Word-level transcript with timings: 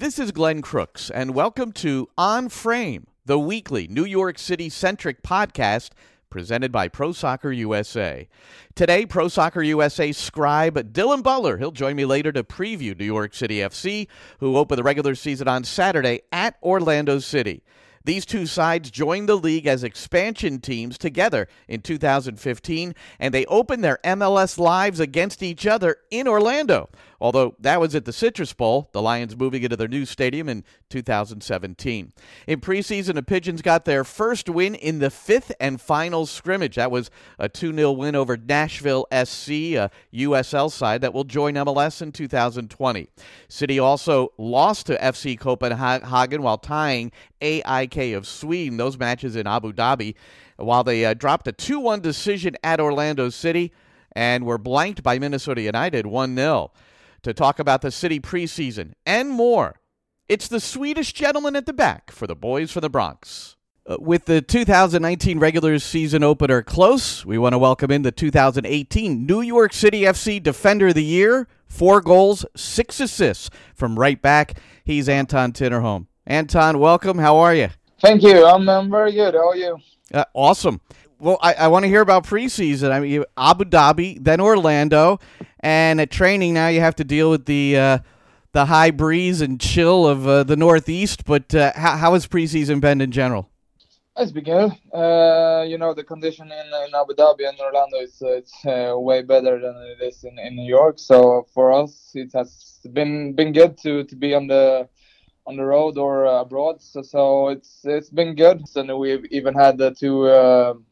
This 0.00 0.20
is 0.20 0.30
Glenn 0.30 0.62
Crooks, 0.62 1.10
and 1.10 1.34
welcome 1.34 1.72
to 1.72 2.08
On 2.16 2.48
Frame, 2.48 3.08
the 3.26 3.36
weekly 3.36 3.88
New 3.88 4.04
York 4.04 4.38
City 4.38 4.68
centric 4.68 5.24
podcast 5.24 5.90
presented 6.30 6.70
by 6.70 6.86
Pro 6.86 7.10
Soccer 7.10 7.50
USA. 7.50 8.28
Today, 8.76 9.04
Pro 9.06 9.26
Soccer 9.26 9.60
USA 9.60 10.12
scribe 10.12 10.92
Dylan 10.92 11.24
Butler. 11.24 11.58
He'll 11.58 11.72
join 11.72 11.96
me 11.96 12.04
later 12.04 12.30
to 12.30 12.44
preview 12.44 12.96
New 12.96 13.06
York 13.06 13.34
City 13.34 13.56
FC, 13.56 14.06
who 14.38 14.56
open 14.56 14.76
the 14.76 14.84
regular 14.84 15.16
season 15.16 15.48
on 15.48 15.64
Saturday 15.64 16.20
at 16.30 16.58
Orlando 16.62 17.18
City. 17.18 17.64
These 18.04 18.24
two 18.24 18.46
sides 18.46 18.92
joined 18.92 19.28
the 19.28 19.34
league 19.34 19.66
as 19.66 19.82
expansion 19.82 20.60
teams 20.60 20.96
together 20.96 21.48
in 21.66 21.80
2015, 21.80 22.94
and 23.18 23.34
they 23.34 23.44
opened 23.46 23.82
their 23.82 23.98
MLS 24.04 24.58
lives 24.58 25.00
against 25.00 25.42
each 25.42 25.66
other 25.66 25.96
in 26.10 26.28
Orlando. 26.28 26.88
Although 27.20 27.56
that 27.58 27.80
was 27.80 27.94
at 27.96 28.04
the 28.04 28.12
Citrus 28.12 28.52
Bowl, 28.52 28.88
the 28.92 29.02
Lions 29.02 29.36
moving 29.36 29.64
into 29.64 29.76
their 29.76 29.88
new 29.88 30.04
stadium 30.04 30.48
in 30.48 30.62
2017. 30.88 32.12
In 32.46 32.60
preseason, 32.60 33.14
the 33.14 33.22
Pigeons 33.24 33.60
got 33.60 33.84
their 33.84 34.04
first 34.04 34.48
win 34.48 34.76
in 34.76 35.00
the 35.00 35.10
fifth 35.10 35.50
and 35.58 35.80
final 35.80 36.26
scrimmage. 36.26 36.76
That 36.76 36.92
was 36.92 37.10
a 37.38 37.48
2 37.48 37.74
0 37.74 37.92
win 37.92 38.14
over 38.14 38.36
Nashville 38.36 39.06
SC, 39.12 39.50
a 39.50 39.90
USL 40.14 40.70
side 40.70 41.00
that 41.00 41.12
will 41.12 41.24
join 41.24 41.54
MLS 41.54 42.00
in 42.00 42.12
2020. 42.12 43.08
City 43.48 43.78
also 43.80 44.32
lost 44.38 44.86
to 44.86 44.96
FC 44.98 45.36
Copenhagen 45.38 46.42
while 46.42 46.58
tying 46.58 47.10
AIK 47.40 48.14
of 48.14 48.28
Sweden, 48.28 48.76
those 48.76 48.96
matches 48.96 49.34
in 49.34 49.48
Abu 49.48 49.72
Dhabi, 49.72 50.14
while 50.56 50.84
they 50.84 51.04
uh, 51.04 51.14
dropped 51.14 51.48
a 51.48 51.52
2 51.52 51.80
1 51.80 52.00
decision 52.00 52.56
at 52.62 52.78
Orlando 52.78 53.28
City 53.28 53.72
and 54.12 54.44
were 54.44 54.58
blanked 54.58 55.02
by 55.02 55.18
Minnesota 55.18 55.62
United 55.62 56.06
1 56.06 56.36
0 56.36 56.70
to 57.22 57.34
talk 57.34 57.58
about 57.58 57.82
the 57.82 57.90
city 57.90 58.20
preseason 58.20 58.92
and 59.06 59.30
more. 59.30 59.80
It's 60.28 60.48
the 60.48 60.60
Swedish 60.60 61.12
gentleman 61.12 61.56
at 61.56 61.66
the 61.66 61.72
back 61.72 62.10
for 62.10 62.26
the 62.26 62.36
boys 62.36 62.70
from 62.70 62.82
the 62.82 62.90
Bronx. 62.90 63.56
Uh, 63.86 63.96
with 63.98 64.26
the 64.26 64.42
2019 64.42 65.38
regular 65.38 65.78
season 65.78 66.22
opener 66.22 66.62
close, 66.62 67.24
we 67.24 67.38
want 67.38 67.54
to 67.54 67.58
welcome 67.58 67.90
in 67.90 68.02
the 68.02 68.12
2018 68.12 69.24
New 69.24 69.40
York 69.40 69.72
City 69.72 70.02
FC 70.02 70.42
Defender 70.42 70.88
of 70.88 70.94
the 70.94 71.04
Year. 71.04 71.48
Four 71.66 72.02
goals, 72.02 72.44
six 72.54 73.00
assists 73.00 73.48
from 73.74 73.98
right 73.98 74.20
back. 74.20 74.58
He's 74.84 75.08
Anton 75.08 75.52
Tinnerholm. 75.52 76.06
Anton, 76.26 76.78
welcome. 76.78 77.18
How 77.18 77.38
are 77.38 77.54
you? 77.54 77.68
Thank 78.02 78.22
you. 78.22 78.44
I'm, 78.44 78.68
I'm 78.68 78.90
very 78.90 79.12
good. 79.12 79.32
How 79.32 79.48
are 79.48 79.56
you? 79.56 79.78
Uh, 80.12 80.24
awesome. 80.34 80.80
Well, 81.20 81.38
I, 81.42 81.54
I 81.54 81.68
want 81.68 81.82
to 81.84 81.88
hear 81.88 82.00
about 82.00 82.24
preseason. 82.24 82.92
I 82.92 83.00
mean, 83.00 83.24
Abu 83.36 83.64
Dhabi, 83.64 84.22
then 84.22 84.40
Orlando, 84.40 85.18
and 85.60 86.00
at 86.00 86.12
training 86.12 86.54
now 86.54 86.68
you 86.68 86.80
have 86.80 86.94
to 86.96 87.04
deal 87.04 87.28
with 87.30 87.46
the 87.46 87.76
uh, 87.76 87.98
the 88.52 88.66
high 88.66 88.92
breeze 88.92 89.40
and 89.40 89.60
chill 89.60 90.06
of 90.06 90.28
uh, 90.28 90.44
the 90.44 90.56
Northeast. 90.56 91.24
But 91.24 91.52
uh, 91.54 91.72
how, 91.74 91.96
how 91.96 92.12
has 92.14 92.28
preseason 92.28 92.80
been 92.80 93.00
in 93.00 93.10
general? 93.10 93.50
It's 94.16 94.30
been 94.30 94.44
good. 94.44 94.72
Uh, 94.94 95.64
you 95.66 95.76
know, 95.76 95.92
the 95.92 96.04
condition 96.04 96.52
in, 96.52 96.66
in 96.86 96.94
Abu 96.94 97.14
Dhabi 97.14 97.48
and 97.48 97.58
Orlando 97.58 97.98
is 97.98 98.22
uh, 98.22 98.28
it's 98.28 98.64
uh, 98.64 98.94
way 98.96 99.22
better 99.22 99.60
than 99.60 99.74
it 99.76 100.04
is 100.04 100.22
in, 100.22 100.38
in 100.38 100.54
New 100.54 100.68
York. 100.68 101.00
So 101.00 101.46
for 101.52 101.72
us, 101.72 102.10
it 102.14 102.32
has 102.32 102.78
been 102.92 103.32
been 103.34 103.52
good 103.52 103.76
to, 103.78 104.04
to 104.04 104.16
be 104.16 104.34
on 104.34 104.46
the 104.46 104.88
on 105.46 105.56
the 105.56 105.64
road 105.64 105.98
or 105.98 106.26
abroad. 106.26 106.80
So, 106.80 107.02
so 107.02 107.48
it's 107.48 107.80
it's 107.84 108.10
been 108.10 108.36
good. 108.36 108.62
And 108.76 108.96
we've 108.98 109.24
even 109.32 109.54
had 109.54 109.78
the 109.78 109.90
two 109.92 110.28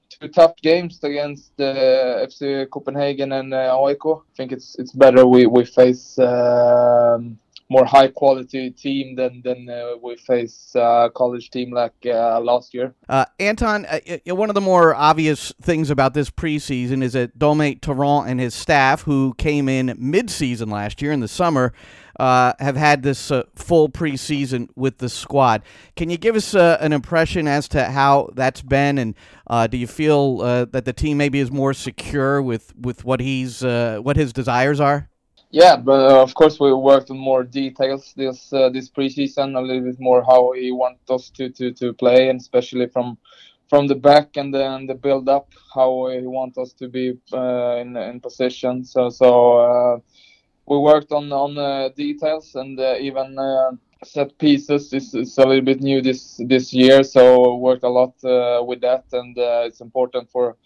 two 0.09 0.29
tough 0.29 0.57
games 0.63 1.03
against 1.03 1.53
uh, 1.61 2.25
FC 2.27 2.69
Copenhagen 2.71 3.33
and 3.33 3.53
uh, 3.53 3.79
I 3.81 3.95
think 4.37 4.53
it's 4.53 4.77
it's 4.79 4.93
better 4.93 5.27
we 5.27 5.47
we 5.47 5.65
face 5.65 6.19
um, 6.19 7.39
more 7.69 7.85
high 7.85 8.09
quality 8.09 8.71
team 8.71 9.17
than 9.17 9.43
than 9.43 9.69
uh, 9.69 9.97
we 10.03 10.17
face 10.17 10.75
uh, 10.77 11.09
college 11.11 11.51
team 11.51 11.73
like 11.73 11.95
uh, 12.07 12.41
last 12.41 12.73
year. 12.75 12.95
Uh, 13.09 13.25
Anton, 13.41 13.87
uh, 13.87 13.99
one 14.27 14.49
of 14.49 14.55
the 14.55 14.61
more 14.61 14.95
obvious 14.95 15.53
things 15.61 15.91
about 15.91 16.15
this 16.15 16.31
preseason 16.31 17.03
is 17.03 17.15
that 17.15 17.39
Dome 17.39 17.75
Torrent 17.77 18.29
and 18.29 18.41
his 18.41 18.55
staff, 18.55 19.03
who 19.03 19.35
came 19.35 19.69
in 19.69 19.95
mid-season 19.99 20.71
last 20.71 21.03
year 21.03 21.13
in 21.13 21.21
the 21.21 21.29
summer, 21.29 21.73
uh, 22.19 22.53
have 22.59 22.77
had 22.77 23.03
this 23.03 23.31
full 23.55 23.89
preseason 23.89 24.69
with 24.77 24.99
the 24.99 25.09
squad. 25.09 25.63
Can 25.97 26.11
you 26.11 26.17
give 26.17 26.37
us 26.37 26.55
an 26.55 26.93
impression 26.93 27.49
as 27.49 27.69
to 27.69 27.85
how 27.85 28.31
that's 28.35 28.63
been, 28.63 28.99
and 28.99 29.15
do 29.71 29.77
you 29.77 29.87
feel 29.87 30.39
that 30.39 30.85
the 30.85 30.93
team 30.93 31.17
maybe 31.17 31.41
is 31.41 31.51
more 31.51 31.75
secure 31.75 32.43
with 32.43 32.75
with 32.77 33.05
what 33.05 33.21
he's 33.21 33.63
what 33.63 34.17
his 34.17 34.33
desires 34.33 34.81
are? 34.81 35.09
Yeah, 35.51 35.77
but 35.77 36.13
uh, 36.13 36.23
of 36.23 36.35
course 36.35 36.59
we 36.59 36.73
worked 36.73 37.11
on 37.11 37.19
more 37.19 37.45
details 37.45 38.13
this 38.17 38.53
uh, 38.53 38.69
this 38.69 38.91
preseason, 38.91 39.57
a 39.57 39.61
little 39.61 39.85
bit 39.85 40.01
more 40.01 40.23
how 40.25 40.53
he 40.53 40.73
wants 40.73 41.09
us 41.11 41.31
to, 41.31 41.49
to, 41.51 41.73
to 41.73 41.93
play, 41.93 42.29
and 42.29 42.41
especially 42.41 42.89
from 42.89 43.17
from 43.69 43.87
the 43.87 43.95
back 43.95 44.37
and 44.37 44.53
then 44.53 44.87
the 44.87 44.95
build 44.95 45.29
up, 45.29 45.49
how 45.75 46.09
he 46.09 46.27
wants 46.27 46.59
us 46.59 46.73
to 46.75 46.89
be 46.89 47.19
uh, 47.33 47.77
in 47.77 47.97
in 47.97 48.21
position. 48.21 48.85
So 48.85 49.09
so 49.09 49.59
uh, 49.59 49.99
we 50.67 50.79
worked 50.79 51.13
on 51.13 51.33
on 51.33 51.59
uh, 51.59 51.89
details 51.97 52.55
and 52.55 52.79
uh, 52.79 52.97
even 52.99 53.37
set 54.05 54.37
pieces 54.39 54.93
is, 54.93 55.15
is 55.15 55.39
a 55.39 55.47
little 55.47 55.65
bit 55.65 55.81
new 55.81 56.03
this 56.03 56.41
this 56.47 56.73
year. 56.73 57.03
So 57.03 57.57
worked 57.57 57.85
a 57.85 57.89
lot 57.89 58.15
with 58.67 58.81
that, 58.81 59.05
and 59.13 59.37
it's 59.67 59.81
important 59.81 60.31
for 60.31 60.57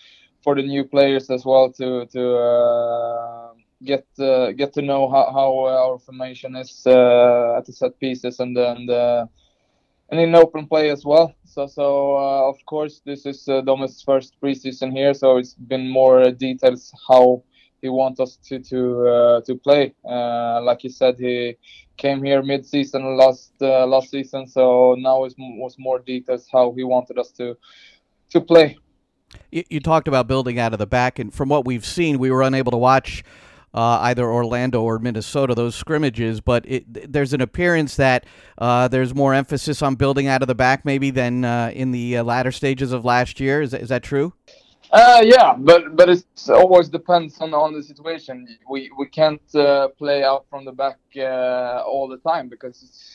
for 0.43 0.55
the 0.55 0.63
new 0.63 0.85
players 0.85 1.31
as 1.31 1.45
well 1.45 1.71
to 1.73 2.07
to 2.07 3.51
get 3.85 4.07
uh, 4.19 4.53
get 4.53 4.73
to 4.75 4.83
know 4.83 5.09
how, 5.09 5.31
how 5.33 5.67
our 5.67 5.99
formation 5.99 6.57
is 6.57 6.83
uh, 6.87 7.57
at 7.57 7.65
the 7.67 7.73
set 7.73 7.99
pieces 7.99 8.41
and 8.41 8.57
and 8.57 8.91
uh, 8.91 9.27
and 10.11 10.21
in 10.21 10.35
open 10.35 10.67
play 10.67 10.91
as 10.91 11.05
well. 11.05 11.35
So 11.45 11.67
so 11.67 12.17
uh, 12.17 12.49
of 12.49 12.59
course 12.67 13.01
this 13.05 13.27
is 13.27 13.49
uh, 13.49 13.63
Dome's 13.63 14.03
first 14.03 14.37
preseason 14.41 14.93
here, 14.93 15.15
so 15.15 15.39
it's 15.39 15.55
been 15.55 15.89
more 15.89 16.31
details 16.31 16.93
how 17.09 17.43
he 17.83 17.89
wants 17.89 18.21
us 18.21 18.37
to 18.49 18.59
to 18.59 19.09
uh, 19.09 19.41
to 19.43 19.55
play. 19.57 19.95
Uh, 20.05 20.61
like 20.63 20.85
you 20.85 20.91
said, 20.91 21.19
he 21.19 21.57
came 21.97 22.23
here 22.23 22.43
mid-season 22.43 23.17
last 23.17 23.53
last 23.61 24.11
season, 24.11 24.47
so 24.47 24.95
now 24.99 25.25
it 25.25 25.35
was 25.39 25.77
more 25.79 25.99
details 25.99 26.49
how 26.53 26.73
he 26.77 26.85
wanted 26.85 27.19
us 27.19 27.31
to 27.33 27.57
to 28.31 28.41
play. 28.41 28.79
You, 29.51 29.65
you 29.69 29.81
talked 29.81 30.09
about 30.09 30.27
building 30.27 30.59
out 30.59 30.73
of 30.73 30.79
the 30.79 30.87
back, 30.87 31.19
and 31.19 31.33
from 31.33 31.49
what 31.49 31.65
we've 31.65 31.87
seen, 31.87 32.19
we 32.19 32.31
were 32.31 32.43
unable 32.43 32.73
to 32.73 32.79
watch 32.79 33.23
uh, 33.73 33.99
either 34.03 34.25
Orlando 34.25 34.83
or 34.83 34.99
Minnesota, 34.99 35.55
those 35.55 35.75
scrimmages. 35.75 36.41
But 36.41 36.65
it, 36.67 37.13
there's 37.13 37.33
an 37.33 37.41
appearance 37.41 37.97
that 37.97 38.27
uh, 38.59 38.89
there's 38.89 39.15
more 39.15 39.35
emphasis 39.35 39.83
on 39.83 39.95
building 39.95 40.27
out 40.27 40.43
of 40.43 40.49
the 40.49 40.55
back 40.55 40.85
maybe 40.85 41.11
than 41.11 41.45
uh, 41.45 41.71
in 41.75 41.93
the 41.93 42.19
uh, 42.19 42.25
latter 42.25 42.53
stages 42.53 42.93
of 42.93 43.05
last 43.05 43.41
year. 43.41 43.63
Is, 43.63 43.75
is 43.75 43.89
that 43.89 44.03
true? 44.03 44.33
Uh, 44.93 45.21
yeah, 45.23 45.55
but 45.57 45.95
but 45.97 46.09
it 46.09 46.25
always 46.49 46.89
depends 46.89 47.41
on 47.41 47.55
on 47.55 47.73
the 47.73 47.83
situation. 47.83 48.47
We 48.69 48.91
we 48.99 49.07
can't 49.07 49.55
uh, 49.55 49.89
play 49.97 50.25
out 50.25 50.47
from 50.51 50.65
the 50.65 50.73
back 50.73 50.99
all 51.17 52.09
the 52.09 52.19
time 52.19 52.49
because 52.49 53.15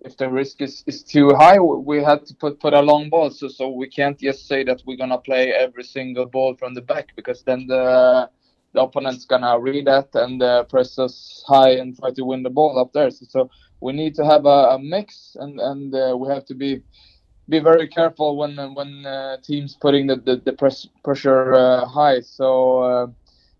if 0.00 0.16
the 0.16 0.28
risk 0.28 0.60
is, 0.60 0.84
is 0.86 1.02
too 1.02 1.30
high, 1.34 1.58
we 1.58 2.02
have 2.02 2.24
to 2.24 2.34
put 2.34 2.58
put 2.60 2.74
a 2.74 2.80
long 2.80 3.08
ball. 3.10 3.30
So 3.30 3.48
so 3.48 3.68
we 3.68 3.88
can't 3.88 4.18
just 4.18 4.48
say 4.48 4.64
that 4.64 4.82
we're 4.86 4.96
gonna 4.96 5.18
play 5.18 5.52
every 5.52 5.84
single 5.84 6.26
ball 6.26 6.56
from 6.56 6.74
the 6.74 6.82
back 6.82 7.14
because 7.16 7.42
then 7.42 7.66
the 7.68 8.28
the 8.72 8.82
opponent's 8.82 9.24
gonna 9.24 9.58
read 9.58 9.86
that 9.86 10.08
and 10.14 10.42
uh, 10.42 10.64
press 10.64 10.98
us 10.98 11.44
high 11.46 11.70
and 11.80 11.96
try 11.98 12.10
to 12.10 12.24
win 12.24 12.42
the 12.42 12.50
ball 12.50 12.78
up 12.78 12.92
there. 12.92 13.10
So, 13.10 13.26
so 13.28 13.50
we 13.80 13.92
need 13.92 14.14
to 14.16 14.24
have 14.24 14.46
a, 14.46 14.74
a 14.74 14.78
mix, 14.78 15.36
and 15.38 15.60
and 15.60 15.94
uh, 15.94 16.16
we 16.18 16.28
have 16.28 16.44
to 16.46 16.54
be 16.54 16.82
be 17.48 17.58
very 17.60 17.88
careful 17.88 18.36
when 18.36 18.56
when 18.74 19.06
uh, 19.06 19.36
teams 19.42 19.76
putting 19.80 20.06
the 20.06 20.16
the, 20.16 20.36
the 20.44 20.52
press 20.52 20.86
pressure 21.04 21.54
uh, 21.54 21.86
high. 21.86 22.20
So 22.20 22.78
uh, 22.78 23.06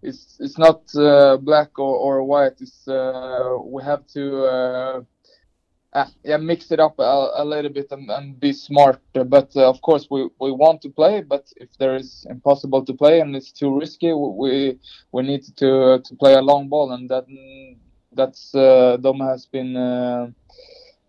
it's 0.02 0.36
it's 0.40 0.58
not 0.58 0.82
uh, 0.96 1.36
black 1.36 1.78
or, 1.78 1.96
or 1.96 2.24
white. 2.24 2.60
It's 2.60 2.86
we 2.86 3.82
have 3.82 4.06
to 4.08 5.02
uh, 5.96 6.06
yeah, 6.24 6.36
mix 6.36 6.70
it 6.70 6.78
up 6.78 6.98
a, 6.98 7.30
a 7.36 7.44
little 7.44 7.70
bit 7.70 7.86
and, 7.90 8.10
and, 8.10 8.38
be 8.38 8.52
smart. 8.52 9.00
But 9.14 9.50
uh, 9.56 9.68
of 9.68 9.80
course, 9.80 10.08
we, 10.10 10.28
we 10.40 10.52
want 10.52 10.82
to 10.82 10.90
play. 10.90 11.22
But 11.22 11.50
if 11.56 11.68
there 11.78 11.96
is 11.96 12.26
impossible 12.28 12.84
to 12.84 12.92
play 12.92 13.20
and 13.20 13.34
it's 13.34 13.50
too 13.50 13.78
risky, 13.78 14.12
we 14.12 14.78
we 15.12 15.22
need 15.22 15.44
to 15.56 16.00
to 16.04 16.14
play 16.16 16.34
a 16.34 16.42
long 16.42 16.68
ball, 16.68 16.92
and 16.92 17.08
that 17.08 17.24
that's 18.12 18.54
uh, 18.54 18.98
Dome 19.00 19.20
has 19.20 19.46
been 19.46 19.76
uh, 19.76 20.30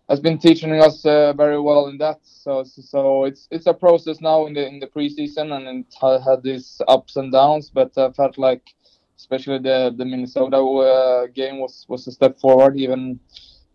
has 0.08 0.20
been 0.20 0.38
teaching 0.38 0.72
us 0.80 1.04
uh, 1.04 1.32
very 1.34 1.60
well 1.60 1.86
in 1.88 1.98
that. 1.98 2.18
So 2.22 2.64
so 2.64 3.24
it's 3.24 3.48
it's 3.50 3.66
a 3.66 3.74
process 3.74 4.20
now 4.20 4.46
in 4.46 4.54
the 4.54 4.66
in 4.66 4.80
the 4.80 4.86
preseason, 4.86 5.52
and 5.52 5.84
it 5.84 6.22
had 6.24 6.42
these 6.42 6.80
ups 6.88 7.16
and 7.16 7.32
downs. 7.32 7.70
But 7.70 7.96
I 7.98 8.10
felt 8.12 8.38
like, 8.38 8.74
especially 9.16 9.58
the 9.58 9.94
the 9.96 10.04
Minnesota 10.04 10.56
uh, 10.58 11.26
game 11.26 11.58
was 11.60 11.84
was 11.88 12.06
a 12.06 12.12
step 12.12 12.38
forward, 12.40 12.76
even 12.76 13.20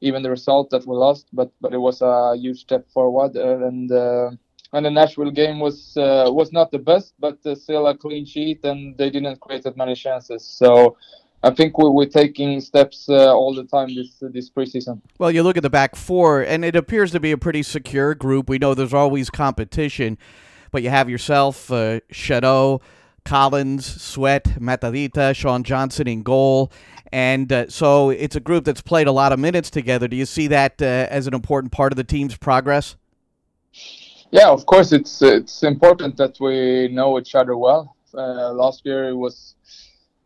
even 0.02 0.24
the 0.24 0.30
result 0.30 0.70
that 0.72 0.86
we 0.86 0.96
lost, 0.96 1.28
but 1.34 1.52
but 1.62 1.74
it 1.74 1.80
was 1.80 2.02
a 2.02 2.36
huge 2.36 2.62
step 2.62 2.90
forward. 2.90 3.38
Uh, 3.38 3.68
and 3.68 3.92
uh, 3.92 4.32
and 4.74 4.86
the 4.86 4.90
Nashville 4.90 5.32
game 5.32 5.60
was 5.60 5.96
uh, 5.98 6.26
was 6.30 6.52
not 6.52 6.72
the 6.72 6.80
best, 6.80 7.14
but 7.20 7.38
still 7.58 7.88
a 7.88 7.96
clean 7.96 8.26
sheet, 8.26 8.66
and 8.66 8.98
they 8.98 9.10
didn't 9.12 9.40
create 9.40 9.64
that 9.64 9.78
many 9.78 9.94
chances. 9.96 10.44
So 10.44 10.98
I 11.44 11.52
think 11.52 11.78
we, 11.78 11.90
we're 11.90 12.06
taking 12.06 12.62
steps 12.62 13.10
uh, 13.10 13.36
all 13.36 13.54
the 13.54 13.66
time 13.66 13.94
this 13.94 14.18
this 14.22 14.50
preseason. 14.50 15.02
Well, 15.20 15.30
you 15.30 15.44
look 15.44 15.58
at 15.58 15.64
the 15.64 15.70
back 15.70 15.96
four, 15.96 16.42
and 16.42 16.64
it 16.64 16.76
appears 16.76 17.12
to 17.12 17.20
be 17.20 17.32
a 17.32 17.38
pretty 17.38 17.64
secure 17.64 18.16
group. 18.16 18.50
We 18.50 18.60
know 18.60 18.74
there's 18.74 18.94
always 18.94 19.30
competition, 19.30 20.18
but 20.72 20.84
you 20.84 20.90
have 20.90 21.10
yourself, 21.10 21.70
uh, 21.70 22.00
Chanot, 22.12 22.82
Callens, 23.26 23.84
Sweat, 23.84 24.46
Matarrita, 24.60 25.36
Sean 25.36 25.64
Johnson 25.64 26.08
in 26.08 26.24
goal. 26.24 26.72
And 27.12 27.52
uh, 27.52 27.70
so 27.70 28.10
it's 28.10 28.36
a 28.36 28.40
group 28.40 28.64
that's 28.66 28.82
played 28.82 29.08
a 29.08 29.12
lot 29.12 29.34
of 29.34 29.40
minutes 29.40 29.70
together. 29.70 30.08
Do 30.08 30.16
you 30.16 30.26
see 30.26 30.48
that 30.48 30.82
uh, 30.82 30.86
as 30.86 31.28
an 31.28 31.34
important 31.34 31.72
part 31.72 31.92
of 31.92 31.98
the 31.98 32.04
team's 32.04 32.38
progress? 32.38 32.96
Yeah, 34.32 34.50
of 34.50 34.66
course. 34.66 34.92
It's 34.92 35.22
it's 35.22 35.62
important 35.62 36.18
that 36.18 36.40
we 36.40 36.88
know 36.88 37.20
each 37.20 37.36
other 37.36 37.56
well. 37.56 37.96
Uh, 38.16 38.52
last 38.54 38.82
year 38.86 39.10
it 39.10 39.16
was 39.16 39.56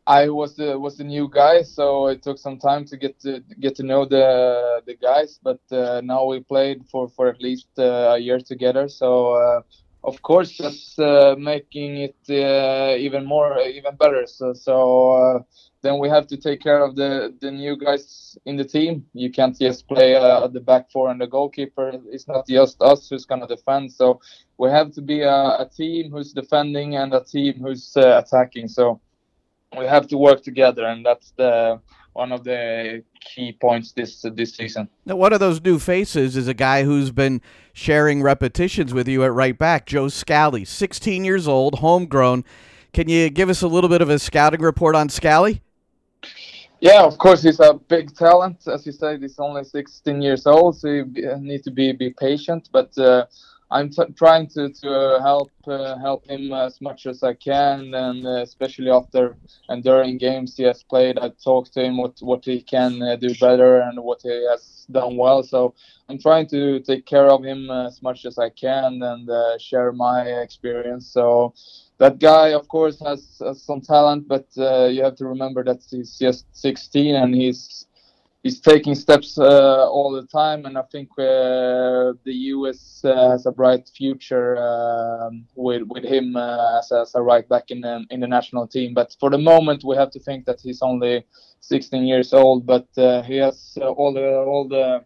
I 0.08 0.30
was 0.30 0.56
the 0.56 0.80
was 0.80 0.98
the 0.98 1.04
new 1.04 1.28
guy, 1.30 1.64
so 1.64 2.08
it 2.08 2.24
took 2.24 2.38
some 2.40 2.58
time 2.58 2.86
to 2.86 2.96
get 2.96 3.20
to 3.20 3.44
get 3.60 3.76
to 3.76 3.84
know 3.84 4.06
the 4.06 4.82
the 4.86 4.96
guys. 4.96 5.38
But 5.44 5.60
uh, 5.70 6.00
now 6.02 6.26
we 6.26 6.40
played 6.40 6.86
for 6.90 7.10
for 7.10 7.28
at 7.28 7.42
least 7.42 7.68
uh, 7.78 8.16
a 8.16 8.18
year 8.18 8.40
together, 8.40 8.88
so 8.88 9.34
uh, 9.34 9.62
of 10.06 10.22
course 10.22 10.58
that's 10.58 10.98
uh, 10.98 11.36
making 11.38 11.98
it 11.98 12.16
uh, 12.30 12.96
even 12.98 13.26
more 13.26 13.60
even 13.60 13.98
better. 13.98 14.26
So 14.28 14.54
so 14.54 15.12
uh, 15.12 15.40
then 15.82 16.00
we 16.00 16.08
have 16.08 16.26
to 16.28 16.38
take 16.38 16.62
care 16.62 16.82
of 16.82 16.96
the 16.96 17.36
the 17.42 17.52
new 17.52 17.76
guys 17.76 18.38
in 18.46 18.56
the 18.56 18.64
team. 18.66 19.06
You 19.14 19.30
can't 19.30 19.60
just 19.60 19.90
play 19.90 20.16
at 20.16 20.54
the 20.54 20.62
back 20.62 20.90
four 20.90 21.12
and 21.12 21.20
the 21.20 21.28
goalkeeper. 21.28 21.92
It's 22.10 22.30
not 22.30 22.48
just 22.48 22.82
us 22.82 23.10
who's 23.10 23.26
gonna 23.26 23.48
defend. 23.48 23.92
So 23.92 24.22
we 24.58 24.70
have 24.70 24.94
to 24.94 25.02
be 25.02 25.24
a, 25.24 25.38
a 25.64 25.70
team 25.70 26.12
who's 26.12 26.32
defending 26.32 26.96
and 26.96 27.14
a 27.14 27.26
team 27.26 27.56
who's 27.60 27.92
attacking. 27.98 28.70
So 28.70 29.02
we 29.76 29.86
have 29.86 30.08
to 30.08 30.18
work 30.18 30.44
together, 30.44 30.86
and 30.86 31.06
that's 31.06 31.32
the 31.32 31.80
one 32.14 32.32
of 32.32 32.44
the 32.44 33.04
key 33.22 33.52
points 33.52 33.92
this 33.92 34.26
this 34.34 34.56
season. 34.56 34.90
Now, 35.06 35.16
one 35.16 35.34
of 35.34 35.40
those 35.40 35.62
new 35.62 35.80
faces 35.80 36.36
is 36.36 36.48
a 36.48 36.54
guy 36.54 36.84
who's 36.84 37.12
been 37.12 37.42
sharing 37.74 38.24
repetitions 38.24 38.94
with 38.94 39.08
you 39.08 39.24
at 39.24 39.34
right 39.34 39.58
back, 39.58 39.86
Joe 39.86 40.08
Scally, 40.08 40.66
16 40.66 41.24
years 41.24 41.48
old, 41.48 41.80
homegrown. 41.80 42.44
Can 42.94 43.10
you 43.10 43.30
give 43.30 43.50
us 43.50 43.62
a 43.62 43.68
little 43.68 43.90
bit 43.90 44.02
of 44.02 44.10
a 44.10 44.18
scouting 44.18 44.62
report 44.62 44.96
on 44.96 45.10
Scally? 45.10 45.62
Yeah, 46.80 47.04
of 47.04 47.18
course, 47.18 47.42
he's 47.42 47.60
a 47.60 47.74
big 47.74 48.16
talent. 48.16 48.68
As 48.68 48.86
you 48.86 48.92
said, 48.92 49.22
he's 49.22 49.40
only 49.40 49.64
16 49.64 50.22
years 50.22 50.46
old, 50.46 50.78
so 50.78 50.88
you 50.88 51.36
need 51.40 51.64
to 51.64 51.72
be 51.72 51.92
be 51.92 52.12
patient. 52.12 52.70
But 52.72 52.98
uh, 52.98 53.26
I'm 53.70 53.90
t- 53.90 54.14
trying 54.16 54.48
to 54.50 54.70
to 54.70 55.20
help 55.22 55.52
uh, 55.68 55.98
help 55.98 56.26
him 56.30 56.54
as 56.54 56.80
much 56.80 57.06
as 57.06 57.22
I 57.24 57.34
can, 57.34 57.94
and 57.94 58.26
uh, 58.26 58.42
especially 58.42 58.90
after 58.90 59.36
and 59.68 59.84
during 59.84 60.18
games 60.18 60.56
he 60.56 60.64
has 60.64 60.84
played, 60.84 61.20
I 61.20 61.30
talk 61.44 61.72
to 61.72 61.84
him 61.84 61.98
what 61.98 62.18
what 62.22 62.46
he 62.46 62.62
can 62.62 63.02
uh, 63.02 63.18
do 63.18 63.34
better 63.36 63.82
and 63.82 64.02
what 64.04 64.22
he 64.24 64.48
has 64.50 64.86
done 64.90 65.18
well. 65.18 65.44
So 65.44 65.76
I'm 66.08 66.18
trying 66.18 66.48
to 66.48 66.80
take 66.80 67.06
care 67.06 67.30
of 67.30 67.44
him 67.44 67.70
as 67.70 68.02
much 68.02 68.26
as 68.26 68.38
I 68.38 68.50
can 68.50 69.02
and 69.04 69.30
uh, 69.30 69.58
share 69.58 69.92
my 69.92 70.22
experience. 70.22 71.12
So 71.12 71.54
that 71.98 72.20
guy, 72.20 72.50
of 72.54 72.68
course, 72.70 73.00
has, 73.02 73.42
has 73.44 73.64
some 73.64 73.82
talent, 73.82 74.28
but 74.28 74.48
uh, 74.58 74.86
you 74.86 75.04
have 75.04 75.16
to 75.16 75.26
remember 75.26 75.64
that 75.66 75.84
he's 75.90 76.18
just 76.18 76.46
16 76.54 77.16
and 77.16 77.36
he's 77.36 77.88
he's 78.48 78.62
taking 78.62 78.96
steps 78.96 79.38
uh, 79.38 79.90
all 79.90 80.12
the 80.12 80.26
time, 80.28 80.66
and 80.66 80.78
I 80.78 80.84
think 80.94 81.10
uh, 81.20 82.14
the 82.28 82.36
US 82.56 83.02
uh, 83.04 83.32
has 83.32 83.46
a 83.46 83.52
bright 83.52 83.90
future 84.00 84.50
um, 84.70 85.46
with 85.56 85.84
with 85.94 86.06
him 86.16 86.36
uh, 86.36 86.80
as, 86.80 86.92
as, 86.92 87.16
a 87.16 87.22
right 87.22 87.48
back 87.54 87.66
in 87.74 87.82
the, 87.82 88.06
in 88.10 88.20
the 88.22 88.32
national 88.38 88.66
team. 88.68 88.94
But 88.94 89.10
for 89.20 89.30
the 89.30 89.42
moment, 89.52 89.84
we 89.84 89.96
have 89.98 90.12
to 90.12 90.20
think 90.20 90.46
that 90.46 90.60
he's 90.62 90.82
only 90.82 91.26
16 91.60 92.06
years 92.06 92.34
old, 92.34 92.66
but 92.66 92.88
uh, 92.98 93.22
he 93.24 93.36
has 93.38 93.78
uh, 93.82 93.90
all 94.00 94.14
the 94.14 94.30
all 94.52 94.66
the 94.68 95.04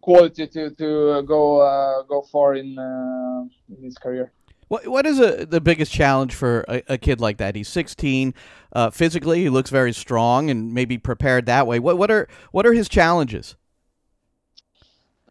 quality 0.00 0.46
to 0.46 0.62
to 0.80 1.22
go 1.34 1.42
go 2.12 2.18
far 2.32 2.54
in, 2.62 2.70
in 3.74 3.82
his 3.88 3.96
career. 3.96 4.32
What 4.68 4.88
what 4.88 5.06
is 5.06 5.18
a, 5.18 5.46
the 5.46 5.60
biggest 5.60 5.92
challenge 5.92 6.34
for 6.34 6.64
a, 6.68 6.82
a 6.88 6.98
kid 6.98 7.20
like 7.20 7.38
that? 7.38 7.54
He's 7.56 7.68
16. 7.68 8.34
Uh, 8.72 8.90
physically, 8.90 9.42
he 9.42 9.48
looks 9.48 9.70
very 9.70 9.92
strong 9.92 10.50
and 10.50 10.72
maybe 10.72 10.98
prepared 10.98 11.46
that 11.46 11.66
way. 11.66 11.78
What 11.78 11.98
what 11.98 12.10
are 12.10 12.28
what 12.52 12.66
are 12.66 12.72
his 12.72 12.88
challenges? 12.88 13.56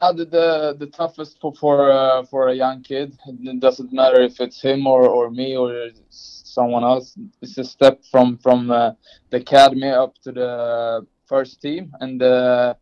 Uh, 0.02 0.12
the, 0.12 0.26
the 0.26 0.76
the 0.80 0.88
toughest 0.88 1.40
for 1.40 1.54
for, 1.56 1.90
uh, 1.90 2.24
for 2.26 2.50
a 2.50 2.54
young 2.54 2.84
kid. 2.84 3.18
It 3.26 3.60
doesn't 3.60 3.94
matter 3.94 4.22
if 4.22 4.40
it's 4.42 4.62
him 4.62 4.86
or, 4.86 5.08
or 5.08 5.32
me 5.32 5.56
or 5.56 5.90
someone 6.10 6.84
else. 6.84 7.18
It's 7.42 7.58
a 7.58 7.64
step 7.64 8.02
from 8.12 8.38
from 8.38 8.70
uh, 8.70 8.92
the 9.30 9.38
academy 9.38 9.90
up 9.90 10.16
to 10.24 10.32
the 10.32 11.08
first 11.26 11.62
team, 11.62 11.94
and 12.02 12.22
uh, 12.22 12.74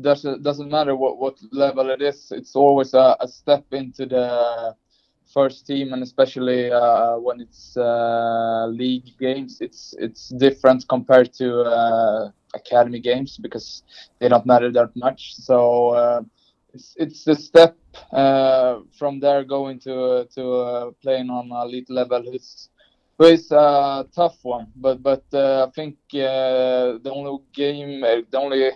doesn't 0.00 0.42
doesn't 0.42 0.68
matter 0.68 0.96
what, 0.96 1.18
what 1.18 1.38
level 1.52 1.90
it 1.90 2.02
is. 2.02 2.32
It's 2.32 2.56
always 2.56 2.92
a, 2.94 3.16
a 3.20 3.28
step 3.28 3.64
into 3.72 4.06
the 4.06 4.74
first 5.34 5.66
team, 5.66 5.92
and 5.92 6.02
especially 6.02 6.70
uh, 6.70 7.16
when 7.18 7.40
it's 7.40 7.76
uh, 7.76 8.66
league 8.68 9.10
games, 9.18 9.58
it's 9.60 9.94
it's 9.98 10.28
different 10.28 10.84
compared 10.88 11.32
to 11.34 11.62
uh, 11.62 12.30
academy 12.54 13.00
games 13.00 13.36
because 13.36 13.82
they 14.20 14.28
don't 14.28 14.46
matter 14.46 14.70
that 14.72 14.90
much. 14.96 15.34
So 15.34 15.88
uh, 15.90 16.22
it's 16.72 16.94
it's 16.96 17.26
a 17.26 17.34
step 17.34 17.76
uh, 18.12 18.80
from 18.98 19.20
there 19.20 19.44
going 19.44 19.80
to 19.80 20.26
to 20.36 20.44
uh, 20.52 20.90
playing 21.02 21.30
on 21.30 21.50
elite 21.50 21.90
level. 21.90 22.22
It's 22.32 22.70
it's 23.20 23.50
a 23.50 24.06
tough 24.14 24.38
one, 24.42 24.68
but 24.76 25.02
but 25.02 25.24
I 25.32 25.68
think 25.74 25.96
the 26.12 27.10
only 27.12 27.38
game, 27.52 28.00
the 28.00 28.38
only 28.38 28.70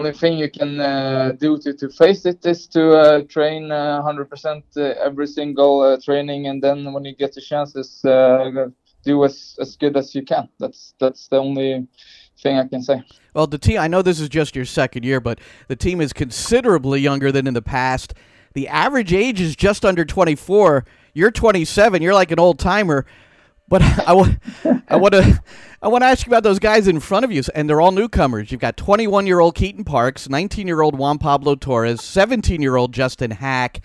only 0.00 0.12
thing 0.12 0.38
you 0.38 0.50
can 0.50 0.80
uh, 0.80 1.32
do 1.38 1.58
to, 1.58 1.74
to 1.74 1.88
face 1.90 2.24
it 2.24 2.44
is 2.46 2.66
to 2.68 2.92
uh, 2.92 3.22
train 3.28 3.64
100% 3.64 4.62
uh, 4.76 4.80
every 5.04 5.26
single 5.26 5.80
uh, 5.82 5.98
training, 6.02 6.46
and 6.46 6.62
then 6.62 6.92
when 6.92 7.04
you 7.04 7.14
get 7.14 7.34
the 7.34 7.40
chances, 7.40 8.02
uh, 8.04 8.68
do 9.04 9.24
as, 9.24 9.56
as 9.60 9.76
good 9.76 9.96
as 9.96 10.14
you 10.14 10.22
can. 10.22 10.48
That's 10.58 10.94
that's 10.98 11.28
the 11.28 11.36
only 11.36 11.86
thing 12.42 12.58
I 12.58 12.66
can 12.66 12.82
say. 12.82 13.02
Well, 13.34 13.46
the 13.46 13.58
team. 13.58 13.78
I 13.78 13.88
know 13.88 14.02
this 14.02 14.20
is 14.20 14.28
just 14.28 14.56
your 14.56 14.64
second 14.64 15.04
year, 15.04 15.20
but 15.20 15.38
the 15.68 15.76
team 15.76 16.00
is 16.00 16.12
considerably 16.12 17.00
younger 17.00 17.30
than 17.30 17.46
in 17.46 17.54
the 17.54 17.62
past. 17.62 18.14
The 18.54 18.68
average 18.68 19.12
age 19.12 19.40
is 19.40 19.54
just 19.54 19.84
under 19.84 20.04
24. 20.04 20.84
You're 21.14 21.30
27. 21.30 22.02
You're 22.02 22.14
like 22.14 22.30
an 22.30 22.40
old 22.40 22.58
timer. 22.58 23.06
But 23.70 23.82
I, 24.06 24.12
want, 24.12 24.38
I 24.88 24.96
want 24.96 25.14
to, 25.14 25.42
I 25.80 25.88
want 25.88 26.02
to 26.02 26.06
ask 26.06 26.26
you 26.26 26.30
about 26.30 26.42
those 26.42 26.58
guys 26.58 26.86
in 26.86 27.00
front 27.00 27.24
of 27.24 27.32
you, 27.32 27.42
and 27.54 27.70
they're 27.70 27.80
all 27.80 27.92
newcomers. 27.92 28.52
You've 28.52 28.60
got 28.60 28.76
21-year-old 28.76 29.54
Keaton 29.54 29.84
Parks, 29.84 30.28
19-year-old 30.28 30.98
Juan 30.98 31.16
Pablo 31.16 31.54
Torres, 31.54 32.00
17-year-old 32.00 32.92
Justin 32.92 33.30
Haak, 33.30 33.80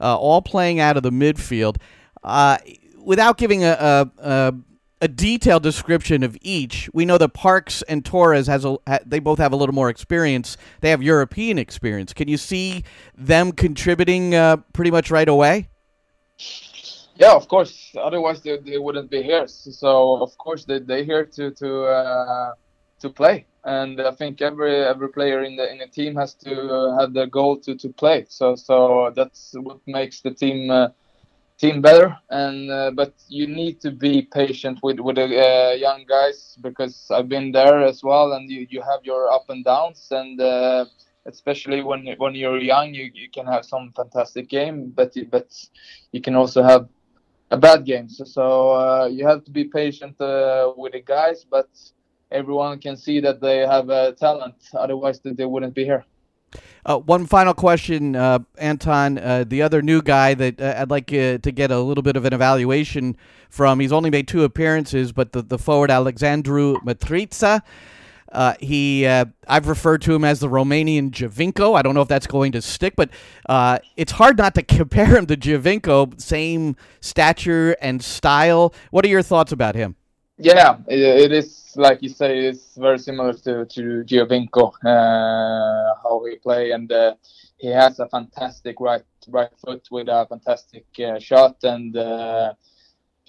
uh, 0.00 0.16
all 0.16 0.42
playing 0.42 0.78
out 0.78 0.96
of 0.96 1.02
the 1.02 1.10
midfield. 1.10 1.78
Uh, 2.22 2.58
without 3.02 3.38
giving 3.38 3.64
a, 3.64 3.70
a, 3.70 4.10
a, 4.18 4.54
a, 5.00 5.08
detailed 5.08 5.62
description 5.62 6.22
of 6.22 6.36
each, 6.42 6.90
we 6.92 7.06
know 7.06 7.16
that 7.16 7.30
Parks 7.30 7.80
and 7.82 8.04
Torres 8.04 8.46
has 8.46 8.66
a, 8.66 8.76
they 9.06 9.20
both 9.20 9.38
have 9.38 9.54
a 9.54 9.56
little 9.56 9.74
more 9.74 9.88
experience. 9.88 10.58
They 10.82 10.90
have 10.90 11.02
European 11.02 11.58
experience. 11.58 12.12
Can 12.12 12.28
you 12.28 12.36
see 12.36 12.84
them 13.16 13.52
contributing 13.52 14.34
uh, 14.34 14.58
pretty 14.74 14.90
much 14.90 15.10
right 15.10 15.28
away? 15.28 15.69
Yeah, 17.20 17.34
of 17.34 17.48
course. 17.48 17.94
Otherwise, 18.00 18.40
they, 18.40 18.56
they 18.56 18.78
wouldn't 18.78 19.10
be 19.10 19.22
here. 19.22 19.46
So, 19.46 20.22
of 20.22 20.36
course, 20.38 20.64
they 20.64 20.78
they 20.78 21.04
here 21.04 21.26
to 21.26 21.50
to 21.50 21.84
uh, 21.84 22.54
to 23.00 23.10
play. 23.10 23.44
And 23.62 24.00
I 24.00 24.12
think 24.12 24.40
every 24.40 24.74
every 24.74 25.10
player 25.10 25.42
in 25.44 25.56
the 25.56 25.70
in 25.70 25.78
the 25.78 25.86
team 25.86 26.16
has 26.16 26.32
to 26.46 26.96
have 26.98 27.12
the 27.12 27.26
goal 27.26 27.58
to, 27.60 27.74
to 27.74 27.88
play. 27.90 28.24
So 28.28 28.56
so 28.56 29.12
that's 29.14 29.52
what 29.52 29.80
makes 29.86 30.22
the 30.22 30.30
team 30.30 30.70
uh, 30.70 30.88
team 31.58 31.82
better. 31.82 32.16
And 32.30 32.70
uh, 32.70 32.92
but 32.92 33.12
you 33.28 33.46
need 33.46 33.82
to 33.82 33.90
be 33.90 34.22
patient 34.22 34.78
with 34.82 34.98
with 34.98 35.16
the 35.16 35.24
uh, 35.24 35.72
young 35.72 36.06
guys 36.08 36.56
because 36.62 37.10
I've 37.10 37.28
been 37.28 37.52
there 37.52 37.82
as 37.82 38.02
well. 38.02 38.32
And 38.32 38.48
you, 38.50 38.66
you 38.70 38.80
have 38.80 39.04
your 39.04 39.30
up 39.30 39.50
and 39.50 39.62
downs 39.62 40.08
and 40.10 40.40
uh, 40.40 40.86
especially 41.26 41.82
when 41.82 42.06
when 42.16 42.34
you're 42.34 42.58
young, 42.58 42.94
you, 42.94 43.10
you 43.12 43.28
can 43.28 43.44
have 43.44 43.66
some 43.66 43.92
fantastic 43.94 44.48
game, 44.48 44.88
but 44.88 45.14
but 45.30 45.52
you 46.12 46.22
can 46.22 46.34
also 46.34 46.62
have 46.62 46.88
bad 47.56 47.84
game. 47.84 48.08
So, 48.08 48.72
uh, 48.72 49.06
you 49.10 49.26
have 49.26 49.44
to 49.44 49.50
be 49.50 49.64
patient 49.64 50.20
uh, 50.20 50.72
with 50.76 50.92
the 50.92 51.00
guys, 51.00 51.44
but 51.48 51.68
everyone 52.30 52.78
can 52.78 52.96
see 52.96 53.20
that 53.20 53.40
they 53.40 53.58
have 53.58 53.90
uh, 53.90 54.12
talent. 54.12 54.54
Otherwise, 54.74 55.20
they 55.24 55.44
wouldn't 55.44 55.74
be 55.74 55.84
here. 55.84 56.04
Uh, 56.84 56.98
one 56.98 57.26
final 57.26 57.54
question, 57.54 58.16
uh, 58.16 58.38
Anton. 58.58 59.18
Uh, 59.18 59.44
the 59.46 59.62
other 59.62 59.82
new 59.82 60.00
guy 60.00 60.34
that 60.34 60.60
I'd 60.60 60.90
like 60.90 61.08
to 61.08 61.38
get 61.38 61.70
a 61.70 61.78
little 61.78 62.02
bit 62.02 62.16
of 62.16 62.24
an 62.24 62.32
evaluation 62.32 63.16
from. 63.50 63.80
He's 63.80 63.92
only 63.92 64.10
made 64.10 64.26
two 64.26 64.44
appearances, 64.44 65.12
but 65.12 65.32
the, 65.32 65.42
the 65.42 65.58
forward 65.58 65.90
Alexandru 65.90 66.76
Mitrita. 66.80 67.62
Uh, 68.30 68.54
he, 68.60 69.06
uh, 69.06 69.24
I've 69.48 69.68
referred 69.68 70.02
to 70.02 70.14
him 70.14 70.24
as 70.24 70.40
the 70.40 70.48
Romanian 70.48 71.10
Giovinco. 71.10 71.76
I 71.76 71.82
don't 71.82 71.94
know 71.94 72.02
if 72.02 72.08
that's 72.08 72.26
going 72.26 72.52
to 72.52 72.62
stick, 72.62 72.94
but 72.96 73.10
uh, 73.48 73.78
it's 73.96 74.12
hard 74.12 74.38
not 74.38 74.54
to 74.54 74.62
compare 74.78 75.16
him 75.16 75.26
to 75.26 75.36
Giovinco. 75.36 76.20
Same 76.20 76.76
stature 77.00 77.76
and 77.80 78.02
style. 78.02 78.74
What 78.90 79.04
are 79.04 79.08
your 79.08 79.22
thoughts 79.22 79.52
about 79.52 79.74
him? 79.74 79.96
Yeah, 80.38 80.78
it 80.88 81.32
is. 81.32 81.76
like 81.76 82.02
you 82.02 82.08
say, 82.08 82.46
it's 82.46 82.74
very 82.76 82.98
similar 82.98 83.32
to 83.32 83.66
to 83.66 84.02
Giovinco, 84.04 84.72
uh, 84.84 85.94
how 86.02 86.24
he 86.24 86.36
play, 86.36 86.70
and 86.70 86.90
uh, 86.90 87.14
he 87.58 87.68
has 87.68 88.00
a 88.00 88.08
fantastic 88.08 88.80
right 88.80 89.04
right 89.28 89.50
foot 89.62 89.86
with 89.90 90.08
a 90.08 90.26
fantastic 90.28 90.86
uh, 90.98 91.18
shot, 91.18 91.56
and 91.62 91.94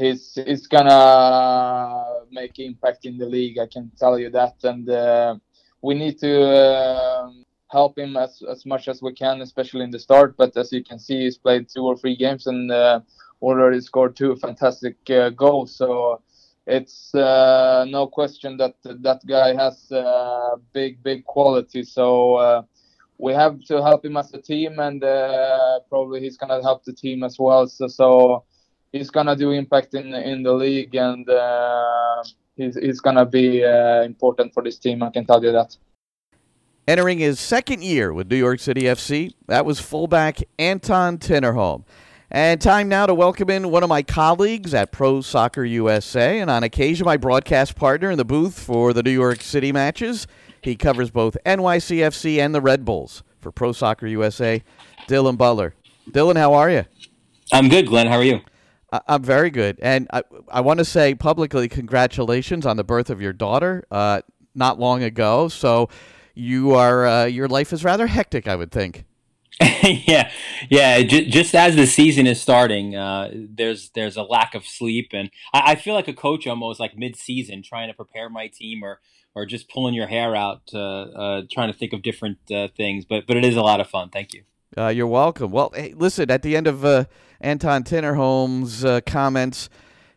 he's 0.02 0.24
he's 0.46 0.68
gonna 0.68 2.24
make 2.32 2.60
impact 2.60 3.06
in 3.06 3.18
the 3.18 3.26
league. 3.26 3.58
I 3.60 3.68
can 3.68 3.92
tell 3.98 4.16
you 4.18 4.30
that, 4.32 4.56
and 4.64 4.90
uh, 4.90 5.36
we 5.82 5.94
need 5.96 6.18
to. 6.20 6.34
Um, 6.42 7.46
help 7.72 7.98
him 7.98 8.18
as, 8.18 8.44
as 8.50 8.66
much 8.66 8.88
as 8.88 9.02
we 9.02 9.14
can, 9.14 9.42
especially 9.42 9.84
in 9.84 9.92
the 9.92 10.00
start. 10.00 10.36
But 10.38 10.56
as 10.58 10.72
you 10.72 10.84
can 10.84 11.00
see, 11.00 11.22
he's 11.24 11.38
played 11.38 11.70
two 11.70 11.86
or 11.86 11.96
three 11.96 12.16
games 12.16 12.48
and 12.48 12.70
uh, 12.72 13.00
already 13.42 13.80
scored 13.82 14.16
two 14.16 14.36
fantastic 14.36 14.98
uh, 15.10 15.30
goals. 15.30 15.76
So 15.76 16.22
it's 16.68 17.16
uh, 17.16 17.86
no 17.88 18.08
question 18.08 18.58
that 18.58 18.76
that 18.84 19.22
guy 19.26 19.56
has 19.56 19.92
uh, 19.92 20.58
big, 20.74 21.02
big 21.02 21.26
quality. 21.26 21.84
So 21.84 22.36
uh, 22.36 22.62
we 23.18 23.34
have 23.34 23.64
to 23.66 23.82
help 23.82 24.06
him 24.06 24.18
as 24.18 24.34
a 24.34 24.42
team, 24.42 24.80
and 24.80 25.04
uh, 25.04 25.80
probably 25.90 26.22
he's 26.22 26.38
gonna 26.38 26.62
help 26.62 26.84
the 26.84 26.94
team 26.94 27.24
as 27.24 27.38
well. 27.40 27.68
So, 27.68 27.88
so 27.88 28.44
he's 28.92 29.10
gonna 29.10 29.36
do 29.36 29.52
impact 29.52 29.94
in 29.94 30.14
in 30.14 30.44
the 30.44 30.54
league, 30.54 30.96
and 30.96 31.30
uh, 31.30 32.24
he's 32.56 32.76
he's 32.76 33.00
gonna 33.00 33.26
be 33.26 33.64
uh, 33.64 34.04
important 34.04 34.54
for 34.54 34.64
this 34.64 34.78
team. 34.78 35.04
I 35.04 35.10
can 35.10 35.26
tell 35.26 35.44
you 35.44 35.52
that. 35.52 35.76
Entering 36.88 37.20
his 37.20 37.40
second 37.40 37.84
year 37.84 38.12
with 38.12 38.30
New 38.30 38.38
York 38.38 38.60
City 38.60 38.84
FC, 38.84 39.34
that 39.48 39.66
was 39.66 39.80
fullback 39.80 40.40
Anton 40.58 41.20
Tinnerholm. 41.20 41.84
And 42.34 42.62
time 42.62 42.88
now 42.88 43.06
to 43.06 43.14
welcome 43.14 43.50
in 43.50 43.70
one 43.70 43.84
of 43.84 43.90
my 43.90 44.02
colleagues 44.02 44.74
at 44.74 44.92
Pro 44.92 45.22
Soccer 45.22 45.64
USA, 45.66 46.40
and 46.40 46.50
on 46.50 46.64
occasion 46.64 47.06
my 47.06 47.18
broadcast 47.18 47.76
partner 47.76 48.10
in 48.10 48.18
the 48.18 48.26
booth 48.26 48.58
for 48.58 48.94
the 48.94 49.04
New 49.04 49.12
York 49.12 49.42
City 49.42 49.72
matches. 49.72 50.28
He 50.62 50.76
covers 50.76 51.12
both 51.12 51.36
NYCFC 51.46 52.38
and 52.38 52.56
the 52.56 52.62
Red 52.62 52.86
Bulls 52.86 53.24
for 53.40 53.52
Pro 53.52 53.74
Soccer 53.74 54.08
USA, 54.08 54.64
Dylan 55.08 55.38
Butler. 55.38 55.76
Dylan, 56.10 56.38
how 56.38 56.54
are 56.54 56.70
you? 56.70 56.86
I'm 57.52 57.68
good, 57.68 57.88
Glenn. 57.88 58.08
How 58.08 58.18
are 58.18 58.24
you? 58.24 58.40
I'm 58.92 59.24
very 59.24 59.50
good. 59.50 59.80
And 59.82 60.08
I, 60.12 60.24
I 60.50 60.62
want 60.62 60.80
to 60.80 60.86
say 60.86 61.16
publicly 61.16 61.70
congratulations 61.70 62.66
on 62.66 62.78
the 62.78 62.84
birth 62.84 63.10
of 63.10 63.22
your 63.22 63.34
daughter 63.34 63.86
uh, 63.90 64.22
not 64.54 64.80
long 64.80 65.02
ago. 65.04 65.48
So 65.48 65.90
you 66.36 66.72
are 66.72 67.06
uh, 67.06 67.26
your 67.26 67.48
life 67.48 67.72
is 67.74 67.84
rather 67.84 68.08
hectic, 68.08 68.48
I 68.48 68.56
would 68.56 68.72
think. 68.72 69.06
yeah, 69.84 70.32
yeah. 70.70 71.02
J- 71.04 71.28
just 71.28 71.54
as 71.54 71.76
the 71.76 71.86
season 71.86 72.26
is 72.26 72.42
starting, 72.42 72.96
uh, 72.96 73.32
there's 73.34 73.90
there's 73.90 74.18
a 74.18 74.24
lack 74.24 74.56
of 74.56 74.66
sleep, 74.66 75.10
and 75.14 75.30
I, 75.54 75.74
I 75.74 75.76
feel 75.76 75.94
like 75.94 76.08
a 76.08 76.14
coach 76.14 76.48
almost 76.48 76.80
like 76.80 76.98
mid-season, 76.98 77.62
trying 77.62 77.88
to 77.90 77.94
prepare 77.94 78.30
my 78.30 78.48
team, 78.48 78.82
or 78.84 79.02
or 79.36 79.46
just 79.46 79.70
pulling 79.70 79.94
your 79.94 80.08
hair 80.08 80.36
out, 80.36 80.62
uh, 80.74 80.80
uh, 80.80 81.42
trying 81.52 81.72
to 81.72 81.78
think 81.78 81.94
of 81.94 82.02
different 82.02 82.40
uh, 82.52 82.70
things. 82.76 83.06
But 83.06 83.28
but 83.28 83.38
it 83.38 83.46
is 83.46 83.56
a 83.56 83.62
lot 83.62 83.80
of 83.80 83.88
fun. 83.88 84.10
Thank 84.10 84.34
you. 84.34 84.44
Uh, 84.78 84.88
you're 84.88 85.08
welcome. 85.08 85.52
Well, 85.52 85.72
hey, 85.76 85.94
listen. 85.98 86.32
At 86.32 86.44
the 86.44 86.56
end 86.56 86.66
of 86.66 86.86
uh, 86.86 87.04
Anton 87.42 87.84
Tinnerholm's 87.84 89.04
comments, 89.06 89.70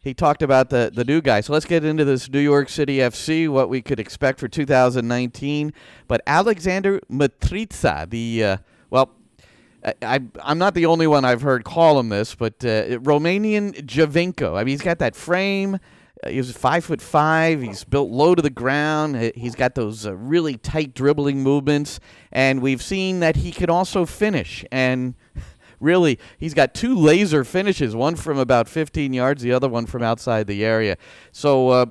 he 0.05 0.15
talked 0.15 0.43
about 0.43 0.71
the, 0.71 0.93
the 0.95 1.03
new 1.03 1.21
guy. 1.21 1.41
So 1.41 1.53
let's 1.53 1.65
get 1.65 1.83
into 1.83 2.05
this 2.05 2.29
New 2.31 2.39
York 2.39 2.69
City 2.69 2.99
FC, 2.99 3.49
what 3.49 3.69
we 3.69 3.83
could 3.83 3.99
expect 3.99 4.39
for 4.39 4.47
2019. 4.47 5.73
But 6.07 6.21
Alexander 6.27 7.01
Mitrita, 7.11 8.09
the, 8.09 8.45
uh, 8.45 8.57
well, 8.91 9.11
I, 10.03 10.21
am 10.45 10.59
not 10.59 10.75
the 10.75 10.87
only 10.87 11.09
one 11.09 11.25
I've 11.25 11.43
heard 11.43 11.65
call 11.65 11.99
him 11.99 12.11
this, 12.11 12.37
but 12.37 12.65
uh, 12.65 13.01
Romanian 13.01 13.75
Giovinco. 13.85 14.55
I 14.55 14.59
mean, 14.59 14.69
he's 14.69 14.83
got 14.83 15.01
that 15.01 15.17
frame. 15.17 15.79
Uh, 16.25 16.31
he's 16.31 16.51
five 16.53 16.85
foot 16.85 17.01
five. 17.01 17.61
He's 17.61 17.85
built 17.85 18.11
low 18.11 18.35
to 18.35 18.43
the 18.43 18.51
ground. 18.51 19.33
He's 19.35 19.55
got 19.55 19.75
those 19.75 20.07
uh, 20.07 20.15
really 20.15 20.57
tight 20.57 20.95
dribbling 20.95 21.43
movements, 21.43 22.01
and 22.33 22.63
we've 22.63 22.83
seen 22.83 23.21
that 23.21 23.37
he 23.37 23.51
can 23.51 23.71
also 23.71 24.07
finish. 24.07 24.65
And 24.71 25.15
really, 25.81 26.19
he's 26.39 26.55
got 26.55 26.75
two 26.75 26.95
laser 26.95 27.45
finishes, 27.45 27.95
one 27.95 28.17
from 28.17 28.39
about 28.39 28.69
15 28.69 29.13
yards, 29.13 29.43
the 29.43 29.53
other 29.53 29.69
one 29.69 29.87
from 29.87 30.03
outside 30.03 30.47
the 30.47 30.65
area. 30.65 30.97
So 31.33 31.69
uh, 31.69 31.87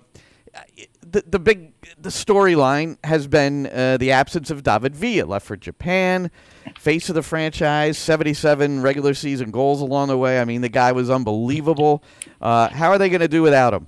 the, 1.01 1.23
the 1.27 1.39
big 1.39 1.73
the 1.99 2.09
storyline 2.09 2.97
has 3.03 3.27
been 3.27 3.67
uh, 3.67 3.97
the 3.97 4.11
absence 4.11 4.49
of 4.49 4.63
David 4.63 4.95
Villa, 4.95 5.25
left 5.25 5.45
for 5.45 5.57
Japan, 5.57 6.31
face 6.79 7.09
of 7.09 7.15
the 7.15 7.23
franchise, 7.23 7.97
77 7.97 8.81
regular 8.81 9.13
season 9.13 9.51
goals 9.51 9.81
along 9.81 10.07
the 10.07 10.17
way. 10.17 10.39
I 10.39 10.45
mean, 10.45 10.61
the 10.61 10.69
guy 10.69 10.91
was 10.91 11.09
unbelievable. 11.09 12.03
Uh, 12.41 12.69
how 12.69 12.89
are 12.89 12.97
they 12.97 13.09
going 13.09 13.21
to 13.21 13.27
do 13.27 13.41
without 13.41 13.73
him? 13.73 13.87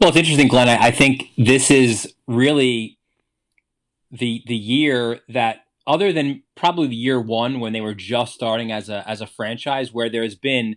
Well, 0.00 0.08
it's 0.08 0.16
interesting, 0.16 0.48
Glenn. 0.48 0.68
I, 0.68 0.86
I 0.86 0.90
think 0.90 1.30
this 1.36 1.70
is 1.70 2.14
really 2.26 2.98
the 4.10 4.42
the 4.46 4.56
year 4.56 5.20
that 5.28 5.64
other 5.86 6.12
than 6.12 6.42
probably 6.54 6.86
the 6.88 6.96
year 6.96 7.20
one 7.20 7.60
when 7.60 7.72
they 7.72 7.80
were 7.80 7.94
just 7.94 8.34
starting 8.34 8.70
as 8.70 8.88
a 8.88 9.08
as 9.08 9.20
a 9.20 9.26
franchise, 9.26 9.92
where 9.92 10.08
there's 10.08 10.34
been 10.34 10.76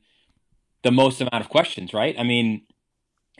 the 0.84 0.92
most 0.92 1.22
amount 1.22 1.44
of 1.44 1.50
questions, 1.50 1.94
right? 1.94 2.16
I 2.18 2.24
mean, 2.24 2.64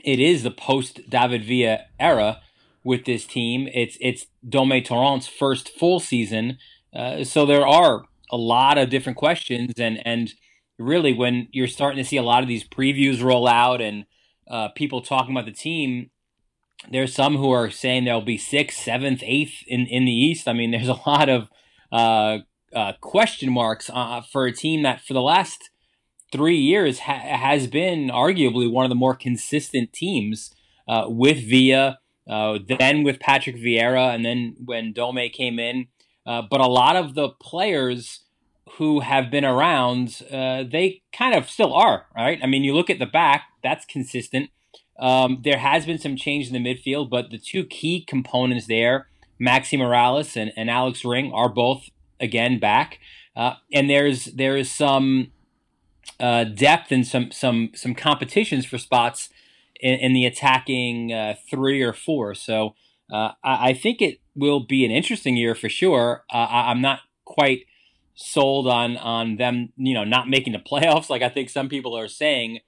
it 0.04 0.20
is 0.20 0.42
the 0.42 0.50
post 0.50 1.00
David 1.08 1.44
Villa 1.44 1.80
era 1.98 2.40
with 2.84 3.04
this 3.04 3.26
team. 3.26 3.68
It's 3.72 3.96
it's 4.00 4.26
Dome 4.48 4.80
Torrent's 4.82 5.26
first 5.26 5.68
full 5.68 6.00
season, 6.00 6.58
uh, 6.94 7.24
so 7.24 7.46
there 7.46 7.66
are 7.66 8.04
a 8.30 8.36
lot 8.36 8.78
of 8.78 8.90
different 8.90 9.18
questions, 9.18 9.74
and 9.78 10.04
and 10.06 10.32
really 10.78 11.12
when 11.12 11.48
you're 11.52 11.68
starting 11.68 12.02
to 12.02 12.08
see 12.08 12.16
a 12.16 12.22
lot 12.22 12.42
of 12.42 12.48
these 12.48 12.66
previews 12.66 13.22
roll 13.22 13.46
out 13.46 13.80
and 13.80 14.04
uh, 14.48 14.68
people 14.68 15.00
talking 15.00 15.34
about 15.34 15.46
the 15.46 15.52
team, 15.52 16.10
there's 16.90 17.14
some 17.14 17.36
who 17.36 17.50
are 17.50 17.70
saying 17.70 18.04
there'll 18.04 18.20
be 18.20 18.38
sixth, 18.38 18.78
seventh, 18.78 19.22
eighth 19.24 19.62
in 19.66 19.86
in 19.86 20.04
the 20.04 20.12
East. 20.12 20.48
I 20.48 20.52
mean, 20.52 20.70
there's 20.70 20.88
a 20.88 21.00
lot 21.06 21.28
of 21.28 21.48
uh, 21.92 22.38
uh, 22.74 22.92
question 23.00 23.52
marks 23.52 23.90
uh, 23.92 24.22
for 24.22 24.46
a 24.46 24.52
team 24.52 24.82
that 24.82 25.00
for 25.00 25.12
the 25.12 25.22
last 25.22 25.70
three 26.32 26.56
years 26.56 27.00
ha- 27.00 27.18
has 27.18 27.66
been 27.66 28.08
arguably 28.08 28.70
one 28.70 28.84
of 28.84 28.88
the 28.88 28.94
more 28.96 29.14
consistent 29.14 29.92
teams 29.92 30.52
uh, 30.88 31.04
with 31.06 31.38
Villa, 31.48 31.98
uh, 32.28 32.58
then 32.66 33.02
with 33.02 33.20
Patrick 33.20 33.56
Vieira, 33.56 34.14
and 34.14 34.24
then 34.24 34.56
when 34.64 34.92
Dome 34.92 35.28
came 35.32 35.58
in. 35.58 35.86
But 36.24 36.60
a 36.60 36.66
lot 36.66 36.96
of 36.96 37.14
the 37.14 37.28
players 37.28 38.21
who 38.78 39.00
have 39.00 39.30
been 39.30 39.44
around, 39.44 40.22
they 40.30 41.02
kind 41.12 41.34
of 41.34 41.50
still 41.50 41.74
are, 41.74 42.06
right? 42.14 42.38
I 42.42 42.46
mean, 42.46 42.64
you 42.64 42.74
look 42.74 42.90
at 42.90 42.98
the 42.98 43.06
back, 43.06 43.44
that's 43.62 43.84
consistent. 43.84 44.50
Um, 44.98 45.40
there 45.42 45.58
has 45.58 45.84
been 45.86 45.98
some 45.98 46.16
change 46.16 46.50
in 46.50 46.52
the 46.52 46.74
midfield, 46.74 47.10
but 47.10 47.30
the 47.30 47.38
two 47.38 47.64
key 47.64 48.04
components 48.04 48.66
there 48.66 49.08
Maxi 49.42 49.78
Moralez 49.78 50.36
and, 50.36 50.52
and 50.56 50.70
Alex 50.70 51.04
Ring 51.04 51.32
are 51.32 51.48
both 51.48 51.90
again 52.20 52.58
back, 52.58 53.00
uh, 53.34 53.54
and 53.72 53.90
there's 53.90 54.26
there 54.26 54.56
is 54.56 54.70
some 54.70 55.32
uh, 56.20 56.44
depth 56.44 56.92
and 56.92 57.06
some 57.06 57.32
some 57.32 57.70
some 57.74 57.94
competitions 57.94 58.64
for 58.64 58.78
spots 58.78 59.30
in, 59.80 59.94
in 59.98 60.12
the 60.12 60.26
attacking 60.26 61.12
uh, 61.12 61.34
three 61.50 61.82
or 61.82 61.92
four. 61.92 62.34
So 62.34 62.74
uh, 63.12 63.32
I, 63.42 63.70
I, 63.70 63.74
think 63.74 64.00
it 64.00 64.20
will 64.34 64.60
be 64.60 64.84
an 64.84 64.90
interesting 64.90 65.36
year 65.36 65.54
for 65.54 65.68
sure. 65.68 66.24
Uh, 66.32 66.46
I, 66.48 66.70
I'm 66.70 66.80
not 66.80 67.00
quite 67.24 67.66
sold 68.14 68.66
on 68.66 68.96
on 68.96 69.36
them, 69.36 69.72
you 69.76 69.94
know, 69.94 70.04
not 70.04 70.28
making 70.28 70.52
the 70.52 70.58
playoffs 70.70 71.10
like 71.10 71.22
I 71.22 71.28
think 71.28 71.50
some 71.50 71.68
people 71.68 71.96
are 71.96 72.08
saying. 72.08 72.60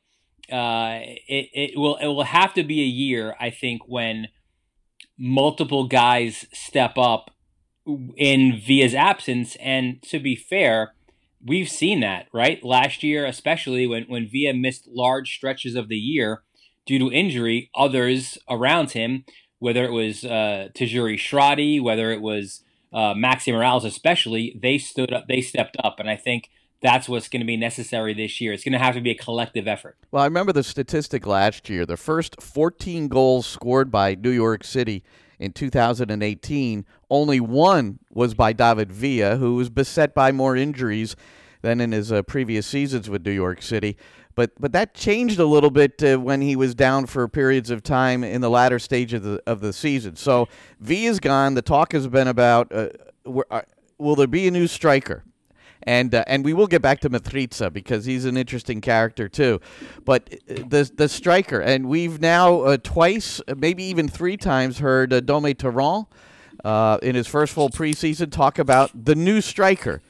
Uh, 0.52 0.98
it, 1.26 1.48
it 1.54 1.78
will 1.78 1.96
it 1.96 2.06
will 2.06 2.24
have 2.24 2.52
to 2.52 2.62
be 2.62 2.82
a 2.82 2.86
year 2.86 3.34
I 3.40 3.48
think 3.48 3.82
when 3.86 4.28
multiple 5.18 5.86
guys 5.86 6.46
step 6.52 6.98
up 6.98 7.30
in 8.16 8.60
Villa's 8.60 8.94
absence. 8.94 9.56
And 9.56 10.02
to 10.04 10.18
be 10.18 10.36
fair, 10.36 10.94
we've 11.44 11.68
seen 11.68 12.00
that, 12.00 12.26
right? 12.32 12.62
Last 12.64 13.02
year, 13.02 13.26
especially 13.26 13.86
when, 13.86 14.04
when 14.04 14.28
Villa 14.28 14.54
missed 14.54 14.88
large 14.88 15.34
stretches 15.34 15.74
of 15.74 15.88
the 15.88 15.96
year 15.96 16.42
due 16.86 16.98
to 16.98 17.12
injury, 17.12 17.70
others 17.74 18.38
around 18.48 18.92
him, 18.92 19.24
whether 19.58 19.84
it 19.84 19.92
was 19.92 20.24
uh, 20.24 20.68
Tajouri 20.74 21.16
Shradi, 21.16 21.82
whether 21.82 22.12
it 22.12 22.20
was 22.20 22.62
uh, 22.94 23.12
Maxi 23.12 23.52
Moralez, 23.52 23.84
especially, 23.84 24.58
they 24.62 24.78
stood 24.78 25.12
up, 25.12 25.26
they 25.28 25.40
stepped 25.40 25.76
up. 25.82 25.98
And 25.98 26.08
I 26.08 26.16
think 26.16 26.50
that's 26.80 27.08
what's 27.08 27.28
going 27.28 27.40
to 27.40 27.46
be 27.46 27.56
necessary 27.56 28.14
this 28.14 28.40
year. 28.40 28.52
It's 28.52 28.62
going 28.62 28.72
to 28.72 28.78
have 28.78 28.94
to 28.94 29.00
be 29.00 29.10
a 29.10 29.16
collective 29.16 29.66
effort. 29.66 29.96
Well, 30.12 30.22
I 30.22 30.26
remember 30.26 30.52
the 30.52 30.62
statistic 30.62 31.26
last 31.26 31.68
year. 31.68 31.84
The 31.84 31.96
first 31.96 32.40
14 32.40 33.08
goals 33.08 33.46
scored 33.46 33.90
by 33.90 34.14
New 34.14 34.30
York 34.30 34.62
City 34.62 35.02
in 35.38 35.52
2018, 35.52 36.86
only 37.10 37.40
one 37.40 37.98
was 38.10 38.34
by 38.34 38.52
David 38.52 38.92
Villa, 38.92 39.36
who 39.36 39.56
was 39.56 39.68
beset 39.68 40.14
by 40.14 40.30
more 40.30 40.56
injuries 40.56 41.16
than 41.62 41.80
in 41.80 41.92
his 41.92 42.12
uh, 42.12 42.22
previous 42.22 42.66
seasons 42.66 43.10
with 43.10 43.26
New 43.26 43.32
York 43.32 43.60
City. 43.60 43.96
But 44.34 44.52
but 44.58 44.72
that 44.72 44.94
changed 44.94 45.38
a 45.38 45.46
little 45.46 45.70
bit 45.70 46.02
uh, 46.02 46.18
when 46.18 46.40
he 46.40 46.56
was 46.56 46.74
down 46.74 47.06
for 47.06 47.26
periods 47.28 47.70
of 47.70 47.82
time 47.82 48.24
in 48.24 48.40
the 48.40 48.50
latter 48.50 48.78
stage 48.78 49.12
of 49.12 49.22
the 49.22 49.42
of 49.46 49.60
the 49.60 49.72
season. 49.72 50.16
So 50.16 50.48
V 50.80 51.06
is 51.06 51.20
gone. 51.20 51.54
The 51.54 51.62
talk 51.62 51.92
has 51.92 52.08
been 52.08 52.28
about 52.28 52.72
uh, 52.72 52.88
uh 53.50 53.62
will 53.98 54.16
there 54.16 54.26
be 54.26 54.48
a 54.48 54.50
new 54.50 54.66
striker? 54.66 55.24
and 55.86 56.14
uh, 56.14 56.24
and 56.26 56.44
we 56.44 56.52
will 56.52 56.66
get 56.66 56.82
back 56.82 57.00
to 57.00 57.10
Mitrita 57.10 57.72
because 57.72 58.04
he's 58.04 58.24
an 58.24 58.36
interesting 58.36 58.80
character 58.80 59.28
too. 59.28 59.60
But 60.04 60.32
uh, 60.32 60.54
the 60.66 60.90
the 60.94 61.08
striker, 61.08 61.60
and 61.60 61.88
we've 61.88 62.20
now 62.20 62.62
uh, 62.62 62.76
twice, 62.82 63.40
maybe 63.56 63.84
even 63.84 64.08
three 64.08 64.36
times, 64.36 64.78
heard 64.78 65.26
Dome 65.26 65.54
Torrent 65.54 66.06
in 67.02 67.14
his 67.14 67.26
first 67.26 67.52
full 67.52 67.68
preseason 67.68 68.32
talk 68.32 68.58
about 68.58 68.90
the 69.04 69.14
new 69.14 69.40
striker. 69.40 70.00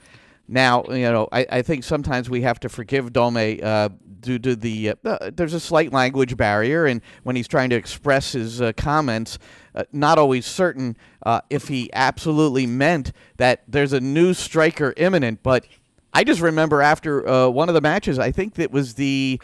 Now, 0.46 0.84
you 0.88 1.10
know, 1.10 1.28
I, 1.32 1.46
I 1.50 1.62
think 1.62 1.84
sometimes 1.84 2.28
we 2.28 2.42
have 2.42 2.60
to 2.60 2.68
forgive 2.68 3.12
Dome 3.12 3.36
uh, 3.62 3.88
due 4.20 4.38
to 4.38 4.54
the 4.54 4.90
uh, 4.90 4.94
uh, 5.04 5.30
there's 5.34 5.54
a 5.54 5.60
slight 5.60 5.92
language 5.92 6.36
barrier, 6.36 6.84
and 6.84 7.00
when 7.22 7.34
he's 7.34 7.48
trying 7.48 7.70
to 7.70 7.76
express 7.76 8.32
his 8.32 8.60
uh, 8.60 8.72
comments, 8.76 9.38
uh, 9.74 9.84
not 9.92 10.18
always 10.18 10.44
certain 10.44 10.96
uh, 11.24 11.40
if 11.48 11.68
he 11.68 11.90
absolutely 11.94 12.66
meant 12.66 13.12
that 13.38 13.62
there's 13.66 13.94
a 13.94 14.00
new 14.00 14.34
striker 14.34 14.92
imminent. 14.98 15.42
But 15.42 15.66
I 16.12 16.24
just 16.24 16.42
remember 16.42 16.82
after 16.82 17.50
one 17.50 17.68
of 17.68 17.74
the 17.74 17.80
matches, 17.80 18.18
I 18.18 18.30
think 18.30 18.58
it 18.58 18.70
was 18.70 18.94
the 18.94 19.40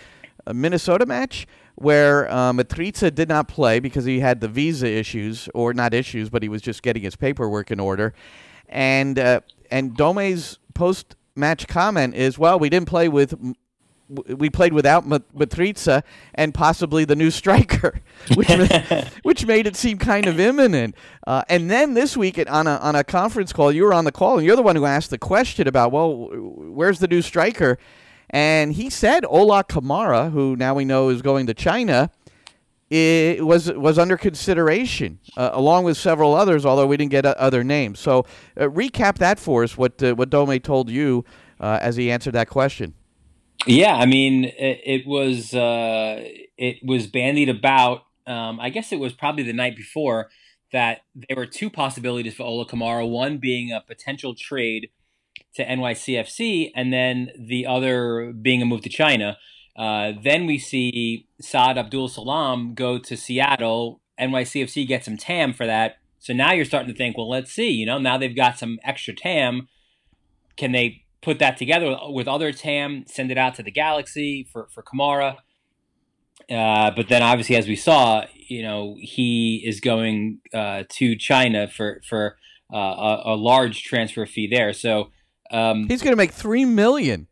Minnesota 0.53 1.07
match 1.07 1.47
where 1.77 2.31
uh, 2.31 2.53
Mitrita 2.53 3.15
did 3.15 3.29
not 3.29 3.49
play 3.49 3.81
because 3.81 4.05
he 4.05 4.21
had 4.21 4.41
the 4.43 4.49
visa 4.49 4.87
issues, 4.87 5.49
or 5.55 5.73
not 5.73 5.95
issues, 5.95 6.29
but 6.29 6.43
he 6.43 6.49
was 6.51 6.61
just 6.61 6.83
getting 6.83 7.03
his 7.03 7.17
paperwork 7.17 7.71
in 7.71 7.81
order. 7.81 8.13
And 8.69 9.19
and 9.71 9.97
Dome's 9.97 10.60
post 10.81 11.15
match 11.37 11.69
comment 11.69 12.15
is, 12.15 12.39
well, 12.39 12.59
we 12.59 12.71
didn't 12.71 12.89
play 12.89 13.09
with. 13.09 13.35
We 14.09 14.51
played 14.51 14.73
without 14.73 15.07
Mitrita 15.07 16.03
and 16.35 16.53
possibly 16.53 17.05
the 17.05 17.15
new 17.15 17.31
striker, 17.31 18.01
which 18.35 18.49
which 19.23 19.47
made 19.47 19.67
it 19.67 19.77
seem 19.77 19.99
kind 19.99 20.27
of 20.27 20.41
imminent. 20.41 20.97
Uh, 21.27 21.43
and 21.49 21.71
then 21.71 21.95
this 21.95 22.17
week 22.17 22.39
at, 22.39 22.49
on 22.49 22.67
a 22.67 22.77
on 22.79 22.97
a 22.97 23.05
conference 23.05 23.53
call, 23.53 23.71
you 23.71 23.85
were 23.85 23.95
on 23.95 24.05
the 24.05 24.11
call, 24.11 24.39
and 24.39 24.47
you're 24.47 24.57
the 24.57 24.63
one 24.63 24.75
who 24.75 24.87
asked 24.87 25.11
the 25.11 25.19
question 25.19 25.69
about, 25.69 25.93
well, 25.93 26.29
where's 26.79 26.99
the 26.99 27.07
new 27.07 27.23
striker? 27.23 27.79
And 28.31 28.73
he 28.73 28.91
said 28.91 29.25
Ola 29.27 29.63
Kamara, 29.65 30.33
who 30.33 30.57
now 30.57 30.75
we 30.75 30.85
know 30.85 31.11
is 31.11 31.21
going 31.21 31.47
to 31.47 31.55
China, 31.55 32.11
it 32.91 33.47
was 33.47 33.73
was 33.73 33.99
under 33.99 34.17
consideration, 34.17 35.21
uh, 35.37 35.51
along 35.53 35.85
with 35.85 35.97
several 35.97 36.35
others, 36.35 36.67
although 36.67 36.87
we 36.87 36.97
didn't 36.97 37.13
get 37.13 37.25
uh, 37.25 37.35
other 37.39 37.63
names. 37.63 38.01
So, 38.01 38.27
uh, 38.57 38.65
recap 38.65 39.19
that 39.19 39.39
for 39.39 39.63
us. 39.63 39.79
What 39.79 40.03
uh, 40.03 40.15
what 40.15 40.29
Dome 40.29 40.59
told 40.59 40.91
you 40.91 41.25
uh, 41.61 41.79
as 41.81 41.97
he 41.97 42.11
answered 42.11 42.33
that 42.33 42.49
question. 42.49 42.95
Yeah, 43.67 43.95
I 43.95 44.07
mean, 44.07 44.45
it, 44.45 44.81
it 44.85 45.07
was 45.07 45.55
uh, 45.55 46.25
it 46.59 46.79
was 46.85 47.07
bandied 47.07 47.49
about. 47.49 48.03
Um, 48.27 48.61
I 48.61 48.71
guess 48.71 48.93
it 48.93 48.99
was 48.99 49.13
probably 49.13 49.45
the 49.45 49.53
night 49.53 49.77
before 49.77 50.31
that 50.73 51.01
there 51.15 51.37
were 51.37 51.47
two 51.47 51.71
possibilities 51.71 52.35
for 52.35 52.43
Ola 52.45 52.67
Kamara. 52.67 53.09
One 53.09 53.39
being 53.39 53.73
a 53.73 53.81
potential 53.81 54.35
trade 54.35 54.91
to 55.55 55.65
NYCFC, 55.65 56.71
and 56.75 56.93
then 56.93 57.31
the 57.39 57.67
other 57.67 58.33
being 58.33 58.63
a 58.63 58.65
move 58.65 58.83
to 58.83 58.89
China. 58.89 59.37
Uh, 59.81 60.13
then 60.23 60.45
we 60.45 60.59
see 60.59 61.27
Saad 61.41 61.79
Abdul-Salaam 61.79 62.75
go 62.75 62.99
to 62.99 63.17
Seattle. 63.17 64.03
NYCFC 64.21 64.87
gets 64.87 65.07
some 65.07 65.17
TAM 65.17 65.55
for 65.55 65.65
that. 65.65 65.97
So 66.19 66.35
now 66.35 66.53
you're 66.53 66.67
starting 66.67 66.93
to 66.93 66.97
think, 66.97 67.17
well, 67.17 67.31
let's 67.31 67.51
see. 67.51 67.71
You 67.71 67.87
know, 67.87 67.97
now 67.97 68.19
they've 68.19 68.37
got 68.37 68.59
some 68.59 68.79
extra 68.85 69.15
TAM. 69.15 69.69
Can 70.59 70.73
they 70.73 71.07
put 71.23 71.39
that 71.39 71.57
together 71.57 71.97
with 72.09 72.29
other 72.29 72.53
TAM, 72.53 73.05
send 73.07 73.31
it 73.31 73.39
out 73.39 73.55
to 73.55 73.63
the 73.63 73.71
Galaxy 73.71 74.47
for, 74.53 74.69
for 74.71 74.83
Kamara? 74.83 75.37
Uh, 76.51 76.91
but 76.91 77.09
then 77.09 77.23
obviously, 77.23 77.57
as 77.57 77.67
we 77.67 77.77
saw, 77.77 78.27
you 78.35 78.63
know, 78.63 78.97
he 79.01 79.63
is 79.65 79.81
going 79.81 80.41
uh, 80.53 80.85
to 80.91 81.17
China 81.17 81.69
for, 81.69 82.03
for 82.07 82.37
uh, 82.71 82.77
a, 82.77 83.23
a 83.25 83.35
large 83.35 83.83
transfer 83.83 84.27
fee 84.27 84.47
there. 84.47 84.75
So 84.75 85.11
um, 85.51 85.89
He's 85.89 86.03
going 86.03 86.13
to 86.13 86.19
make 86.19 86.33
three 86.33 86.67
million 86.67 87.29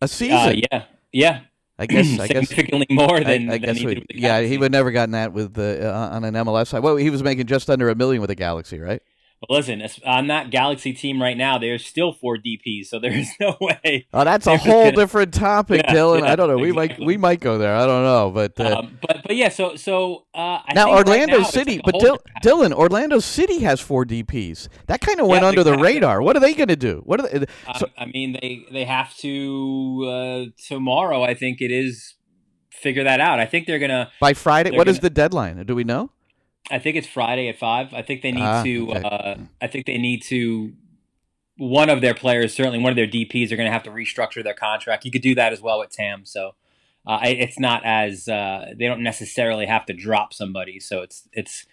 a 0.00 0.04
uh, 0.04 0.06
season. 0.06 0.36
Uh, 0.38 0.54
yeah, 0.70 0.84
yeah. 1.12 1.40
I 1.78 1.86
guess 1.86 2.06
I 2.20 2.28
guess 2.28 2.48
significantly 2.48 2.86
more 2.90 3.20
than. 3.20 3.50
I, 3.50 3.54
I 3.54 3.58
than 3.58 3.74
guess 3.74 3.82
we, 3.84 4.04
yeah, 4.14 4.40
he 4.40 4.58
would 4.58 4.72
never 4.72 4.90
gotten 4.90 5.12
that 5.12 5.32
with 5.32 5.54
the 5.54 5.92
uh, 5.94 6.08
on 6.10 6.24
an 6.24 6.34
MLS 6.34 6.68
side. 6.68 6.82
Well, 6.82 6.96
he 6.96 7.10
was 7.10 7.22
making 7.22 7.46
just 7.46 7.70
under 7.70 7.88
a 7.88 7.94
million 7.94 8.20
with 8.20 8.28
the 8.28 8.34
Galaxy, 8.34 8.78
right? 8.78 9.02
Well, 9.40 9.58
listen, 9.58 9.86
on 10.04 10.26
that 10.26 10.50
Galaxy 10.50 10.92
team 10.92 11.22
right 11.22 11.36
now, 11.36 11.58
there's 11.58 11.86
still 11.86 12.12
four 12.12 12.38
DPs, 12.38 12.86
so 12.86 12.98
there's 12.98 13.28
no 13.38 13.56
way. 13.60 14.06
Oh, 14.12 14.24
that's 14.24 14.48
a 14.48 14.56
whole 14.56 14.84
gonna... 14.84 14.96
different 14.96 15.32
topic, 15.32 15.82
yeah, 15.84 15.94
Dylan. 15.94 16.20
Yeah, 16.20 16.32
I 16.32 16.36
don't 16.36 16.48
know. 16.48 16.56
We 16.56 16.70
exactly. 16.70 17.04
might 17.04 17.06
we 17.06 17.16
might 17.16 17.40
go 17.40 17.56
there. 17.56 17.76
I 17.76 17.86
don't 17.86 18.02
know, 18.02 18.30
but 18.30 18.58
uh, 18.58 18.78
um, 18.80 18.98
but 19.00 19.22
but 19.24 19.36
yeah. 19.36 19.48
So 19.48 19.76
so 19.76 20.26
uh, 20.34 20.60
now 20.74 20.90
Orlando 20.90 21.34
right 21.34 21.42
now 21.42 21.48
City, 21.48 21.76
like 21.76 21.82
but 21.84 22.00
Dil- 22.00 22.18
Dylan, 22.42 22.72
Orlando 22.72 23.20
City 23.20 23.60
has 23.60 23.80
four 23.80 24.04
DPs. 24.04 24.68
That 24.86 25.00
kind 25.00 25.20
of 25.20 25.28
went 25.28 25.42
yeah, 25.42 25.48
under 25.48 25.62
the 25.62 25.78
radar. 25.78 26.20
What 26.20 26.36
are 26.36 26.40
they 26.40 26.54
going 26.54 26.68
to 26.68 26.76
do? 26.76 27.02
What 27.04 27.20
are 27.20 27.28
they? 27.28 27.46
So, 27.78 27.88
I 27.96 28.06
mean, 28.06 28.32
they 28.32 28.66
they 28.72 28.84
have 28.86 29.16
to 29.18 30.04
uh, 30.08 30.44
tomorrow. 30.66 31.22
I 31.22 31.34
think 31.34 31.60
it 31.60 31.70
is 31.70 32.14
figure 32.72 33.04
that 33.04 33.20
out. 33.20 33.38
I 33.38 33.46
think 33.46 33.66
they're 33.66 33.78
gonna 33.78 34.10
by 34.20 34.34
Friday. 34.34 34.70
What 34.70 34.86
gonna, 34.86 34.90
is 34.90 35.00
the 35.00 35.10
deadline? 35.10 35.64
Do 35.64 35.74
we 35.74 35.84
know? 35.84 36.10
I 36.70 36.78
think 36.78 36.96
it's 36.96 37.06
Friday 37.06 37.48
at 37.48 37.58
five. 37.58 37.94
I 37.94 38.02
think 38.02 38.22
they 38.22 38.32
need 38.32 38.42
ah, 38.42 38.62
to. 38.62 38.90
Okay. 38.90 39.02
Uh, 39.02 39.34
I 39.60 39.66
think 39.66 39.86
they 39.86 39.98
need 39.98 40.22
to. 40.24 40.72
One 41.56 41.90
of 41.90 42.00
their 42.00 42.14
players, 42.14 42.54
certainly 42.54 42.78
one 42.78 42.90
of 42.90 42.96
their 42.96 43.08
DPS, 43.08 43.50
are 43.50 43.56
going 43.56 43.66
to 43.66 43.72
have 43.72 43.82
to 43.84 43.90
restructure 43.90 44.44
their 44.44 44.54
contract. 44.54 45.04
You 45.04 45.10
could 45.10 45.22
do 45.22 45.34
that 45.34 45.52
as 45.52 45.60
well 45.60 45.80
with 45.80 45.90
TAM. 45.90 46.24
So 46.24 46.54
uh, 47.06 47.18
it's 47.22 47.58
not 47.58 47.82
as 47.84 48.28
uh, 48.28 48.74
they 48.78 48.86
don't 48.86 49.02
necessarily 49.02 49.66
have 49.66 49.86
to 49.86 49.92
drop 49.92 50.32
somebody. 50.32 50.78
So 50.78 51.00
it's 51.00 51.28
it's 51.32 51.66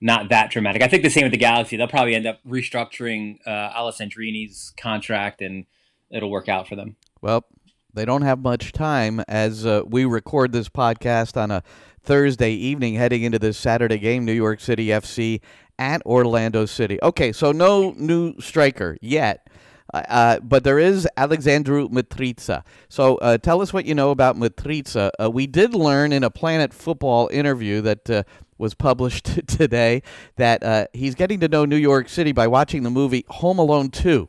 not 0.00 0.28
that 0.30 0.50
dramatic. 0.50 0.82
I 0.82 0.88
think 0.88 1.02
the 1.02 1.10
same 1.10 1.24
with 1.24 1.32
the 1.32 1.38
Galaxy. 1.38 1.76
They'll 1.76 1.88
probably 1.88 2.14
end 2.14 2.26
up 2.26 2.40
restructuring 2.46 3.38
uh, 3.46 3.70
Alessandrini's 3.76 4.72
contract, 4.76 5.42
and 5.42 5.66
it'll 6.10 6.30
work 6.30 6.48
out 6.48 6.68
for 6.68 6.74
them. 6.76 6.96
Well, 7.20 7.44
they 7.92 8.04
don't 8.04 8.22
have 8.22 8.38
much 8.38 8.72
time 8.72 9.20
as 9.28 9.66
uh, 9.66 9.82
we 9.86 10.04
record 10.04 10.52
this 10.52 10.68
podcast 10.68 11.36
on 11.36 11.50
a 11.50 11.62
Thursday 12.02 12.52
evening 12.52 12.94
heading 12.94 13.22
into 13.22 13.38
this 13.38 13.58
Saturday 13.58 13.98
game, 13.98 14.24
New 14.24 14.32
York 14.32 14.60
City 14.60 14.86
FC 14.86 15.40
at 15.78 16.04
Orlando 16.04 16.66
City. 16.66 16.98
Okay, 17.02 17.32
so 17.32 17.52
no 17.52 17.94
new 17.96 18.38
striker 18.40 18.96
yet. 19.00 19.48
Uh, 19.92 20.02
uh 20.08 20.40
but 20.40 20.64
there 20.64 20.78
is 20.78 21.08
Alexandru 21.16 21.88
Mitrita. 21.88 22.62
So 22.88 23.16
uh, 23.16 23.38
tell 23.38 23.62
us 23.62 23.72
what 23.72 23.86
you 23.86 23.94
know 23.94 24.10
about 24.10 24.36
Mitrita. 24.36 25.10
Uh, 25.22 25.30
we 25.30 25.46
did 25.46 25.74
learn 25.74 26.12
in 26.12 26.24
a 26.24 26.30
Planet 26.30 26.74
Football 26.74 27.28
interview 27.32 27.80
that 27.82 28.10
uh, 28.10 28.22
was 28.58 28.74
published 28.74 29.24
today 29.46 30.02
that 30.36 30.62
uh, 30.62 30.86
he's 30.92 31.14
getting 31.14 31.40
to 31.40 31.48
know 31.48 31.64
New 31.64 31.76
York 31.76 32.08
City 32.08 32.32
by 32.32 32.46
watching 32.46 32.82
the 32.82 32.90
movie 32.90 33.24
Home 33.28 33.58
Alone 33.58 33.90
2. 33.90 34.28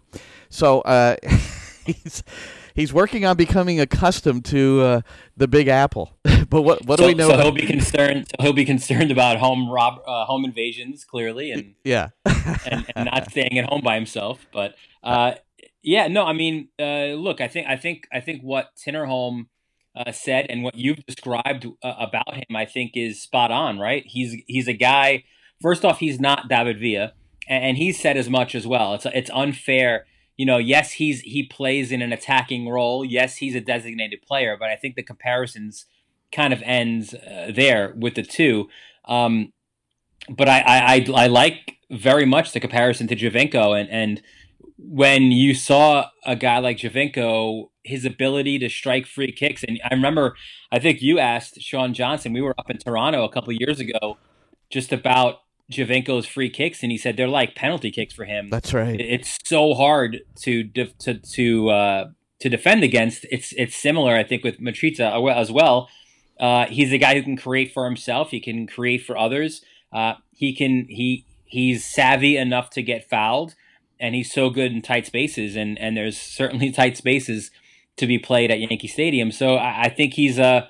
So 0.49 0.81
he's 1.85 2.23
he's 2.73 2.93
working 2.93 3.25
on 3.25 3.35
becoming 3.35 3.79
accustomed 3.79 4.45
to 4.45 5.03
the 5.35 5.47
Big 5.47 5.67
Apple. 5.67 6.17
but 6.49 6.63
what 6.63 6.85
what 6.85 6.99
so, 6.99 7.03
do 7.03 7.07
we 7.07 7.13
know? 7.13 7.27
So 7.27 7.35
about- 7.35 7.43
he'll 7.43 7.53
be 7.53 7.65
concerned. 7.65 8.27
So 8.27 8.43
he'll 8.43 8.53
be 8.53 8.65
concerned 8.65 9.11
about 9.11 9.37
home 9.37 9.69
rob 9.69 10.01
uh, 10.05 10.25
home 10.25 10.45
invasions 10.45 11.05
clearly, 11.05 11.51
and 11.51 11.75
yeah, 11.83 12.09
and, 12.25 12.85
and, 12.95 13.05
not 13.05 13.29
staying 13.29 13.57
at 13.59 13.69
home 13.69 13.81
by 13.81 13.95
himself. 13.95 14.45
But 14.51 14.75
uh, 15.03 15.33
yeah, 15.83 16.07
no, 16.07 16.25
I 16.25 16.33
mean, 16.33 16.69
uh, 16.79 17.13
look, 17.13 17.41
I 17.41 17.47
think 17.47 17.67
I 17.67 17.75
think 17.75 18.07
I 18.11 18.19
think 18.19 18.41
what 18.41 18.71
Tinnerholm. 18.75 19.47
Uh, 19.95 20.11
said 20.11 20.45
and 20.49 20.63
what 20.63 20.75
you've 20.75 21.03
described 21.07 21.65
uh, 21.83 21.93
about 21.99 22.35
him, 22.35 22.55
I 22.55 22.63
think, 22.65 22.91
is 22.93 23.21
spot 23.21 23.51
on. 23.51 23.79
Right? 23.79 24.03
He's 24.05 24.35
he's 24.45 24.67
a 24.67 24.73
guy. 24.73 25.23
First 25.59 25.83
off, 25.83 25.99
he's 25.99 26.19
not 26.19 26.47
David 26.47 26.79
Villa, 26.79 27.13
and, 27.49 27.63
and 27.65 27.77
he 27.77 27.91
said 27.91 28.15
as 28.15 28.29
much 28.29 28.53
as 28.53 28.67
well. 28.67 28.93
It's 28.93 29.07
it's 29.07 29.31
unfair 29.31 30.05
you 30.39 30.45
know, 30.45 30.57
yes, 30.57 30.93
he's 30.93 31.19
he 31.19 31.43
plays 31.43 31.91
in 31.91 32.01
an 32.01 32.13
attacking 32.13 32.69
role. 32.69 33.03
Yes, 33.03 33.35
he's 33.35 33.55
a 33.55 33.59
designated 33.59 34.21
player, 34.21 34.55
but 34.57 34.69
I 34.69 34.77
think 34.77 34.95
the 34.95 35.03
comparisons 35.03 35.85
kind 36.31 36.53
of 36.53 36.61
ends 36.63 37.13
uh, 37.13 37.51
there 37.53 37.93
with 37.95 38.15
the 38.15 38.23
two. 38.23 38.67
Um, 39.05 39.53
but 40.29 40.47
I, 40.47 40.59
I, 40.59 40.95
I 40.95 41.23
I 41.23 41.27
like 41.27 41.77
very 41.89 42.25
much 42.25 42.51
the 42.51 42.59
comparison 42.59 43.07
to 43.07 43.15
Giovinco, 43.15 43.79
and 43.79 43.89
and 43.89 44.21
when 44.77 45.31
you 45.31 45.53
saw 45.53 46.05
a 46.25 46.35
guy 46.35 46.59
like 46.59 46.77
Giovinco, 46.77 47.69
his 47.83 48.05
ability 48.05 48.59
to 48.59 48.69
strike 48.69 49.05
free 49.05 49.31
kicks, 49.31 49.63
and 49.63 49.79
I 49.83 49.93
remember, 49.93 50.35
I 50.71 50.79
think 50.79 51.01
you 51.01 51.19
asked 51.19 51.61
Sean 51.61 51.93
Johnson. 51.93 52.33
We 52.33 52.41
were 52.41 52.55
up 52.57 52.69
in 52.69 52.77
Toronto 52.77 53.23
a 53.23 53.29
couple 53.29 53.51
years 53.53 53.79
ago, 53.79 54.17
just 54.69 54.93
about 54.93 55.41
Giovinco's 55.71 56.25
free 56.25 56.49
kicks, 56.49 56.81
and 56.81 56.91
he 56.91 56.97
said 56.97 57.17
they're 57.17 57.27
like 57.27 57.55
penalty 57.55 57.91
kicks 57.91 58.13
for 58.13 58.25
him. 58.25 58.49
That's 58.49 58.73
right. 58.73 58.99
It's 58.99 59.37
so 59.43 59.73
hard 59.73 60.21
to 60.41 60.63
to 60.63 61.13
to 61.13 61.69
uh, 61.69 62.05
to 62.39 62.49
defend 62.49 62.83
against. 62.83 63.25
It's 63.31 63.53
it's 63.57 63.75
similar, 63.75 64.15
I 64.15 64.23
think, 64.23 64.43
with 64.43 64.59
Mitrita 64.59 65.35
as 65.35 65.51
well. 65.51 65.89
Uh, 66.39 66.65
he's 66.67 66.93
a 66.93 66.97
guy 66.97 67.15
who 67.15 67.23
can 67.23 67.35
create 67.35 67.73
for 67.73 67.85
himself. 67.85 68.31
He 68.31 68.39
can 68.39 68.65
create 68.65 69.05
for 69.05 69.17
others. 69.17 69.61
Uh, 69.91 70.15
he 70.31 70.55
can 70.55 70.85
he 70.89 71.25
he's 71.45 71.85
savvy 71.85 72.37
enough 72.37 72.69
to 72.71 72.81
get 72.81 73.09
fouled, 73.09 73.55
and 73.99 74.15
he's 74.15 74.31
so 74.31 74.49
good 74.49 74.71
in 74.71 74.81
tight 74.81 75.05
spaces. 75.05 75.55
And 75.55 75.77
and 75.79 75.97
there's 75.97 76.19
certainly 76.19 76.71
tight 76.71 76.97
spaces 76.97 77.51
to 77.97 78.07
be 78.07 78.17
played 78.17 78.51
at 78.51 78.59
Yankee 78.59 78.87
Stadium. 78.87 79.31
So 79.31 79.55
I, 79.55 79.83
I 79.83 79.89
think 79.89 80.13
he's 80.13 80.39
a 80.39 80.69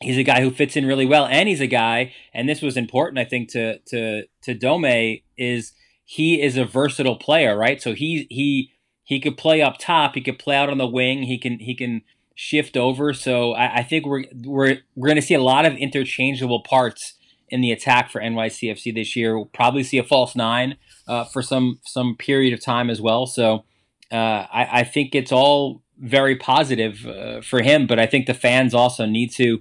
he's 0.00 0.18
a 0.18 0.22
guy 0.22 0.40
who 0.40 0.50
fits 0.50 0.76
in 0.76 0.86
really 0.86 1.06
well, 1.06 1.26
and 1.26 1.48
he's 1.48 1.60
a 1.60 1.66
guy, 1.66 2.14
and 2.32 2.48
this 2.48 2.62
was 2.62 2.76
important, 2.76 3.18
I 3.18 3.24
think, 3.24 3.50
to 3.50 3.78
to 3.78 4.24
to 4.42 4.54
Dome 4.54 5.20
is 5.36 5.72
he 6.04 6.40
is 6.40 6.56
a 6.56 6.64
versatile 6.64 7.16
player, 7.16 7.56
right? 7.56 7.82
So 7.82 7.94
he 7.94 8.26
he 8.30 8.72
he 9.02 9.20
could 9.20 9.36
play 9.36 9.60
up 9.60 9.76
top. 9.78 10.14
He 10.14 10.20
could 10.20 10.38
play 10.38 10.56
out 10.56 10.70
on 10.70 10.78
the 10.78 10.86
wing. 10.86 11.24
He 11.24 11.38
can 11.38 11.58
he 11.58 11.74
can 11.74 12.02
shift 12.40 12.76
over. 12.76 13.12
So 13.12 13.52
I, 13.52 13.78
I 13.78 13.82
think 13.82 14.06
we're 14.06 14.22
we're 14.44 14.78
we're 14.94 15.08
going 15.08 15.16
to 15.16 15.26
see 15.26 15.34
a 15.34 15.42
lot 15.42 15.66
of 15.66 15.74
interchangeable 15.74 16.62
parts 16.62 17.14
in 17.48 17.62
the 17.62 17.72
attack 17.72 18.10
for 18.10 18.20
NYCFC 18.20 18.94
this 18.94 19.16
year. 19.16 19.36
We'll 19.36 19.46
probably 19.46 19.82
see 19.82 19.98
a 19.98 20.04
false 20.04 20.36
nine 20.36 20.76
uh, 21.08 21.24
for 21.24 21.42
some 21.42 21.80
some 21.84 22.14
period 22.16 22.54
of 22.54 22.64
time 22.64 22.90
as 22.90 23.00
well. 23.00 23.26
So 23.26 23.64
uh, 24.12 24.46
I, 24.52 24.68
I, 24.72 24.84
think 24.84 25.16
it's 25.16 25.32
all 25.32 25.82
very 25.98 26.36
positive 26.36 27.04
uh, 27.06 27.40
for 27.40 27.60
him. 27.60 27.88
But 27.88 27.98
I 27.98 28.06
think 28.06 28.26
the 28.26 28.34
fans 28.34 28.72
also 28.72 29.04
need 29.04 29.32
to 29.32 29.60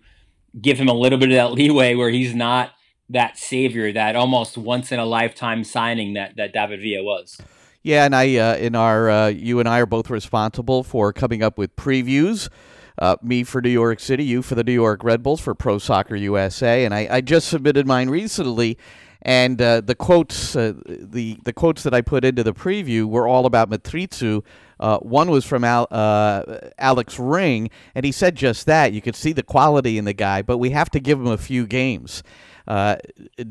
give 0.61 0.77
him 0.77 0.87
a 0.87 0.93
little 0.93 1.17
bit 1.17 1.29
of 1.29 1.35
that 1.35 1.53
leeway 1.53 1.95
where 1.95 2.11
he's 2.11 2.35
not 2.35 2.73
that 3.09 3.39
savior, 3.39 3.91
that 3.91 4.15
almost 4.15 4.55
once 4.55 4.91
in 4.91 4.99
a 4.99 5.05
lifetime 5.05 5.63
signing 5.63 6.13
that 6.13 6.35
that 6.37 6.53
David 6.53 6.79
Villa 6.79 7.03
was. 7.03 7.41
Yeah, 7.87 8.03
and 8.03 8.13
I 8.13 8.35
uh, 8.35 8.57
in 8.57 8.75
our 8.75 9.09
uh, 9.09 9.27
you 9.27 9.61
and 9.61 9.69
I 9.69 9.79
are 9.79 9.85
both 9.85 10.09
responsible 10.09 10.83
for 10.83 11.13
coming 11.13 11.41
up 11.41 11.57
with 11.57 11.73
previews. 11.77 12.49
Uh, 12.97 13.15
me 13.21 13.45
for 13.45 13.61
New 13.61 13.69
York 13.69 14.01
City, 14.01 14.25
you 14.25 14.41
for 14.41 14.55
the 14.55 14.63
New 14.65 14.73
York 14.73 15.05
Red 15.05 15.23
Bulls 15.23 15.39
for 15.39 15.55
Pro 15.55 15.77
Soccer 15.77 16.17
USA, 16.17 16.83
and 16.83 16.93
I, 16.93 17.07
I 17.09 17.21
just 17.21 17.47
submitted 17.47 17.87
mine 17.87 18.09
recently. 18.09 18.77
And 19.21 19.61
uh, 19.61 19.79
the 19.79 19.95
quotes, 19.95 20.53
uh, 20.53 20.73
the 20.85 21.37
the 21.45 21.53
quotes 21.53 21.83
that 21.83 21.93
I 21.93 22.01
put 22.01 22.25
into 22.25 22.43
the 22.43 22.53
preview 22.53 23.05
were 23.05 23.25
all 23.25 23.45
about 23.45 23.69
Mitrita. 23.69 24.43
Uh, 24.81 24.97
one 24.97 25.31
was 25.31 25.45
from 25.45 25.63
Al, 25.63 25.87
Alex 26.77 27.17
Ring, 27.17 27.69
and 27.95 28.03
he 28.03 28.11
said 28.11 28.35
just 28.35 28.65
that. 28.65 28.91
You 28.91 29.01
could 29.01 29.15
see 29.15 29.31
the 29.31 29.43
quality 29.43 29.97
in 29.97 30.03
the 30.03 30.11
guy, 30.11 30.41
but 30.41 30.57
we 30.57 30.71
have 30.71 30.89
to 30.89 30.99
give 30.99 31.21
him 31.21 31.27
a 31.27 31.37
few 31.37 31.65
games. 31.65 32.21
Uh, 32.67 32.97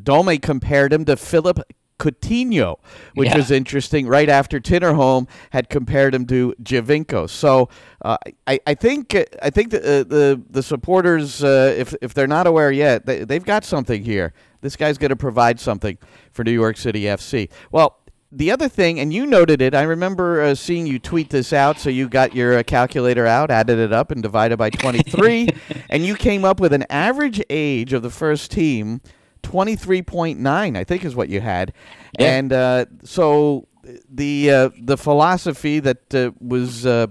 Dome 0.02 0.36
compared 0.40 0.92
him 0.92 1.06
to 1.06 1.16
Philippe 1.16 1.62
Coutinho, 1.98 2.78
which 3.14 3.30
yeah. 3.30 3.36
was 3.36 3.50
interesting. 3.50 4.06
Right 4.06 4.28
after 4.28 4.60
Tinnerholm 4.60 5.28
had 5.50 5.68
compared 5.68 6.14
him 6.14 6.26
to 6.26 6.54
Giovinco, 6.62 7.28
so 7.28 7.68
uh, 8.04 8.16
I, 8.46 8.60
I 8.66 8.74
think 8.74 9.14
I 9.42 9.50
think 9.50 9.70
the 9.70 9.78
uh, 9.78 10.04
the, 10.04 10.42
the 10.50 10.62
supporters, 10.62 11.42
uh, 11.42 11.74
if 11.76 11.94
if 12.02 12.14
they're 12.14 12.26
not 12.26 12.46
aware 12.46 12.70
yet, 12.70 13.06
they, 13.06 13.24
they've 13.24 13.44
got 13.44 13.64
something 13.64 14.04
here. 14.04 14.32
This 14.60 14.76
guy's 14.76 14.98
going 14.98 15.10
to 15.10 15.16
provide 15.16 15.60
something 15.60 15.98
for 16.32 16.44
New 16.44 16.52
York 16.52 16.76
City 16.76 17.02
FC. 17.02 17.50
Well, 17.70 17.98
the 18.32 18.50
other 18.50 18.68
thing, 18.68 18.98
and 18.98 19.12
you 19.12 19.24
noted 19.24 19.62
it, 19.62 19.74
I 19.74 19.82
remember 19.82 20.42
uh, 20.42 20.54
seeing 20.54 20.86
you 20.86 20.98
tweet 20.98 21.30
this 21.30 21.52
out. 21.52 21.78
So 21.78 21.88
you 21.90 22.08
got 22.08 22.34
your 22.34 22.58
uh, 22.58 22.62
calculator 22.62 23.26
out, 23.26 23.50
added 23.50 23.78
it 23.78 23.92
up, 23.92 24.10
and 24.10 24.22
divided 24.22 24.56
by 24.56 24.70
23, 24.70 25.48
and 25.90 26.04
you 26.04 26.16
came 26.16 26.44
up 26.44 26.60
with 26.60 26.72
an 26.72 26.84
average 26.90 27.42
age 27.48 27.92
of 27.92 28.02
the 28.02 28.10
first 28.10 28.50
team 28.50 29.00
23.9, 29.46 30.76
I 30.76 30.84
think 30.84 31.04
is 31.04 31.14
what 31.14 31.28
you 31.28 31.40
had. 31.40 31.72
Yeah. 32.18 32.36
And 32.36 32.52
uh, 32.52 32.86
so 33.04 33.66
the 34.10 34.50
uh, 34.50 34.70
the 34.78 34.96
philosophy 34.96 35.78
that 35.80 36.14
uh, 36.14 36.32
was 36.40 36.84
uh, 36.84 37.06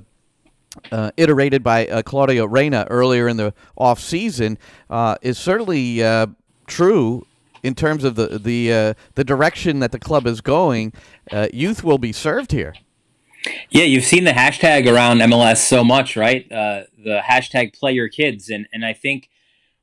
uh, 0.91 1.12
iterated 1.17 1.63
by 1.63 1.88
uh, 1.88 2.02
Claudio 2.02 2.45
Reyna 2.45 2.88
earlier 2.89 3.28
in 3.28 3.38
the 3.38 3.54
off 3.78 4.00
season 4.00 4.58
is 5.21 5.38
certainly 5.38 6.00
true 6.67 7.26
in 7.63 7.76
terms 7.76 8.04
of 8.04 8.15
the 8.15 8.39
the 8.39 8.95
the 9.15 9.24
direction 9.24 9.80
that 9.80 9.91
the 9.91 10.00
club 10.00 10.28
is 10.28 10.41
going. 10.41 10.93
youth 11.54 11.84
will 11.84 11.98
be 11.98 12.12
served 12.12 12.52
here. 12.52 12.74
Yeah, 13.69 13.84
you've 13.84 14.06
seen 14.06 14.24
the 14.24 14.32
hashtag 14.32 14.91
around 14.91 15.19
MLS 15.19 15.58
so 15.58 15.84
much, 15.84 16.17
right? 16.17 16.48
the 16.50 17.21
hashtag 17.24 17.78
play 17.78 17.93
your 17.93 18.10
kids, 18.10 18.50
and 18.50 18.67
and 18.74 18.86
I 18.86 18.93
think 18.93 19.30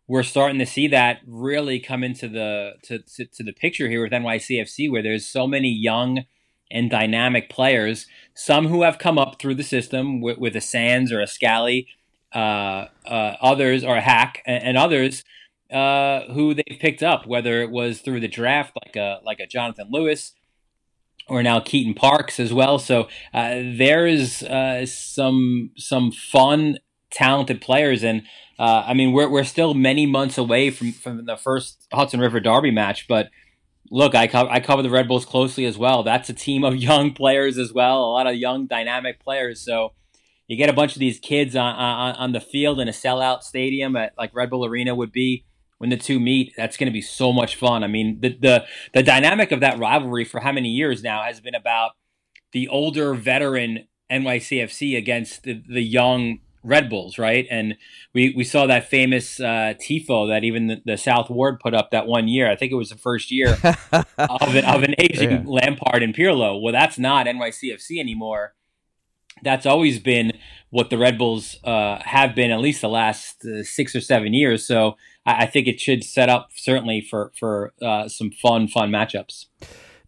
we're 0.09 0.23
starting 0.23 0.59
to 0.59 0.67
see 0.67 0.89
that 0.89 1.21
really 1.27 1.79
come 1.81 2.03
into 2.03 2.29
the 2.29 2.73
to, 2.83 2.99
to, 2.99 3.25
to, 3.27 3.43
the 3.43 3.53
picture 3.53 3.89
here 3.89 4.03
with 4.03 4.13
NYCFC, 4.13 4.91
where 4.91 5.03
there's 5.03 5.27
so 5.27 5.47
many 5.47 5.69
young 5.69 6.25
and 6.71 6.91
dynamic 6.91 7.49
players. 7.49 8.07
Some 8.35 8.67
who 8.67 8.83
have 8.83 8.99
come 8.99 9.19
up 9.19 9.39
through 9.39 9.55
the 9.55 9.63
system 9.63 10.21
with, 10.21 10.39
with 10.39 10.57
a 10.57 10.61
Sands 10.61 11.13
or 11.13 11.21
a 11.21 11.27
Scally, 11.27 11.87
uh, 12.35 12.87
uh, 13.07 13.37
others 13.41 13.85
or 13.85 13.97
a 13.97 14.01
Haak, 14.01 14.43
and, 14.47 14.63
and 14.65 14.79
others 14.79 15.23
uh, 15.73 16.25
who 16.33 16.55
they've 16.55 16.79
picked 16.81 17.03
up, 17.03 17.27
whether 17.27 17.63
it 17.63 17.71
was 17.71 18.01
through 18.01 18.21
the 18.21 18.29
draft, 18.29 18.77
like 18.85 18.97
a 18.97 19.21
like 19.25 19.41
a 19.41 19.47
Jonathan 19.47 19.89
Lewis, 19.91 20.35
or 21.29 21.43
now 21.43 21.61
Keaton 21.61 21.95
Parks 21.95 22.39
as 22.39 22.53
well. 22.53 22.79
So 22.79 23.09
uh, 23.33 23.55
there's 23.55 24.43
uh, 24.43 24.85
some 24.87 25.71
some 25.77 26.13
fun, 26.13 26.79
talented 27.11 27.61
players 27.61 28.03
and 28.03 28.23
uh, 28.63 28.85
I 28.87 28.95
mean, 28.95 29.11
we're 29.11 29.29
we're 29.29 29.43
still 29.43 29.75
many 29.75 30.07
months 30.07 30.39
away 30.39 30.71
from 30.71 30.93
from 30.93 31.27
the 31.27 31.37
first 31.37 31.89
Hudson 31.93 32.21
River 32.21 32.39
Derby 32.39 32.71
match, 32.71 33.09
but 33.09 33.29
look, 33.91 34.15
I 34.15 34.31
I 34.33 34.61
cover 34.61 34.83
the 34.83 34.91
Red 34.91 35.09
Bulls 35.09 35.25
closely 35.25 35.65
as 35.65 35.77
well. 35.77 36.05
That's 36.05 36.29
a 36.29 36.33
team 36.33 36.63
of 36.63 36.77
young 36.91 37.13
players 37.13 37.59
as 37.59 37.73
well, 37.73 38.05
a 38.05 38.13
lot 38.13 38.29
of 38.29 38.37
young 38.37 38.69
dynamic 38.69 39.19
players. 39.19 39.61
So 39.61 39.95
you 40.47 40.57
get 40.57 40.71
a 40.71 40.73
bunch 40.73 40.95
of 40.95 41.01
these 41.01 41.19
kids 41.19 41.57
on 41.57 41.75
on, 41.75 42.15
on 42.15 42.31
the 42.31 42.41
field 42.41 42.79
in 42.79 42.87
a 42.87 42.93
sellout 42.93 43.43
stadium 43.43 43.97
at 43.97 44.13
like 44.17 44.33
Red 44.33 44.51
Bull 44.51 44.65
Arena 44.65 44.95
would 44.95 45.11
be 45.11 45.45
when 45.79 45.91
the 45.91 45.97
two 45.97 46.21
meet. 46.21 46.53
That's 46.57 46.77
going 46.77 46.87
to 46.87 46.93
be 46.93 47.03
so 47.03 47.33
much 47.33 47.57
fun. 47.57 47.83
I 47.83 47.89
mean, 47.89 48.21
the 48.21 48.29
the 48.29 48.65
the 48.95 49.03
dynamic 49.03 49.51
of 49.51 49.59
that 49.59 49.77
rivalry 49.81 50.25
for 50.25 50.39
how 50.39 50.53
many 50.53 50.69
years 50.69 51.03
now 51.03 51.25
has 51.25 51.41
been 51.41 51.57
about 51.57 51.97
the 52.53 52.69
older 52.69 53.13
veteran 53.13 53.89
NYCFC 54.09 54.97
against 54.97 55.43
the, 55.43 55.61
the 55.69 55.83
young 55.83 56.39
Red 56.65 56.89
Bulls, 56.89 57.19
right? 57.19 57.47
And 57.51 57.77
we, 58.15 58.33
we 58.37 58.45
saw 58.45 58.67
that 58.67 58.89
famous 58.89 59.41
uh, 59.41 59.75
tifo 59.81 60.29
that 60.29 60.45
even 60.45 60.69
the, 60.69 60.83
the, 60.85 60.97
South 60.97 61.29
Ward 61.29 61.59
put 61.61 61.75
up 61.75 61.91
that 61.91 62.07
one 62.07 62.29
year. 62.29 62.51
I 62.51 62.57
think 62.57 62.73
it 62.73 62.77
was 62.77 62.91
the 62.91 62.97
first 62.97 63.31
year 63.31 63.59
of, 63.93 64.55
an, 64.55 64.65
of 64.65 64.83
an 64.83 64.95
aging 64.99 65.31
yeah. 65.31 65.43
Lampard 65.45 66.03
and 66.03 66.15
Pirlo. 66.15 66.61
Well, 66.61 66.73
that's 66.73 66.99
not 66.99 67.27
NYCFC 67.27 67.99
anymore. 67.99 68.55
That's 69.43 69.67
always 69.67 69.99
been 69.99 70.33
what 70.71 70.91
the 70.91 70.99
Red 70.99 71.19
Bulls 71.19 71.59
uh, 71.65 72.01
have 72.05 72.35
been 72.35 72.51
at 72.51 72.61
least 72.61 72.81
the 72.81 72.89
last 72.89 73.45
uh, 73.45 73.65
six 73.65 73.97
or 73.97 74.01
seven 74.01 74.33
years. 74.33 74.67
So 74.67 74.97
I, 75.27 75.45
I, 75.45 75.47
think 75.47 75.67
it 75.67 75.81
should 75.81 76.05
set 76.05 76.29
up 76.29 76.51
certainly 76.55 77.01
for 77.01 77.33
for 77.39 77.73
uh, 77.83 78.09
some 78.09 78.31
fun 78.31 78.69
fun 78.69 78.91
matchups. 78.91 79.47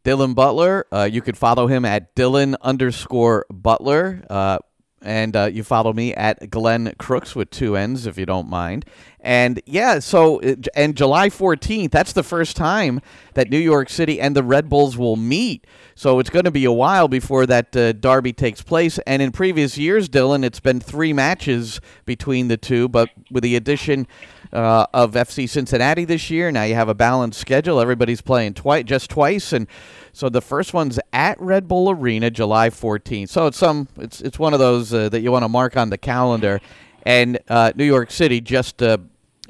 Dylan 0.04 0.34
Butler, 0.34 0.86
uh, 0.92 1.08
you 1.10 1.22
could 1.22 1.36
follow 1.36 1.66
him 1.66 1.84
at 1.84 2.14
Dylan 2.14 2.54
underscore 2.60 3.46
Butler 3.50 4.24
uh, 4.28 4.58
and 5.04 5.36
uh, 5.36 5.44
you 5.44 5.62
follow 5.62 5.92
me 5.92 6.14
at 6.14 6.50
Glenn 6.50 6.94
Crooks 6.98 7.36
with 7.36 7.50
two 7.50 7.76
N's 7.76 8.06
if 8.06 8.18
you 8.18 8.26
don't 8.26 8.48
mind. 8.48 8.86
And 9.20 9.60
yeah, 9.64 10.00
so 10.00 10.40
and 10.74 10.96
July 10.96 11.30
14th, 11.30 11.90
that's 11.90 12.12
the 12.12 12.22
first 12.22 12.56
time 12.56 13.00
that 13.34 13.48
New 13.48 13.58
York 13.58 13.88
City 13.88 14.20
and 14.20 14.34
the 14.34 14.42
Red 14.42 14.68
Bulls 14.68 14.98
will 14.98 15.16
meet. 15.16 15.66
So 15.94 16.18
it's 16.18 16.30
going 16.30 16.44
to 16.44 16.50
be 16.50 16.64
a 16.64 16.72
while 16.72 17.08
before 17.08 17.46
that 17.46 17.74
uh, 17.76 17.92
derby 17.92 18.32
takes 18.32 18.60
place. 18.60 18.98
And 19.06 19.22
in 19.22 19.32
previous 19.32 19.78
years, 19.78 20.08
Dylan, 20.08 20.44
it's 20.44 20.60
been 20.60 20.80
three 20.80 21.12
matches 21.12 21.80
between 22.04 22.48
the 22.48 22.56
two, 22.56 22.88
but 22.88 23.10
with 23.30 23.44
the 23.44 23.56
addition 23.56 24.06
uh, 24.54 24.86
of 24.94 25.12
FC 25.12 25.48
Cincinnati 25.48 26.04
this 26.04 26.30
year, 26.30 26.50
now 26.52 26.62
you 26.62 26.74
have 26.74 26.88
a 26.88 26.94
balanced 26.94 27.40
schedule. 27.40 27.80
Everybody's 27.80 28.20
playing 28.20 28.54
twice, 28.54 28.84
just 28.84 29.10
twice, 29.10 29.52
and 29.52 29.66
so 30.12 30.28
the 30.28 30.40
first 30.40 30.72
one's 30.72 31.00
at 31.12 31.40
Red 31.40 31.66
Bull 31.66 31.90
Arena, 31.90 32.30
July 32.30 32.70
14th. 32.70 33.28
So 33.28 33.48
it's 33.48 33.58
some 33.58 33.88
it's 33.98 34.20
it's 34.20 34.38
one 34.38 34.52
of 34.52 34.60
those 34.60 34.94
uh, 34.94 35.08
that 35.08 35.20
you 35.20 35.32
want 35.32 35.42
to 35.42 35.48
mark 35.48 35.76
on 35.76 35.90
the 35.90 35.98
calendar. 35.98 36.60
And 37.04 37.38
uh, 37.48 37.72
New 37.74 37.84
York 37.84 38.10
City, 38.10 38.40
just 38.40 38.82
uh, 38.82 38.98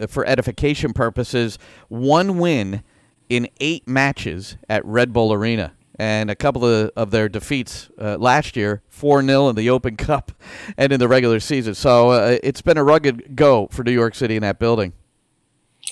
for 0.09 0.27
edification 0.27 0.93
purposes, 0.93 1.59
one 1.89 2.39
win 2.39 2.83
in 3.29 3.49
eight 3.61 3.87
matches 3.87 4.57
at 4.69 4.85
Red 4.85 5.13
Bull 5.13 5.33
Arena. 5.33 5.73
And 5.97 6.29
a 6.29 6.35
couple 6.35 6.65
of, 6.65 6.91
of 6.97 7.13
their 7.13 7.29
defeats 7.29 7.89
uh, 8.01 8.17
last 8.19 8.57
year, 8.57 8.83
4 8.89 9.23
0 9.23 9.49
in 9.49 9.57
the 9.57 9.71
Open 9.71 9.97
Cup 9.97 10.33
and 10.77 10.93
in 10.93 10.99
the 10.99 11.07
regular 11.07 11.39
season. 11.39 11.75
So 11.75 12.11
uh, 12.11 12.39
it's 12.43 12.63
been 12.63 12.77
a 12.77 12.85
rugged 12.85 13.37
go 13.37 13.69
for 13.71 13.85
New 13.85 13.93
York 13.93 14.15
City 14.15 14.37
in 14.37 14.43
that 14.43 14.59
building. 14.59 14.93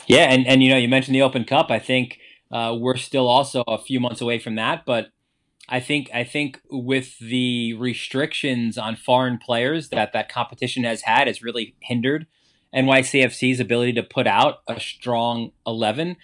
Yeah, 0.07 0.25
and, 0.25 0.47
and 0.47 0.63
you 0.63 0.71
know, 0.71 0.77
you 0.77 0.89
mentioned 0.89 1.15
the 1.15 1.23
Open 1.23 1.45
Cup. 1.45 1.71
I 1.71 1.79
think 1.79 2.19
uh, 2.51 2.77
we're 2.79 2.97
still 2.97 3.29
also 3.29 3.63
a 3.67 3.79
few 3.79 4.01
months 4.01 4.21
away 4.21 4.39
from 4.39 4.57
that, 4.57 4.85
but 4.85 5.09
I 5.69 5.81
think 5.81 6.11
I 6.13 6.25
think 6.25 6.61
with 6.71 7.19
the 7.19 7.75
restrictions 7.75 8.77
on 8.77 8.97
foreign 8.97 9.39
players 9.39 9.89
that 9.89 10.13
that 10.13 10.29
competition 10.29 10.85
has 10.85 11.03
had 11.03 11.29
has 11.29 11.43
really 11.43 11.75
hindered 11.81 12.27
NYCFC's 12.75 13.61
ability 13.61 13.93
to 13.95 14.03
put 14.03 14.27
out 14.27 14.59
a 14.67 14.81
strong 14.81 15.53
eleven. 15.67 16.17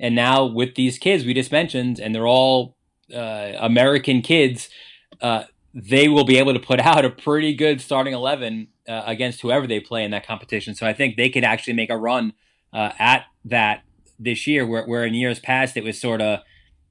And 0.00 0.14
now 0.14 0.44
with 0.44 0.74
these 0.74 0.98
kids 0.98 1.24
we 1.24 1.34
just 1.34 1.52
mentioned, 1.52 2.00
and 2.00 2.14
they're 2.14 2.26
all 2.26 2.75
uh, 3.14 3.52
American 3.58 4.22
kids, 4.22 4.68
uh, 5.20 5.44
they 5.74 6.08
will 6.08 6.24
be 6.24 6.38
able 6.38 6.52
to 6.52 6.60
put 6.60 6.80
out 6.90 7.04
a 7.04 7.10
pretty 7.10 7.54
good 7.54 7.80
starting 7.80 8.14
eleven 8.14 8.68
uh, 8.88 9.02
against 9.06 9.40
whoever 9.40 9.66
they 9.66 9.80
play 9.80 10.04
in 10.04 10.10
that 10.12 10.26
competition. 10.26 10.74
So 10.74 10.86
I 10.86 10.92
think 10.92 11.16
they 11.16 11.28
could 11.28 11.44
actually 11.44 11.74
make 11.74 11.90
a 11.90 11.96
run 11.96 12.32
uh, 12.72 12.92
at 12.98 13.24
that 13.44 13.82
this 14.18 14.46
year, 14.46 14.66
where, 14.66 14.84
where 14.86 15.04
in 15.04 15.14
years 15.14 15.38
past 15.38 15.76
it 15.76 15.84
was 15.84 16.00
sort 16.00 16.22
of, 16.22 16.40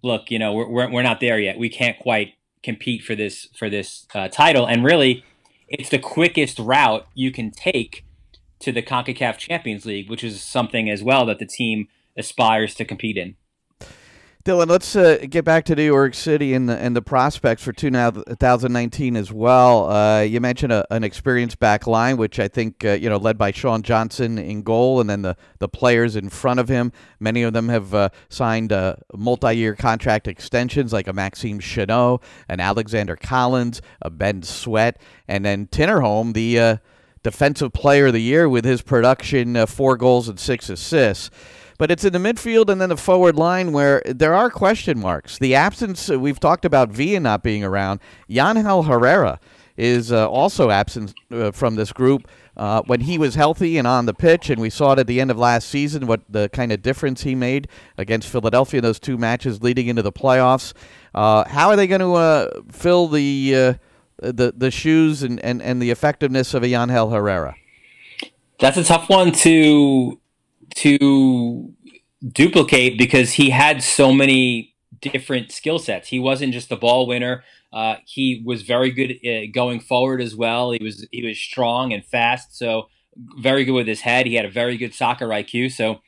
look, 0.04 0.30
you 0.30 0.38
know, 0.38 0.54
we're, 0.54 0.68
we're, 0.68 0.92
we're 0.92 1.04
not 1.04 1.20
there 1.20 1.40
yet. 1.40 1.58
We 1.58 1.70
can't 1.70 1.98
quite 2.00 2.34
compete 2.64 3.04
for 3.04 3.16
this 3.16 3.48
for 3.58 3.70
this 3.70 4.08
uh, 4.14 4.28
title, 4.28 4.66
and 4.66 4.84
really, 4.84 5.24
it's 5.68 5.90
the 5.90 6.00
quickest 6.00 6.60
route 6.60 7.08
you 7.14 7.32
can 7.32 7.52
take 7.52 8.06
to 8.60 8.72
the 8.72 8.82
Concacaf 8.82 9.38
Champions 9.38 9.86
League, 9.86 10.10
which 10.10 10.24
is 10.24 10.42
something 10.42 10.90
as 10.90 11.04
well 11.04 11.26
that 11.26 11.40
the 11.40 11.46
team 11.46 11.88
aspires 12.18 12.74
to 12.76 12.86
compete 12.86 13.18
in. 13.18 13.36
Dylan, 14.46 14.68
let's 14.70 14.96
uh, 14.96 15.18
get 15.28 15.44
back 15.44 15.66
to 15.66 15.76
New 15.76 15.82
York 15.82 16.14
City 16.14 16.54
and 16.54 16.70
the, 16.70 16.78
and 16.78 16.96
the 16.96 17.02
prospects 17.02 17.64
for 17.64 17.74
2019 17.74 19.16
as 19.16 19.32
well. 19.32 19.90
Uh, 19.90 20.22
you 20.22 20.40
mentioned 20.40 20.72
a, 20.72 20.86
an 20.94 21.04
experienced 21.04 21.58
back 21.58 21.88
line, 21.88 22.18
which 22.18 22.40
I 22.40 22.48
think, 22.48 22.86
uh, 22.86 22.92
you 22.92 23.10
know, 23.10 23.18
led 23.18 23.40
by 23.40 23.50
Sean 23.50 23.82
Johnson 23.82 24.38
in 24.38 24.62
goal, 24.62 25.02
and 25.02 25.10
then 25.10 25.24
the, 25.24 25.36
the 25.58 25.68
players 25.68 26.16
in 26.16 26.30
front 26.30 26.60
of 26.60 26.70
him. 26.70 26.92
Many 27.20 27.42
of 27.42 27.54
them 27.54 27.70
have 27.70 27.96
uh, 27.96 28.10
signed 28.30 28.72
uh, 28.72 28.98
multi 29.16 29.52
year 29.52 29.74
contract 29.74 30.28
extensions, 30.28 30.94
like 30.94 31.08
a 31.08 31.14
Maxime 31.14 31.60
Chanot, 31.60 32.22
an 32.48 32.60
Alexander 32.60 33.16
Callens, 33.16 33.82
a 34.00 34.12
Ben 34.12 34.44
Sweat, 34.44 35.02
and 35.28 35.44
then 35.44 35.66
Tinnerholm, 35.66 36.36
the 36.36 36.60
uh, 36.60 36.78
defensive 37.24 37.74
player 37.74 38.06
of 38.08 38.14
the 38.14 38.22
year 38.22 38.48
with 38.48 38.64
his 38.64 38.84
production, 38.84 39.66
four 39.66 39.98
goals 39.98 40.30
and 40.30 40.40
six 40.40 40.70
assists. 40.70 41.32
But 41.78 41.92
it's 41.92 42.06
in 42.06 42.14
the 42.14 42.20
midfield 42.20 42.70
and 42.70 42.80
then 42.80 42.90
the 42.90 42.98
forward 42.98 43.36
line 43.36 43.74
where 43.74 44.02
there 44.06 44.34
are 44.34 44.50
question 44.50 45.00
marks. 45.00 45.38
The 45.38 45.56
absence, 45.56 46.10
uh, 46.10 46.20
we've 46.20 46.40
talked 46.40 46.64
about 46.64 46.90
Villa 46.90 47.20
not 47.20 47.44
being 47.44 47.64
around. 47.64 48.00
Yangel 48.30 48.88
Herrera 48.88 49.40
is 49.76 50.12
uh, 50.12 50.30
also 50.30 50.70
absent 50.70 51.14
uh, 51.32 51.52
from 51.52 51.76
this 51.76 51.92
group. 51.92 52.28
Uh, 52.56 52.82
when 52.86 53.02
he 53.02 53.18
was 53.18 53.36
healthy 53.36 53.78
and 53.78 53.86
on 53.86 54.06
the 54.06 54.14
pitch, 54.14 54.50
and 54.50 54.62
we 54.62 54.70
saw 54.70 54.94
it 54.94 55.00
at 55.00 55.08
the 55.08 55.20
end 55.20 55.30
of 55.30 55.38
last 55.38 55.68
season, 55.68 56.08
what 56.08 56.22
the 56.30 56.48
kind 56.50 56.72
of 56.72 56.82
difference 56.82 57.24
he 57.24 57.36
made 57.36 57.68
against 57.98 58.30
Philadelphia 58.30 58.78
in 58.78 58.82
those 58.82 58.98
two 58.98 59.18
matches 59.18 59.62
leading 59.62 59.88
into 59.88 60.02
the 60.02 60.14
playoffs. 60.14 60.72
Uh, 61.14 61.46
how 61.50 61.68
are 61.68 61.76
they 61.76 61.88
going 61.88 62.00
to 62.00 62.14
uh, 62.14 62.62
fill 62.72 63.10
the 63.10 63.76
the 64.20 64.54
the 64.56 64.72
shoes 64.72 65.22
and, 65.22 65.42
and, 65.42 65.62
and 65.62 65.82
the 65.82 65.92
effectiveness 65.92 66.54
of 66.54 66.64
a 66.64 66.68
Yangel 66.68 67.12
Herrera? 67.12 67.56
That's 68.62 68.78
a 68.78 68.86
tough 68.86 69.10
one 69.10 69.34
to 69.34 70.18
to 70.76 71.74
duplicate 72.28 72.98
because 72.98 73.34
he 73.34 73.50
had 73.50 73.84
so 73.84 74.12
many 74.12 74.76
different 75.02 75.52
skill 75.52 75.80
sets. 75.80 76.10
He 76.10 76.20
wasn't 76.20 76.54
just 76.54 76.72
a 76.72 76.76
ball 76.76 77.08
winner. 77.08 77.44
Uh, 77.72 77.98
he 78.06 78.42
was 78.46 78.62
very 78.62 78.92
good 78.92 79.18
uh, 79.26 79.52
going 79.54 79.80
forward 79.80 80.22
as 80.22 80.36
well. 80.36 80.72
He 80.72 80.84
was 80.84 81.08
he 81.12 81.26
was 81.26 81.38
strong 81.38 81.94
and 81.94 82.06
fast, 82.06 82.58
so 82.58 82.88
very 83.38 83.66
good 83.66 83.74
with 83.74 83.88
his 83.88 84.02
head. 84.02 84.26
He 84.26 84.36
had 84.36 84.46
a 84.46 84.52
very 84.52 84.78
good 84.78 84.94
soccer 84.94 85.28
IQ. 85.28 85.72
So 85.72 86.00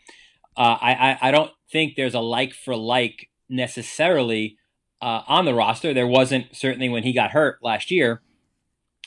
uh, 0.55 0.77
I, 0.81 1.17
I, 1.21 1.31
don't 1.31 1.51
think 1.71 1.95
there's 1.95 2.15
a 2.15 2.19
like 2.19 2.53
for 2.53 2.75
like 2.75 3.29
necessarily 3.47 4.57
uh, 5.01 5.21
on 5.27 5.45
the 5.45 5.53
roster. 5.53 5.93
There 5.93 6.07
wasn't 6.07 6.55
certainly 6.55 6.89
when 6.89 7.03
he 7.03 7.13
got 7.13 7.31
hurt 7.31 7.59
last 7.61 7.91
year. 7.91 8.21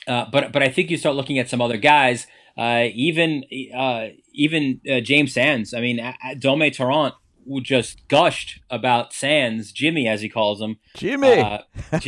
Uh, 0.07 0.25
but 0.31 0.51
but 0.51 0.63
I 0.63 0.69
think 0.69 0.89
you 0.89 0.97
start 0.97 1.15
looking 1.15 1.37
at 1.39 1.49
some 1.49 1.61
other 1.61 1.77
guys 1.77 2.25
uh, 2.57 2.87
even 2.93 3.43
uh, 3.75 4.07
even 4.33 4.81
uh, 4.89 4.99
James 4.99 5.33
Sands. 5.33 5.73
I 5.73 5.81
mean, 5.81 6.01
Dome 6.39 6.69
Torrent 6.71 7.15
just 7.63 8.07
gushed 8.07 8.59
about 8.69 9.13
Sands, 9.13 9.71
Jimmy 9.71 10.07
as 10.07 10.21
he 10.21 10.29
calls 10.29 10.61
him. 10.61 10.77
Jimmy 10.95 11.39
uh, 11.39 11.59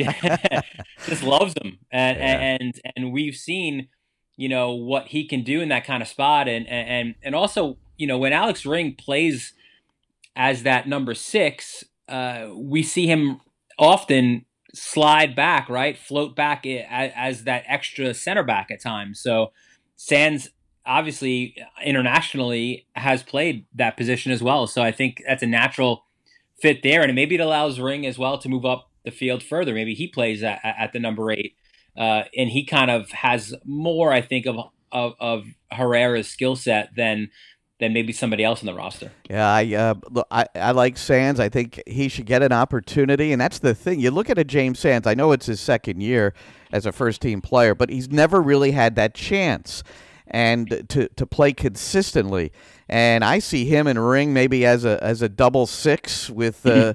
just 1.06 1.24
loves 1.24 1.54
him, 1.62 1.80
and, 1.92 2.18
yeah. 2.18 2.58
and 2.60 2.82
and 2.96 3.14
we've 3.14 3.36
seen 3.36 3.88
you 4.36 4.50
know 4.50 4.74
what 4.74 5.08
he 5.08 5.28
can 5.28 5.44
do 5.44 5.62
in 5.62 5.70
that 5.70 5.86
kind 5.86 6.02
of 6.02 6.08
spot, 6.08 6.48
and 6.48 6.68
and 6.68 7.16
and 7.24 7.36
also 7.36 7.78
you 7.98 8.08
know 8.08 8.18
when 8.18 8.34
Alex 8.34 8.66
Ring 8.66 8.96
plays 8.96 9.54
as 10.36 10.64
that 10.64 10.88
number 10.88 11.14
six, 11.14 11.84
uh, 12.08 12.50
we 12.56 12.84
see 12.84 13.08
him 13.08 13.40
often 13.78 14.46
slide 14.74 15.36
back, 15.36 15.70
right, 15.70 15.98
float 15.98 16.36
back 16.36 16.66
as, 16.66 17.12
as 17.16 17.44
that 17.44 17.64
extra 17.68 18.14
center 18.14 18.44
back 18.44 18.72
at 18.72 18.82
times. 18.82 19.22
So 19.22 19.52
Sands 19.96 20.50
obviously 20.86 21.56
internationally 21.84 22.86
has 22.96 23.24
played 23.24 23.66
that 23.74 23.96
position 23.96 24.32
as 24.32 24.44
well. 24.44 24.68
So 24.68 24.82
I 24.82 24.92
think 24.92 25.24
that's 25.26 25.44
a 25.44 25.48
natural 25.48 26.06
fit 26.62 26.84
there. 26.84 27.02
And 27.02 27.16
maybe 27.16 27.36
it 27.36 27.42
allows 27.42 27.80
Ring 27.80 28.06
as 28.06 28.18
well 28.18 28.38
to 28.38 28.50
move 28.50 28.66
up 28.66 28.90
the 29.06 29.12
field 29.12 29.44
further. 29.44 29.74
Maybe 29.74 29.94
he 29.94 30.08
plays 30.08 30.44
at, 30.44 30.60
at 30.64 30.94
the 30.94 31.00
number 31.00 31.32
eight. 31.32 31.56
Uh, 31.96 32.24
and 32.36 32.50
he 32.50 32.66
kind 32.66 32.90
of 32.90 33.12
has 33.12 33.54
more, 33.66 34.12
I 34.12 34.22
think, 34.22 34.46
of 34.46 34.58
of, 34.94 35.16
of 35.20 35.46
Herrera's 35.72 36.30
skill 36.30 36.56
set 36.56 36.96
than 36.96 37.32
than 37.84 37.94
maybe 37.94 38.14
somebody 38.14 38.44
else 38.44 38.62
in 38.62 38.66
the 38.66 38.74
roster. 38.74 39.12
Yeah, 39.30 39.48
I, 39.48 39.74
uh, 39.74 40.24
I 40.32 40.46
I 40.56 40.72
like 40.72 40.98
Sands. 40.98 41.40
I 41.40 41.50
think 41.50 41.82
he 41.86 42.08
should 42.08 42.26
get 42.26 42.42
an 42.42 42.54
opportunity, 42.54 43.32
and 43.34 43.42
that's 43.42 43.60
the 43.60 43.76
thing. 43.76 44.00
You 44.00 44.10
look 44.10 44.30
at 44.30 44.38
a 44.38 44.44
James 44.44 44.80
Sands. 44.80 45.06
I 45.06 45.14
know 45.14 45.34
it's 45.34 45.48
his 45.48 45.60
second 45.60 46.02
year 46.02 46.34
as 46.72 46.86
a 46.86 46.92
first 46.92 47.22
team 47.22 47.42
player, 47.42 47.76
but 47.76 47.90
he's 47.90 48.10
never 48.10 48.42
really 48.42 48.72
had 48.72 48.96
that 48.96 49.14
chance 49.14 49.84
and 50.28 50.86
to 50.90 51.10
to 51.10 51.26
play 51.26 51.52
consistently. 51.52 52.52
And 52.88 53.24
I 53.24 53.40
see 53.40 53.66
him 53.66 53.86
and 53.86 54.08
Ring 54.08 54.34
maybe 54.34 54.66
as 54.66 54.86
a 54.86 55.04
as 55.04 55.22
a 55.22 55.30
double 55.30 55.68
six 55.68 56.30
with. 56.30 56.66
Uh, 56.66 56.94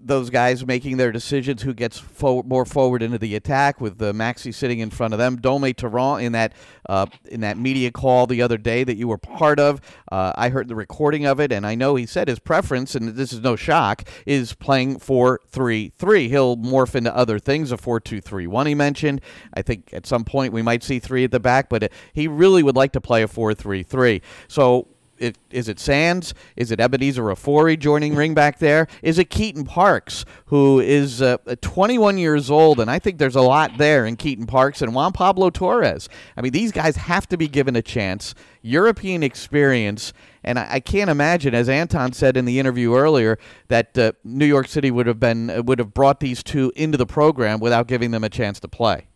those 0.00 0.30
guys 0.30 0.64
making 0.64 0.96
their 0.96 1.10
decisions 1.10 1.62
who 1.62 1.74
gets 1.74 2.02
more 2.20 2.64
forward 2.64 3.02
into 3.02 3.18
the 3.18 3.34
attack 3.34 3.80
with 3.80 3.98
the 3.98 4.12
Maxi 4.12 4.54
sitting 4.54 4.78
in 4.78 4.90
front 4.90 5.12
of 5.12 5.18
them. 5.18 5.36
Dome 5.36 5.72
Torrent 5.72 6.22
in 6.22 6.32
that 6.32 6.52
uh, 6.88 7.06
in 7.28 7.40
that 7.40 7.58
media 7.58 7.90
call 7.90 8.26
the 8.26 8.42
other 8.42 8.58
day 8.58 8.84
that 8.84 8.96
you 8.96 9.08
were 9.08 9.18
part 9.18 9.58
of. 9.58 9.80
Uh, 10.10 10.32
I 10.36 10.50
heard 10.50 10.68
the 10.68 10.76
recording 10.76 11.26
of 11.26 11.40
it, 11.40 11.52
and 11.52 11.66
I 11.66 11.74
know 11.74 11.96
he 11.96 12.06
said 12.06 12.28
his 12.28 12.38
preference, 12.38 12.94
and 12.94 13.08
this 13.10 13.32
is 13.32 13.40
no 13.40 13.56
shock, 13.56 14.08
is 14.26 14.54
playing 14.54 14.98
four 14.98 15.40
three 15.48 15.92
three. 15.98 16.28
He'll 16.28 16.56
morph 16.56 16.94
into 16.94 17.14
other 17.14 17.38
things. 17.38 17.72
A 17.72 17.76
four 17.76 17.98
two 18.00 18.20
three 18.20 18.46
one 18.46 18.66
he 18.66 18.74
mentioned. 18.74 19.20
I 19.54 19.62
think 19.62 19.90
at 19.92 20.06
some 20.06 20.24
point 20.24 20.52
we 20.52 20.62
might 20.62 20.82
see 20.82 20.98
three 20.98 21.24
at 21.24 21.30
the 21.30 21.40
back, 21.40 21.68
but 21.68 21.90
he 22.12 22.28
really 22.28 22.62
would 22.62 22.76
like 22.76 22.92
to 22.92 23.00
play 23.00 23.22
a 23.22 23.28
four 23.28 23.54
three 23.54 23.82
three. 23.82 24.22
So 24.48 24.88
it, 25.22 25.38
is 25.50 25.68
it 25.68 25.78
Sands? 25.78 26.34
Is 26.56 26.70
it 26.70 26.80
Ebenezer 26.80 27.22
Ofori 27.22 27.78
joining 27.78 28.14
Ring 28.14 28.34
back 28.34 28.58
there? 28.58 28.88
Is 29.02 29.18
it 29.18 29.30
Keaton 29.30 29.64
Parks, 29.64 30.24
who 30.46 30.80
is 30.80 31.22
uh, 31.22 31.38
21 31.60 32.18
years 32.18 32.50
old? 32.50 32.80
And 32.80 32.90
I 32.90 32.98
think 32.98 33.18
there's 33.18 33.36
a 33.36 33.42
lot 33.42 33.78
there 33.78 34.04
in 34.04 34.16
Keaton 34.16 34.46
Parks 34.46 34.82
and 34.82 34.94
Juan 34.94 35.12
Pablo 35.12 35.50
Torres. 35.50 36.08
I 36.36 36.40
mean, 36.40 36.52
these 36.52 36.72
guys 36.72 36.96
have 36.96 37.28
to 37.28 37.36
be 37.36 37.48
given 37.48 37.76
a 37.76 37.82
chance. 37.82 38.34
European 38.62 39.22
experience. 39.22 40.12
And 40.44 40.58
I, 40.58 40.74
I 40.74 40.80
can't 40.80 41.10
imagine, 41.10 41.54
as 41.54 41.68
Anton 41.68 42.12
said 42.12 42.36
in 42.36 42.44
the 42.44 42.58
interview 42.58 42.94
earlier, 42.94 43.38
that 43.68 43.96
uh, 43.96 44.12
New 44.24 44.46
York 44.46 44.68
City 44.68 44.90
would 44.90 45.06
have 45.06 45.20
been 45.20 45.50
uh, 45.50 45.62
would 45.62 45.78
have 45.78 45.94
brought 45.94 46.20
these 46.20 46.42
two 46.42 46.72
into 46.74 46.98
the 46.98 47.06
program 47.06 47.60
without 47.60 47.86
giving 47.86 48.10
them 48.10 48.24
a 48.24 48.28
chance 48.28 48.58
to 48.60 48.68
play. 48.68 49.06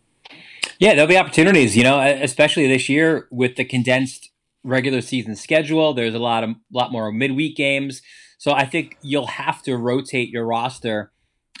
Yeah, 0.79 0.93
there'll 0.93 1.07
be 1.07 1.17
opportunities, 1.17 1.75
you 1.75 1.83
know, 1.83 1.99
especially 1.99 2.67
this 2.67 2.87
year 2.87 3.27
with 3.31 3.55
the 3.55 3.65
condensed 3.65 4.29
regular 4.67 5.01
season 5.01 5.35
schedule. 5.35 5.93
There's 5.93 6.13
a 6.13 6.19
lot 6.19 6.43
of 6.43 6.51
lot 6.71 6.91
more 6.91 7.11
midweek 7.11 7.55
games, 7.55 8.01
so 8.37 8.51
I 8.51 8.65
think 8.65 8.97
you'll 9.01 9.27
have 9.27 9.63
to 9.63 9.77
rotate 9.77 10.29
your 10.29 10.45
roster 10.45 11.11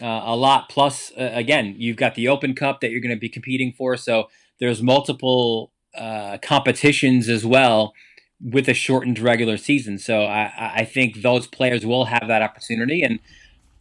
uh, 0.01 0.21
a 0.25 0.35
lot. 0.35 0.69
Plus, 0.69 1.11
uh, 1.17 1.31
again, 1.33 1.75
you've 1.77 1.97
got 1.97 2.15
the 2.15 2.27
Open 2.27 2.53
Cup 2.53 2.81
that 2.81 2.91
you're 2.91 3.01
going 3.01 3.15
to 3.15 3.19
be 3.19 3.29
competing 3.29 3.73
for, 3.73 3.97
so 3.97 4.29
there's 4.59 4.83
multiple 4.83 5.71
uh, 5.97 6.37
competitions 6.41 7.29
as 7.29 7.45
well 7.45 7.93
with 8.39 8.69
a 8.69 8.73
shortened 8.73 9.17
regular 9.17 9.57
season. 9.57 9.97
So 9.97 10.23
I, 10.23 10.73
I 10.75 10.85
think 10.85 11.21
those 11.21 11.47
players 11.47 11.85
will 11.85 12.05
have 12.05 12.25
that 12.27 12.41
opportunity, 12.41 13.01
and 13.01 13.19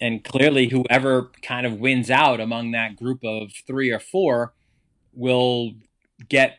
and 0.00 0.22
clearly, 0.22 0.68
whoever 0.68 1.30
kind 1.42 1.66
of 1.66 1.80
wins 1.80 2.10
out 2.10 2.40
among 2.40 2.72
that 2.72 2.96
group 2.96 3.24
of 3.24 3.52
three 3.66 3.90
or 3.90 3.98
four 3.98 4.54
will 5.14 5.72
get 6.28 6.58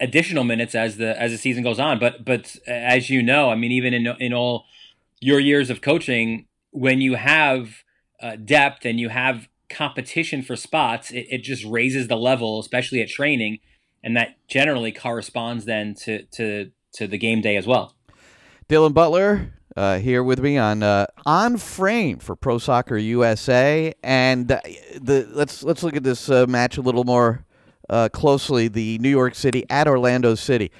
additional 0.00 0.44
minutes 0.44 0.74
as 0.74 0.96
the 0.96 1.20
as 1.20 1.30
the 1.30 1.38
season 1.38 1.62
goes 1.62 1.78
on. 1.78 1.98
But 1.98 2.24
but 2.24 2.56
as 2.66 3.10
you 3.10 3.22
know, 3.22 3.50
I 3.50 3.54
mean, 3.54 3.72
even 3.72 3.94
in 3.94 4.06
in 4.18 4.32
all 4.32 4.64
your 5.20 5.38
years 5.38 5.70
of 5.70 5.80
coaching, 5.80 6.46
when 6.70 7.00
you 7.00 7.14
have 7.14 7.84
uh, 8.22 8.36
depth 8.36 8.84
and 8.84 8.98
you 8.98 9.10
have 9.10 9.48
competition 9.68 10.42
for 10.42 10.56
spots, 10.56 11.10
it, 11.10 11.26
it 11.30 11.42
just 11.42 11.64
raises 11.64 12.08
the 12.08 12.16
level, 12.16 12.58
especially 12.58 13.00
at 13.00 13.08
training, 13.08 13.58
and 14.02 14.16
that 14.16 14.36
generally 14.48 14.92
corresponds 14.92 15.64
then 15.66 15.94
to 15.94 16.24
to 16.24 16.70
to 16.94 17.06
the 17.06 17.18
game 17.18 17.40
day 17.40 17.56
as 17.56 17.66
well. 17.66 17.94
Dylan 18.68 18.94
Butler, 18.94 19.52
uh, 19.76 19.98
here 19.98 20.22
with 20.22 20.40
me 20.40 20.56
on 20.56 20.82
uh, 20.82 21.06
on 21.26 21.56
frame 21.56 22.18
for 22.18 22.34
Pro 22.34 22.58
Soccer 22.58 22.96
USA, 22.96 23.92
and 24.02 24.50
uh, 24.50 24.60
the 25.00 25.28
let's 25.32 25.62
let's 25.62 25.82
look 25.82 25.96
at 25.96 26.02
this 26.02 26.30
uh, 26.30 26.46
match 26.46 26.78
a 26.78 26.82
little 26.82 27.04
more 27.04 27.44
uh, 27.90 28.08
closely 28.08 28.68
the 28.68 28.98
New 28.98 29.10
York 29.10 29.34
City 29.34 29.64
at 29.68 29.86
Orlando 29.86 30.34
City. 30.34 30.70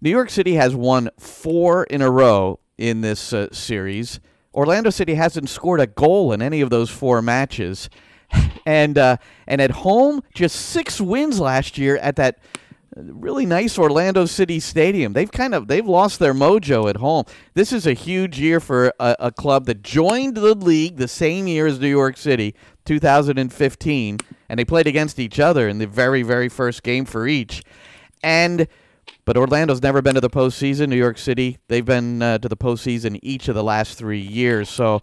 New 0.00 0.10
York 0.10 0.30
City 0.30 0.54
has 0.54 0.74
won 0.74 1.10
four 1.18 1.84
in 1.84 2.02
a 2.02 2.10
row 2.10 2.58
in 2.76 3.02
this 3.02 3.32
uh, 3.32 3.48
series. 3.52 4.18
Orlando 4.52 4.90
City 4.90 5.14
hasn't 5.14 5.48
scored 5.48 5.80
a 5.80 5.86
goal 5.86 6.32
in 6.32 6.42
any 6.42 6.60
of 6.60 6.70
those 6.70 6.90
four 6.90 7.22
matches, 7.22 7.88
and 8.66 8.98
uh, 8.98 9.18
and 9.46 9.60
at 9.60 9.70
home, 9.70 10.22
just 10.34 10.56
six 10.56 11.00
wins 11.00 11.38
last 11.40 11.78
year 11.78 11.96
at 11.98 12.16
that 12.16 12.38
really 12.96 13.46
nice 13.46 13.78
Orlando 13.78 14.24
City 14.26 14.60
Stadium. 14.60 15.12
They've 15.12 15.30
kind 15.30 15.54
of 15.54 15.66
they've 15.66 15.86
lost 15.86 16.18
their 16.18 16.34
mojo 16.34 16.88
at 16.88 16.96
home. 16.96 17.24
This 17.54 17.72
is 17.72 17.86
a 17.86 17.92
huge 17.92 18.38
year 18.38 18.60
for 18.60 18.92
a, 19.00 19.16
a 19.18 19.32
club 19.32 19.66
that 19.66 19.82
joined 19.82 20.36
the 20.36 20.54
league 20.54 20.96
the 20.96 21.08
same 21.08 21.46
year 21.46 21.66
as 21.66 21.80
New 21.80 21.88
York 21.88 22.16
City, 22.16 22.54
2015, 22.84 24.18
and 24.48 24.58
they 24.58 24.64
played 24.64 24.86
against 24.86 25.18
each 25.18 25.40
other 25.40 25.68
in 25.68 25.78
the 25.78 25.86
very 25.86 26.22
very 26.22 26.48
first 26.48 26.82
game 26.82 27.04
for 27.04 27.26
each. 27.26 27.62
And 28.22 28.66
but 29.24 29.36
Orlando's 29.36 29.82
never 29.82 30.02
been 30.02 30.14
to 30.14 30.20
the 30.20 30.30
postseason. 30.30 30.88
New 30.88 30.96
York 30.96 31.18
City, 31.18 31.58
they've 31.68 31.84
been 31.84 32.22
uh, 32.22 32.38
to 32.38 32.48
the 32.48 32.56
postseason 32.56 33.18
each 33.22 33.48
of 33.48 33.54
the 33.54 33.64
last 33.64 33.96
three 33.96 34.20
years. 34.20 34.68
So 34.68 35.02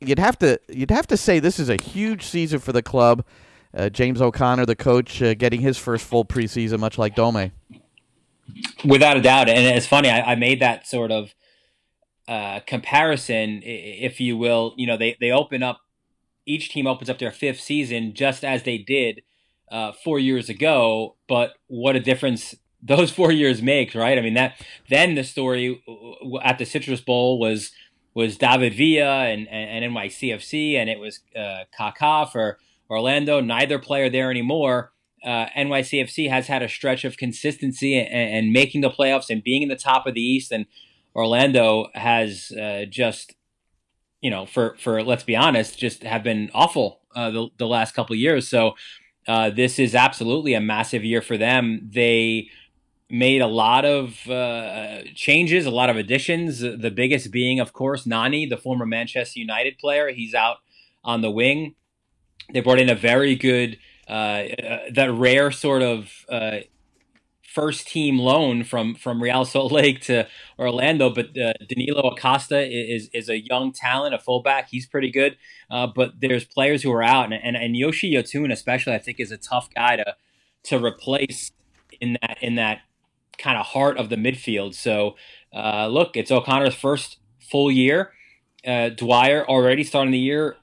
you'd 0.00 0.18
have 0.18 0.38
to 0.38 0.58
you'd 0.68 0.90
have 0.90 1.06
to 1.08 1.16
say 1.16 1.38
this 1.38 1.58
is 1.58 1.68
a 1.68 1.76
huge 1.76 2.24
season 2.24 2.58
for 2.58 2.72
the 2.72 2.82
club. 2.82 3.24
Uh, 3.76 3.88
James 3.88 4.20
O'Connor, 4.22 4.66
the 4.66 4.76
coach, 4.76 5.20
uh, 5.20 5.34
getting 5.34 5.60
his 5.60 5.76
first 5.76 6.06
full 6.06 6.24
preseason, 6.24 6.78
much 6.78 6.96
like 6.96 7.16
Dome. 7.16 7.50
Without 8.84 9.16
a 9.16 9.20
doubt, 9.20 9.48
and 9.48 9.76
it's 9.76 9.86
funny. 9.86 10.08
I, 10.08 10.32
I 10.32 10.34
made 10.36 10.60
that 10.60 10.86
sort 10.86 11.10
of 11.10 11.34
uh, 12.28 12.60
comparison, 12.60 13.62
if 13.64 14.20
you 14.20 14.36
will. 14.36 14.74
You 14.76 14.86
know, 14.86 14.96
they 14.96 15.16
they 15.20 15.30
open 15.30 15.62
up. 15.62 15.80
Each 16.46 16.68
team 16.68 16.86
opens 16.86 17.08
up 17.10 17.18
their 17.18 17.32
fifth 17.32 17.60
season 17.60 18.14
just 18.14 18.44
as 18.44 18.62
they 18.62 18.78
did 18.78 19.22
uh, 19.70 19.92
four 19.92 20.18
years 20.18 20.48
ago. 20.48 21.16
But 21.28 21.54
what 21.66 21.96
a 21.96 22.00
difference 22.00 22.54
those 22.82 23.10
four 23.10 23.32
years 23.32 23.62
makes, 23.62 23.94
right? 23.94 24.18
I 24.18 24.20
mean 24.20 24.34
that. 24.34 24.60
Then 24.88 25.14
the 25.14 25.24
story 25.24 25.82
at 26.42 26.58
the 26.58 26.66
Citrus 26.66 27.00
Bowl 27.00 27.38
was 27.38 27.72
was 28.14 28.36
David 28.36 28.74
Villa 28.74 29.24
and, 29.26 29.48
and, 29.48 29.84
and 29.84 29.94
NYCFC, 29.94 30.74
and 30.74 30.88
it 30.88 31.00
was 31.00 31.20
uh, 31.36 31.64
Kaká 31.76 32.30
for 32.30 32.58
Orlando. 32.88 33.40
Neither 33.40 33.78
player 33.78 34.08
there 34.08 34.30
anymore. 34.30 34.92
Uh, 35.24 35.46
NYCFC 35.56 36.28
has 36.28 36.46
had 36.46 36.62
a 36.62 36.68
stretch 36.68 37.04
of 37.04 37.16
consistency 37.16 37.98
and, 37.98 38.08
and, 38.34 38.52
making 38.52 38.82
the 38.82 38.90
playoffs 38.90 39.30
and 39.30 39.42
being 39.42 39.62
in 39.62 39.70
the 39.70 39.76
top 39.76 40.06
of 40.06 40.12
the 40.12 40.20
East, 40.20 40.52
and 40.52 40.66
Orlando 41.16 41.86
has 41.94 42.52
uh, 42.52 42.84
just, 42.88 43.34
you 44.24 44.30
know, 44.30 44.46
for 44.46 44.74
for 44.78 45.02
let's 45.02 45.22
be 45.22 45.36
honest, 45.36 45.78
just 45.78 46.02
have 46.02 46.22
been 46.22 46.50
awful 46.54 47.00
uh, 47.14 47.30
the 47.30 47.48
the 47.58 47.66
last 47.66 47.94
couple 47.94 48.16
years. 48.16 48.48
So 48.48 48.74
uh, 49.28 49.50
this 49.50 49.78
is 49.78 49.94
absolutely 49.94 50.54
a 50.54 50.62
massive 50.62 51.04
year 51.04 51.20
for 51.20 51.36
them. 51.36 51.90
They 51.92 52.48
made 53.10 53.42
a 53.42 53.46
lot 53.46 53.84
of 53.84 54.26
uh, 54.30 55.02
changes, 55.14 55.66
a 55.66 55.70
lot 55.70 55.90
of 55.90 55.98
additions. 55.98 56.60
The 56.60 56.90
biggest 56.90 57.32
being, 57.32 57.60
of 57.60 57.74
course, 57.74 58.06
Nani, 58.06 58.46
the 58.46 58.56
former 58.56 58.86
Manchester 58.86 59.38
United 59.38 59.76
player. 59.76 60.08
He's 60.08 60.34
out 60.34 60.56
on 61.04 61.20
the 61.20 61.30
wing. 61.30 61.74
They 62.50 62.60
brought 62.60 62.80
in 62.80 62.88
a 62.88 62.94
very 62.94 63.36
good, 63.36 63.78
uh, 64.08 64.12
uh, 64.12 64.78
that 64.94 65.12
rare 65.12 65.50
sort 65.50 65.82
of 65.82 66.10
uh, 66.30 66.60
first 67.54 67.86
team 67.86 68.18
loan 68.18 68.64
from 68.64 68.94
from 68.96 69.22
Real 69.22 69.44
Salt 69.44 69.72
Lake 69.72 70.00
to 70.02 70.26
Orlando. 70.58 71.08
But 71.08 71.38
uh, 71.38 71.52
Danilo 71.68 72.10
Acosta 72.10 72.60
is 72.60 73.08
is 73.14 73.28
a 73.28 73.38
young 73.38 73.72
talent, 73.72 74.14
a 74.14 74.18
fullback. 74.18 74.68
He's 74.68 74.86
pretty 74.86 75.10
good. 75.10 75.36
Uh, 75.70 75.86
but 75.86 76.20
there's 76.20 76.44
players 76.44 76.82
who 76.82 76.92
are 76.92 77.02
out, 77.02 77.32
and, 77.32 77.34
and 77.34 77.56
and 77.56 77.76
Yoshi 77.76 78.12
Yotun 78.12 78.52
especially, 78.52 78.94
I 78.94 78.98
think, 78.98 79.20
is 79.20 79.30
a 79.30 79.38
tough 79.38 79.68
guy 79.74 79.96
to 79.96 80.16
to 80.64 80.84
replace 80.84 81.52
in 82.00 82.18
that 82.20 82.38
in 82.42 82.56
that 82.56 82.80
kind 83.38 83.56
of 83.56 83.66
heart 83.66 83.96
of 83.96 84.10
the 84.10 84.16
midfield. 84.16 84.74
So 84.74 85.16
uh, 85.54 85.86
look, 85.86 86.16
it's 86.16 86.30
O'Connor's 86.30 86.74
first 86.74 87.18
full 87.40 87.70
year. 87.70 88.12
Uh, 88.66 88.88
Dwyer 88.88 89.46
already 89.48 89.84
starting 89.84 90.12
the 90.12 90.18
year 90.18 90.56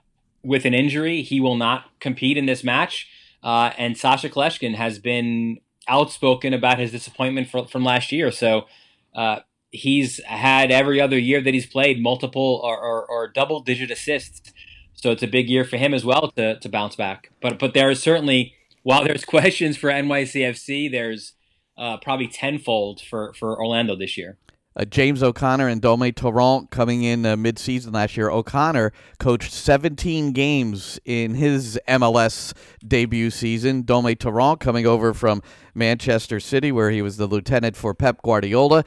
with 0.43 0.65
an 0.65 0.73
injury. 0.73 1.21
He 1.21 1.39
will 1.39 1.55
not 1.55 1.85
compete 1.99 2.37
in 2.37 2.45
this 2.45 2.63
match. 2.63 3.07
Uh, 3.43 3.71
and 3.77 3.97
Sacha 3.97 4.29
Kljestan 4.29 4.75
has 4.75 4.99
been 4.99 5.59
outspoken 5.91 6.53
about 6.53 6.79
his 6.79 6.91
disappointment 6.91 7.49
for, 7.49 7.67
from 7.67 7.83
last 7.83 8.11
year. 8.11 8.31
So 8.31 8.65
uh, 9.13 9.39
he's 9.71 10.23
had 10.23 10.71
every 10.71 11.01
other 11.01 11.19
year 11.19 11.41
that 11.41 11.53
he's 11.53 11.65
played 11.65 12.01
multiple 12.01 12.61
or, 12.63 12.77
or, 12.77 13.05
or, 13.05 13.27
double 13.27 13.59
digit 13.59 13.91
assists. 13.91 14.53
So 14.93 15.11
it's 15.11 15.23
a 15.23 15.27
big 15.27 15.49
year 15.49 15.65
for 15.65 15.77
him 15.77 15.93
as 15.93 16.05
well 16.05 16.31
to, 16.37 16.57
to 16.59 16.69
bounce 16.69 16.95
back. 16.95 17.31
But 17.41 17.59
but 17.59 17.73
there 17.73 17.89
is 17.89 18.01
certainly 18.01 18.53
while 18.83 19.03
there's 19.03 19.25
questions 19.35 19.75
for 19.77 19.89
NYCFC, 19.89 20.89
there's 20.91 21.33
uh, 21.77 21.97
probably 21.97 22.27
tenfold 22.27 23.01
for 23.01 23.33
for 23.33 23.57
Orlando 23.57 23.95
this 23.95 24.17
year. 24.17 24.37
Uh, 24.75 24.85
James 24.85 25.21
O'Connor 25.21 25.67
and 25.67 25.81
Dome 25.81 26.11
Torrent 26.13 26.71
coming 26.71 27.03
in 27.03 27.25
uh, 27.25 27.35
mid-season 27.35 27.91
last 27.91 28.15
year. 28.15 28.29
O'Connor 28.29 28.93
coached 29.19 29.51
17 29.51 30.31
games 30.31 30.97
in 31.03 31.35
his 31.35 31.77
MLS 31.89 32.53
debut 32.87 33.29
season. 33.29 33.81
Dome 33.81 34.15
Torrent 34.15 34.61
coming 34.61 34.85
over 34.85 35.13
from 35.13 35.41
Manchester 35.75 36.39
City, 36.39 36.71
where 36.71 36.89
he 36.89 37.01
was 37.01 37.17
the 37.17 37.27
lieutenant 37.27 37.75
for 37.75 37.93
Pep 37.93 38.21
Guardiola. 38.21 38.85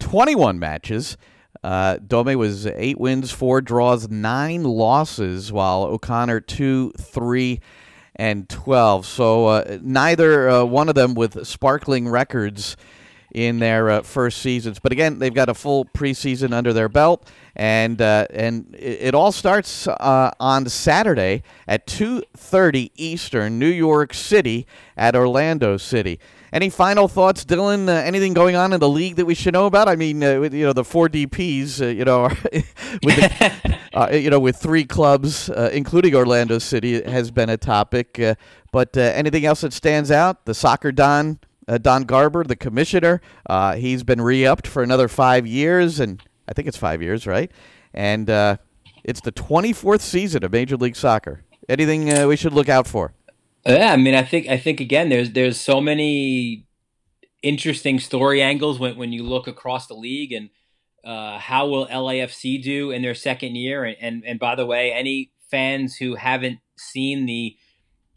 21 0.00 0.58
matches. 0.58 1.16
Uh, 1.62 1.96
Dome 2.04 2.36
was 2.38 2.66
eight 2.66 2.98
wins, 2.98 3.30
four 3.30 3.60
draws, 3.60 4.08
nine 4.08 4.64
losses, 4.64 5.52
while 5.52 5.84
O'Connor 5.84 6.40
two, 6.40 6.92
three, 6.98 7.60
and 8.16 8.48
12. 8.48 9.06
So 9.06 9.46
uh, 9.46 9.78
neither 9.80 10.48
uh, 10.48 10.64
one 10.64 10.88
of 10.88 10.94
them 10.94 11.14
with 11.14 11.46
sparkling 11.46 12.08
records 12.08 12.76
in 13.34 13.58
their 13.58 13.90
uh, 13.90 14.02
first 14.02 14.38
seasons. 14.38 14.78
But 14.78 14.92
again, 14.92 15.18
they've 15.18 15.34
got 15.34 15.48
a 15.48 15.54
full 15.54 15.84
preseason 15.86 16.52
under 16.52 16.72
their 16.72 16.88
belt, 16.88 17.28
and 17.56 18.00
uh, 18.00 18.26
and 18.30 18.74
it, 18.78 19.14
all 19.14 19.32
starts 19.32 19.88
uh, 19.88 20.30
on 20.38 20.68
Saturday 20.68 21.42
at 21.66 21.86
2:30 21.86 22.90
Eastern, 22.96 23.58
New 23.58 23.66
York 23.66 24.14
City 24.14 24.66
at 24.96 25.16
Orlando 25.16 25.76
City. 25.76 26.18
Any 26.52 26.68
final 26.68 27.08
thoughts, 27.08 27.46
Dylan? 27.46 27.88
Uh, 27.88 27.92
anything 27.92 28.34
going 28.34 28.56
on 28.56 28.74
in 28.74 28.80
the 28.80 28.88
league 28.88 29.16
that 29.16 29.24
we 29.24 29.34
should 29.34 29.54
know 29.54 29.64
about? 29.64 29.88
I 29.88 29.96
mean, 29.96 30.22
uh, 30.22 30.38
with, 30.38 30.52
you 30.52 30.66
know, 30.66 30.74
the 30.74 30.84
four 30.84 31.08
DPS, 31.08 31.80
uh, 31.80 31.86
you 31.86 32.04
know, 32.04 32.24
with 33.02 33.16
the, 33.16 33.78
uh, 33.94 34.10
you 34.12 34.28
know, 34.28 34.38
with 34.38 34.56
three 34.56 34.84
clubs, 34.84 35.48
uh, 35.48 35.70
including 35.72 36.14
Orlando 36.14 36.58
City, 36.58 37.02
has 37.02 37.30
been 37.30 37.48
a 37.48 37.56
topic. 37.56 38.20
Uh, 38.20 38.34
but 38.70 38.94
anything 38.98 39.46
else 39.46 39.62
that 39.62 39.72
stands 39.72 40.10
out? 40.10 40.44
The 40.44 40.52
soccer 40.52 40.92
don, 40.92 41.38
Uh, 41.68 41.78
Don 41.78 42.04
Garber, 42.04 42.44
the 42.44 42.56
commissioner, 42.56 43.20
uh, 43.48 43.74
he's 43.74 44.02
been 44.02 44.20
re-upped 44.20 44.66
for 44.66 44.82
another 44.82 45.08
five 45.08 45.46
years, 45.46 46.00
and 46.00 46.22
I 46.48 46.52
think 46.52 46.68
it's 46.68 46.76
five 46.76 47.02
years, 47.02 47.26
right? 47.26 47.50
And 47.94 48.28
uh, 48.28 48.56
it's 49.04 49.20
the 49.20 49.32
24th 49.32 50.00
season 50.00 50.44
of 50.44 50.52
Major 50.52 50.76
League 50.76 50.96
Soccer. 50.96 51.44
Anything 51.68 52.26
we 52.26 52.36
should 52.36 52.52
look 52.52 52.68
out 52.68 52.86
for? 52.86 53.14
Yeah, 53.64 53.92
I 53.92 53.96
mean, 53.96 54.14
I 54.14 54.22
think 54.22 54.48
I 54.48 54.56
think 54.56 54.80
again, 54.80 55.08
there's 55.08 55.30
there's 55.32 55.60
so 55.60 55.80
many 55.80 56.66
interesting 57.42 58.00
story 58.00 58.42
angles 58.42 58.80
when 58.80 58.96
when 58.96 59.12
you 59.12 59.22
look 59.22 59.46
across 59.46 59.86
the 59.86 59.94
league 59.94 60.32
and 60.32 60.50
uh, 61.04 61.38
how 61.38 61.66
will 61.68 61.86
LAFC 61.86 62.62
do 62.62 62.90
in 62.90 63.02
their 63.02 63.14
second 63.14 63.54
year? 63.54 63.84
And, 63.84 63.96
and 64.00 64.24
and 64.24 64.40
by 64.40 64.56
the 64.56 64.66
way, 64.66 64.92
any 64.92 65.30
fans 65.50 65.96
who 65.96 66.16
haven't 66.16 66.58
seen 66.76 67.26
the 67.26 67.56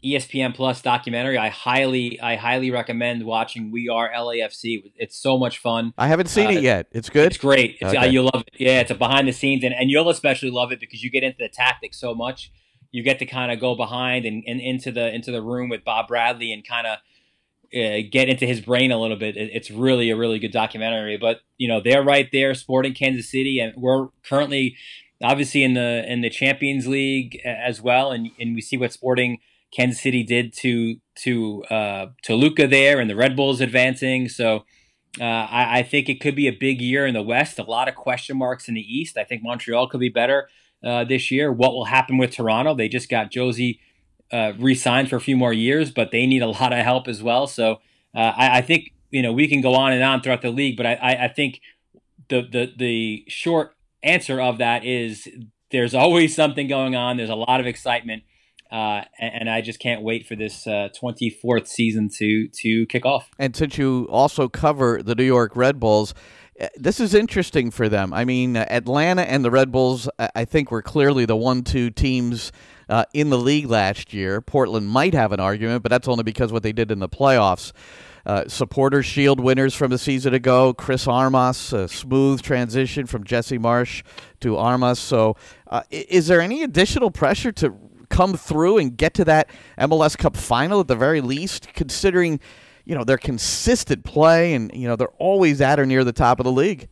ESPN 0.04 0.54
Plus 0.54 0.82
documentary, 0.82 1.38
I 1.38 1.48
highly 1.48 2.20
I 2.20 2.36
highly 2.36 2.70
recommend 2.70 3.24
watching 3.24 3.70
We 3.70 3.88
Are 3.88 4.10
LAFC. 4.10 4.92
It's 4.96 5.16
so 5.16 5.38
much 5.38 5.58
fun. 5.58 5.92
I 5.98 6.08
haven't 6.08 6.28
seen 6.28 6.48
uh, 6.48 6.50
it 6.50 6.62
yet. 6.62 6.86
It's 6.92 7.10
good. 7.10 7.26
It's 7.26 7.38
great. 7.38 7.76
It's, 7.80 7.84
uh, 7.84 7.88
okay. 7.88 7.96
uh, 7.98 8.04
you'll 8.04 8.30
love 8.32 8.44
it. 8.46 8.60
Yeah, 8.60 8.80
it's 8.80 8.90
a 8.90 8.94
behind 8.94 9.26
the 9.26 9.32
scenes, 9.32 9.64
and, 9.64 9.74
and 9.74 9.90
you'll 9.90 10.08
especially 10.10 10.50
love 10.50 10.72
it 10.72 10.80
because 10.80 11.02
you 11.02 11.10
get 11.10 11.22
into 11.22 11.38
the 11.38 11.48
tactics 11.48 11.98
so 11.98 12.14
much 12.14 12.50
you 12.96 13.02
get 13.02 13.18
to 13.18 13.26
kind 13.26 13.52
of 13.52 13.60
go 13.60 13.74
behind 13.74 14.24
and, 14.24 14.42
and 14.46 14.58
into 14.58 14.90
the 14.90 15.14
into 15.14 15.30
the 15.30 15.42
room 15.42 15.68
with 15.68 15.84
Bob 15.84 16.08
Bradley 16.08 16.50
and 16.50 16.66
kind 16.66 16.86
of 16.86 16.98
uh, 17.74 18.08
get 18.10 18.30
into 18.30 18.46
his 18.46 18.62
brain 18.62 18.90
a 18.90 18.98
little 18.98 19.18
bit. 19.18 19.36
It, 19.36 19.50
it's 19.52 19.70
really 19.70 20.08
a 20.10 20.16
really 20.16 20.38
good 20.38 20.52
documentary. 20.52 21.18
But 21.18 21.40
you 21.58 21.68
know 21.68 21.80
they're 21.80 22.02
right 22.02 22.28
there, 22.32 22.54
Sporting 22.54 22.94
Kansas 22.94 23.30
City, 23.30 23.60
and 23.60 23.74
we're 23.76 24.08
currently 24.26 24.76
obviously 25.22 25.62
in 25.62 25.74
the 25.74 26.10
in 26.10 26.22
the 26.22 26.30
Champions 26.30 26.86
League 26.86 27.38
as 27.44 27.82
well, 27.82 28.12
and 28.12 28.30
and 28.40 28.54
we 28.54 28.60
see 28.60 28.78
what 28.78 28.92
Sporting 28.92 29.40
Kansas 29.74 30.02
City 30.02 30.22
did 30.22 30.52
to 30.54 30.96
to 31.22 31.64
uh, 31.64 32.06
Toluca 32.22 32.66
there, 32.66 33.00
and 33.00 33.08
the 33.08 33.16
Red 33.16 33.36
Bulls 33.36 33.60
advancing. 33.60 34.28
So. 34.28 34.64
Uh, 35.18 35.48
I, 35.50 35.78
I 35.78 35.82
think 35.82 36.10
it 36.10 36.20
could 36.20 36.36
be 36.36 36.46
a 36.46 36.52
big 36.52 36.82
year 36.82 37.06
in 37.06 37.14
the 37.14 37.22
West. 37.22 37.58
A 37.58 37.62
lot 37.62 37.88
of 37.88 37.94
question 37.94 38.36
marks 38.36 38.68
in 38.68 38.74
the 38.74 38.82
East. 38.82 39.16
I 39.16 39.24
think 39.24 39.42
Montreal 39.42 39.88
could 39.88 40.00
be 40.00 40.10
better 40.10 40.46
uh, 40.84 41.04
this 41.04 41.30
year. 41.30 41.50
What 41.50 41.72
will 41.72 41.86
happen 41.86 42.18
with 42.18 42.32
Toronto? 42.32 42.74
They 42.74 42.88
just 42.88 43.08
got 43.08 43.30
Jozy 43.30 43.78
uh, 44.32 44.52
re-signed 44.58 45.08
for 45.08 45.16
a 45.16 45.20
few 45.20 45.36
more 45.36 45.52
years, 45.52 45.90
but 45.90 46.10
they 46.10 46.26
need 46.26 46.42
a 46.42 46.46
lot 46.60 46.72
of 46.72 46.80
help 46.80 47.08
as 47.08 47.22
well. 47.22 47.46
So 47.46 47.80
uh, 48.14 48.32
I, 48.36 48.58
I, 48.58 48.60
think 48.62 48.92
you 49.10 49.22
know 49.22 49.32
we 49.32 49.48
can 49.48 49.60
go 49.60 49.74
on 49.74 49.92
and 49.92 50.02
on 50.02 50.22
throughout 50.22 50.42
the 50.42 50.50
league, 50.50 50.76
but 50.76 50.86
I, 50.86 50.94
I, 50.94 51.24
I 51.24 51.28
think 51.28 51.60
the, 52.28 52.42
the 52.42 52.72
the 52.76 53.24
short 53.28 53.74
answer 54.02 54.40
of 54.40 54.58
that 54.58 54.84
is 54.84 55.28
there's 55.70 55.94
always 55.94 56.34
something 56.34 56.68
going 56.68 56.94
on. 56.94 57.16
There's 57.16 57.30
a 57.30 57.34
lot 57.34 57.60
of 57.60 57.66
excitement. 57.66 58.22
Uh, 58.70 59.02
and, 59.18 59.48
I 59.48 59.60
just 59.60 59.78
can't 59.78 60.02
wait 60.02 60.26
for 60.26 60.34
this 60.34 60.66
uh, 60.66 60.88
24th 61.00 61.68
season 61.68 62.08
to 62.16 62.48
to 62.48 62.86
kick 62.86 63.06
off. 63.06 63.30
And 63.38 63.54
since 63.54 63.78
you 63.78 64.08
also 64.10 64.48
cover 64.48 65.02
the 65.02 65.14
New 65.14 65.24
York 65.24 65.54
Red 65.54 65.78
Bulls, 65.78 66.14
uh, 66.60 66.68
this 66.76 66.98
is 66.98 67.14
interesting 67.14 67.70
for 67.70 67.88
them. 67.88 68.12
I 68.12 68.24
mean, 68.24 68.56
uh, 68.56 68.66
Atlanta 68.68 69.22
and 69.22 69.44
the 69.44 69.50
Red 69.50 69.70
Bulls, 69.70 70.08
I 70.18 70.44
think, 70.44 70.70
were 70.70 70.82
clearly 70.82 71.26
the 71.26 71.36
one-two 71.36 71.90
teams 71.90 72.50
uh, 72.88 73.04
in 73.12 73.30
the 73.30 73.38
league 73.38 73.66
last 73.66 74.12
year. 74.12 74.40
Portland 74.40 74.88
might 74.88 75.14
have 75.14 75.32
an 75.32 75.40
argument, 75.40 75.82
but 75.82 75.90
that's 75.90 76.08
only 76.08 76.24
because 76.24 76.52
what 76.52 76.62
they 76.62 76.72
did 76.72 76.90
in 76.90 76.98
the 76.98 77.08
playoffs. 77.08 77.72
Uh, 78.24 78.48
supporters 78.48 79.06
Shield 79.06 79.38
winners 79.38 79.72
from 79.72 79.92
a 79.92 79.98
season 79.98 80.34
ago. 80.34 80.74
Chris 80.74 81.06
Armas, 81.06 81.72
a 81.72 81.86
smooth 81.86 82.42
transition 82.42 83.06
from 83.06 83.22
Jesse 83.22 83.58
Marsch 83.58 84.02
to 84.40 84.56
Armas. 84.56 84.98
So, 84.98 85.36
uh, 85.68 85.82
is 85.90 86.26
there 86.26 86.40
any 86.40 86.64
additional 86.64 87.12
pressure 87.12 87.52
to 87.52 87.72
come 88.08 88.36
through 88.36 88.78
and 88.78 88.96
get 88.96 89.14
to 89.14 89.24
that 89.24 89.50
MLS 89.78 90.16
Cup 90.16 90.36
final 90.36 90.80
at 90.80 90.88
the 90.88 90.96
very 90.96 91.20
least, 91.20 91.68
considering? 91.74 92.40
you 92.86 92.94
know 92.94 93.04
their 93.04 93.18
consistent 93.18 94.04
play, 94.04 94.54
and 94.54 94.70
you 94.72 94.88
know 94.88 94.96
they're 94.96 95.08
always 95.18 95.60
at 95.60 95.78
or 95.78 95.84
near 95.84 96.04
the 96.04 96.12
top 96.12 96.38
of 96.40 96.44
the 96.44 96.52
league. 96.52 96.88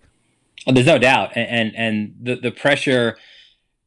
Well, 0.67 0.75
there's 0.75 0.87
no 0.87 0.99
doubt, 0.99 1.31
and 1.37 1.49
and, 1.49 1.77
and 1.77 2.15
the 2.21 2.35
the 2.35 2.51
pressure 2.51 3.17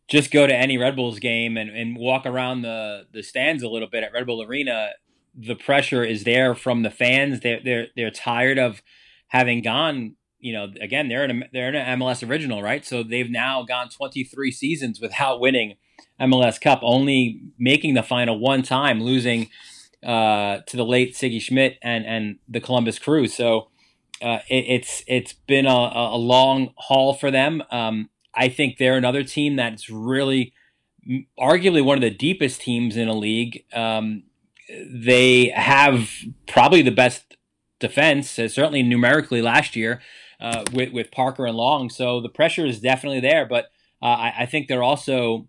just 0.07 0.31
go 0.31 0.47
to 0.47 0.55
any 0.55 0.77
Red 0.77 0.95
Bulls 0.95 1.19
game 1.19 1.57
and, 1.57 1.69
and 1.69 1.97
walk 1.97 2.25
around 2.25 2.61
the, 2.61 3.07
the 3.11 3.21
stands 3.21 3.61
a 3.61 3.67
little 3.67 3.89
bit 3.89 4.05
at 4.05 4.13
Red 4.13 4.25
Bull 4.25 4.41
Arena, 4.41 4.91
the 5.35 5.53
pressure 5.53 6.01
is 6.01 6.23
there 6.23 6.55
from 6.55 6.83
the 6.83 6.89
fans. 6.89 7.41
They're 7.41 7.59
they're 7.63 7.87
they're 7.95 8.11
tired 8.11 8.57
of 8.57 8.81
having 9.27 9.61
gone. 9.61 10.15
You 10.39 10.53
know, 10.53 10.67
again, 10.79 11.09
they're 11.09 11.25
in 11.25 11.43
a, 11.43 11.49
they're 11.51 11.67
in 11.67 11.75
an 11.75 11.99
MLS 11.99 12.27
original, 12.27 12.61
right? 12.61 12.85
So 12.85 13.03
they've 13.03 13.29
now 13.29 13.63
gone 13.63 13.89
23 13.89 14.51
seasons 14.51 15.01
without 15.01 15.39
winning 15.39 15.75
MLS 16.21 16.59
Cup, 16.59 16.79
only 16.81 17.41
making 17.57 17.93
the 17.93 18.03
final 18.03 18.39
one 18.39 18.63
time, 18.63 19.01
losing 19.01 19.49
uh, 20.03 20.59
to 20.67 20.77
the 20.77 20.85
late 20.85 21.13
Sigi 21.13 21.41
Schmidt 21.41 21.77
and 21.81 22.05
and 22.05 22.37
the 22.47 22.59
Columbus 22.59 22.99
Crew. 22.99 23.27
So 23.27 23.69
uh, 24.21 24.39
it, 24.49 24.65
it's 24.67 25.03
it's 25.07 25.33
been 25.33 25.65
a, 25.65 25.91
a 25.93 26.17
long 26.17 26.73
haul 26.77 27.13
for 27.13 27.31
them. 27.31 27.63
Um, 27.71 28.09
I 28.33 28.49
think 28.49 28.77
they're 28.77 28.97
another 28.97 29.23
team 29.23 29.55
that's 29.55 29.89
really 29.89 30.53
arguably 31.39 31.83
one 31.83 31.97
of 31.97 32.01
the 32.01 32.11
deepest 32.11 32.61
teams 32.61 32.97
in 32.97 33.07
a 33.07 33.13
league. 33.13 33.63
Um, 33.73 34.23
they 34.69 35.49
have 35.55 36.09
probably 36.47 36.81
the 36.81 36.91
best 36.91 37.37
defense, 37.79 38.37
uh, 38.37 38.47
certainly 38.47 38.83
numerically 38.83 39.41
last 39.41 39.75
year 39.75 40.01
uh, 40.39 40.63
with 40.73 40.91
with 40.91 41.11
Parker 41.11 41.45
and 41.45 41.55
Long. 41.55 41.89
So 41.89 42.21
the 42.21 42.29
pressure 42.29 42.65
is 42.65 42.79
definitely 42.79 43.19
there, 43.19 43.45
but 43.45 43.65
uh, 44.01 44.05
I, 44.05 44.33
I, 44.39 44.45
think 44.45 44.67
they're 44.67 44.83
also 44.83 45.47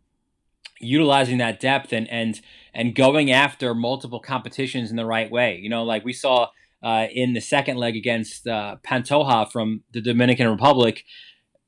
utilizing 0.80 1.38
that 1.38 1.60
depth 1.60 1.92
and 1.92 2.08
and 2.10 2.40
and 2.74 2.94
going 2.94 3.30
after 3.30 3.74
multiple 3.74 4.20
competitions 4.20 4.90
in 4.90 4.96
the 4.96 5.06
right 5.06 5.30
way. 5.30 5.56
You 5.56 5.68
know, 5.68 5.84
like 5.84 6.04
we 6.04 6.12
saw 6.12 6.48
uh, 6.82 7.06
in 7.12 7.32
the 7.32 7.40
second 7.40 7.76
leg 7.76 7.96
against 7.96 8.46
uh, 8.46 8.76
Pantoja 8.86 9.50
from 9.50 9.82
the 9.92 10.00
Dominican 10.00 10.48
Republic, 10.48 11.04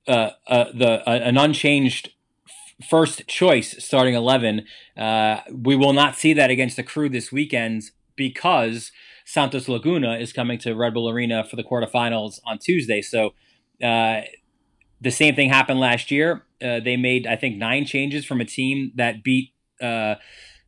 uh, 0.07 0.31
the 0.49 1.03
an 1.07 1.37
unchanged 1.37 2.11
first 2.89 3.27
choice 3.27 3.83
starting 3.83 4.15
11. 4.15 4.65
Uh, 4.97 5.41
we 5.53 5.77
will 5.77 5.93
not 5.93 6.17
see 6.17 6.33
that 6.33 6.51
against 6.51 6.77
the 6.77 6.83
crew 6.83 7.09
this 7.09 7.31
weekend 7.31 7.91
because 8.17 8.93
Santos 9.25 9.69
Laguna 9.69 10.17
is 10.17 10.33
coming 10.33 10.59
to 10.59 10.75
Red 10.75 10.95
Bull 10.95 11.09
Arena 11.09 11.45
for 11.45 11.57
the 11.57 11.65
quarterfinals 11.65 12.41
on 12.47 12.59
Tuesday. 12.59 13.03
So 13.03 13.35
uh, 13.83 14.23
the 15.01 15.11
same 15.11 15.35
thing 15.35 15.49
happened 15.49 15.81
last 15.81 16.11
year. 16.11 16.43
Uh, 16.63 16.81
they 16.81 16.97
made, 16.97 17.27
I 17.27 17.37
think, 17.37 17.57
nine 17.57 17.87
changes 17.87 18.25
from 18.25 18.41
a 18.41 18.45
team 18.45 18.93
that 18.97 19.23
beat 19.23 19.53
uh, 19.81 20.17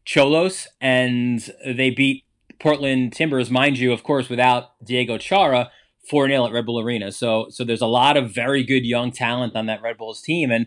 Xolos, 0.07 0.67
and 0.81 1.51
they 1.67 1.91
beat 1.91 2.25
Portland 2.59 3.13
Timbers, 3.13 3.51
mind 3.51 3.79
you, 3.79 3.93
of 3.93 4.03
course, 4.03 4.29
without 4.29 4.85
Diego 4.85 5.19
Chara. 5.19 5.71
4 6.09 6.27
0 6.27 6.47
at 6.47 6.53
Red 6.53 6.67
Bull 6.67 6.81
Arena. 6.81 7.13
So 7.13 7.47
so 7.49 7.63
there's 7.63 7.81
a 7.81 7.87
lot 7.87 8.17
of 8.17 8.35
very 8.35 8.65
good 8.65 8.85
young 8.85 9.13
talent 9.13 9.55
on 9.55 9.67
that 9.67 9.83
Red 9.83 9.99
Bulls 9.99 10.21
team. 10.21 10.51
And 10.51 10.67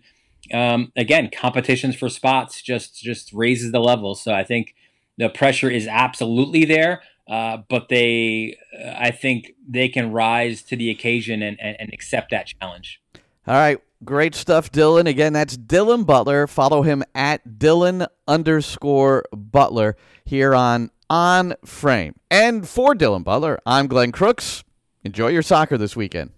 um, 0.53 0.91
again, 0.95 1.29
competitions 1.29 1.95
for 1.95 2.07
spots 2.07 2.61
just 2.61 3.01
just 3.01 3.33
raises 3.33 3.71
the 3.71 3.81
level. 3.81 4.15
So 4.15 4.33
I 4.33 4.43
think 4.43 4.75
the 5.17 5.29
pressure 5.29 5.69
is 5.69 5.87
absolutely 5.87 6.65
there, 6.65 7.01
uh, 7.29 7.57
but 7.69 7.89
they, 7.89 8.57
uh, 8.77 8.93
I 8.97 9.11
think 9.11 9.51
they 9.67 9.87
can 9.87 10.11
rise 10.11 10.61
to 10.63 10.75
the 10.75 10.89
occasion 10.89 11.41
and, 11.41 11.57
and, 11.61 11.77
and 11.79 11.93
accept 11.93 12.31
that 12.31 12.47
challenge. 12.47 13.01
All 13.47 13.55
right. 13.55 13.79
Great 14.03 14.35
stuff, 14.35 14.71
Dylan. 14.71 15.07
Again, 15.07 15.33
that's 15.33 15.57
Dylan 15.57 16.05
Butler. 16.05 16.47
Follow 16.47 16.81
him 16.81 17.03
at 17.15 17.47
Dylan 17.57 18.07
underscore 18.27 19.23
Butler 19.31 19.95
here 20.25 20.53
on 20.53 20.91
On 21.09 21.55
Frame. 21.65 22.15
And 22.29 22.67
for 22.67 22.93
Dylan 22.93 23.23
Butler, 23.23 23.59
I'm 23.65 23.87
Glenn 23.87 24.11
Crooks. 24.11 24.63
Enjoy 25.03 25.27
your 25.29 25.41
soccer 25.41 25.77
this 25.77 25.95
weekend. 25.95 26.31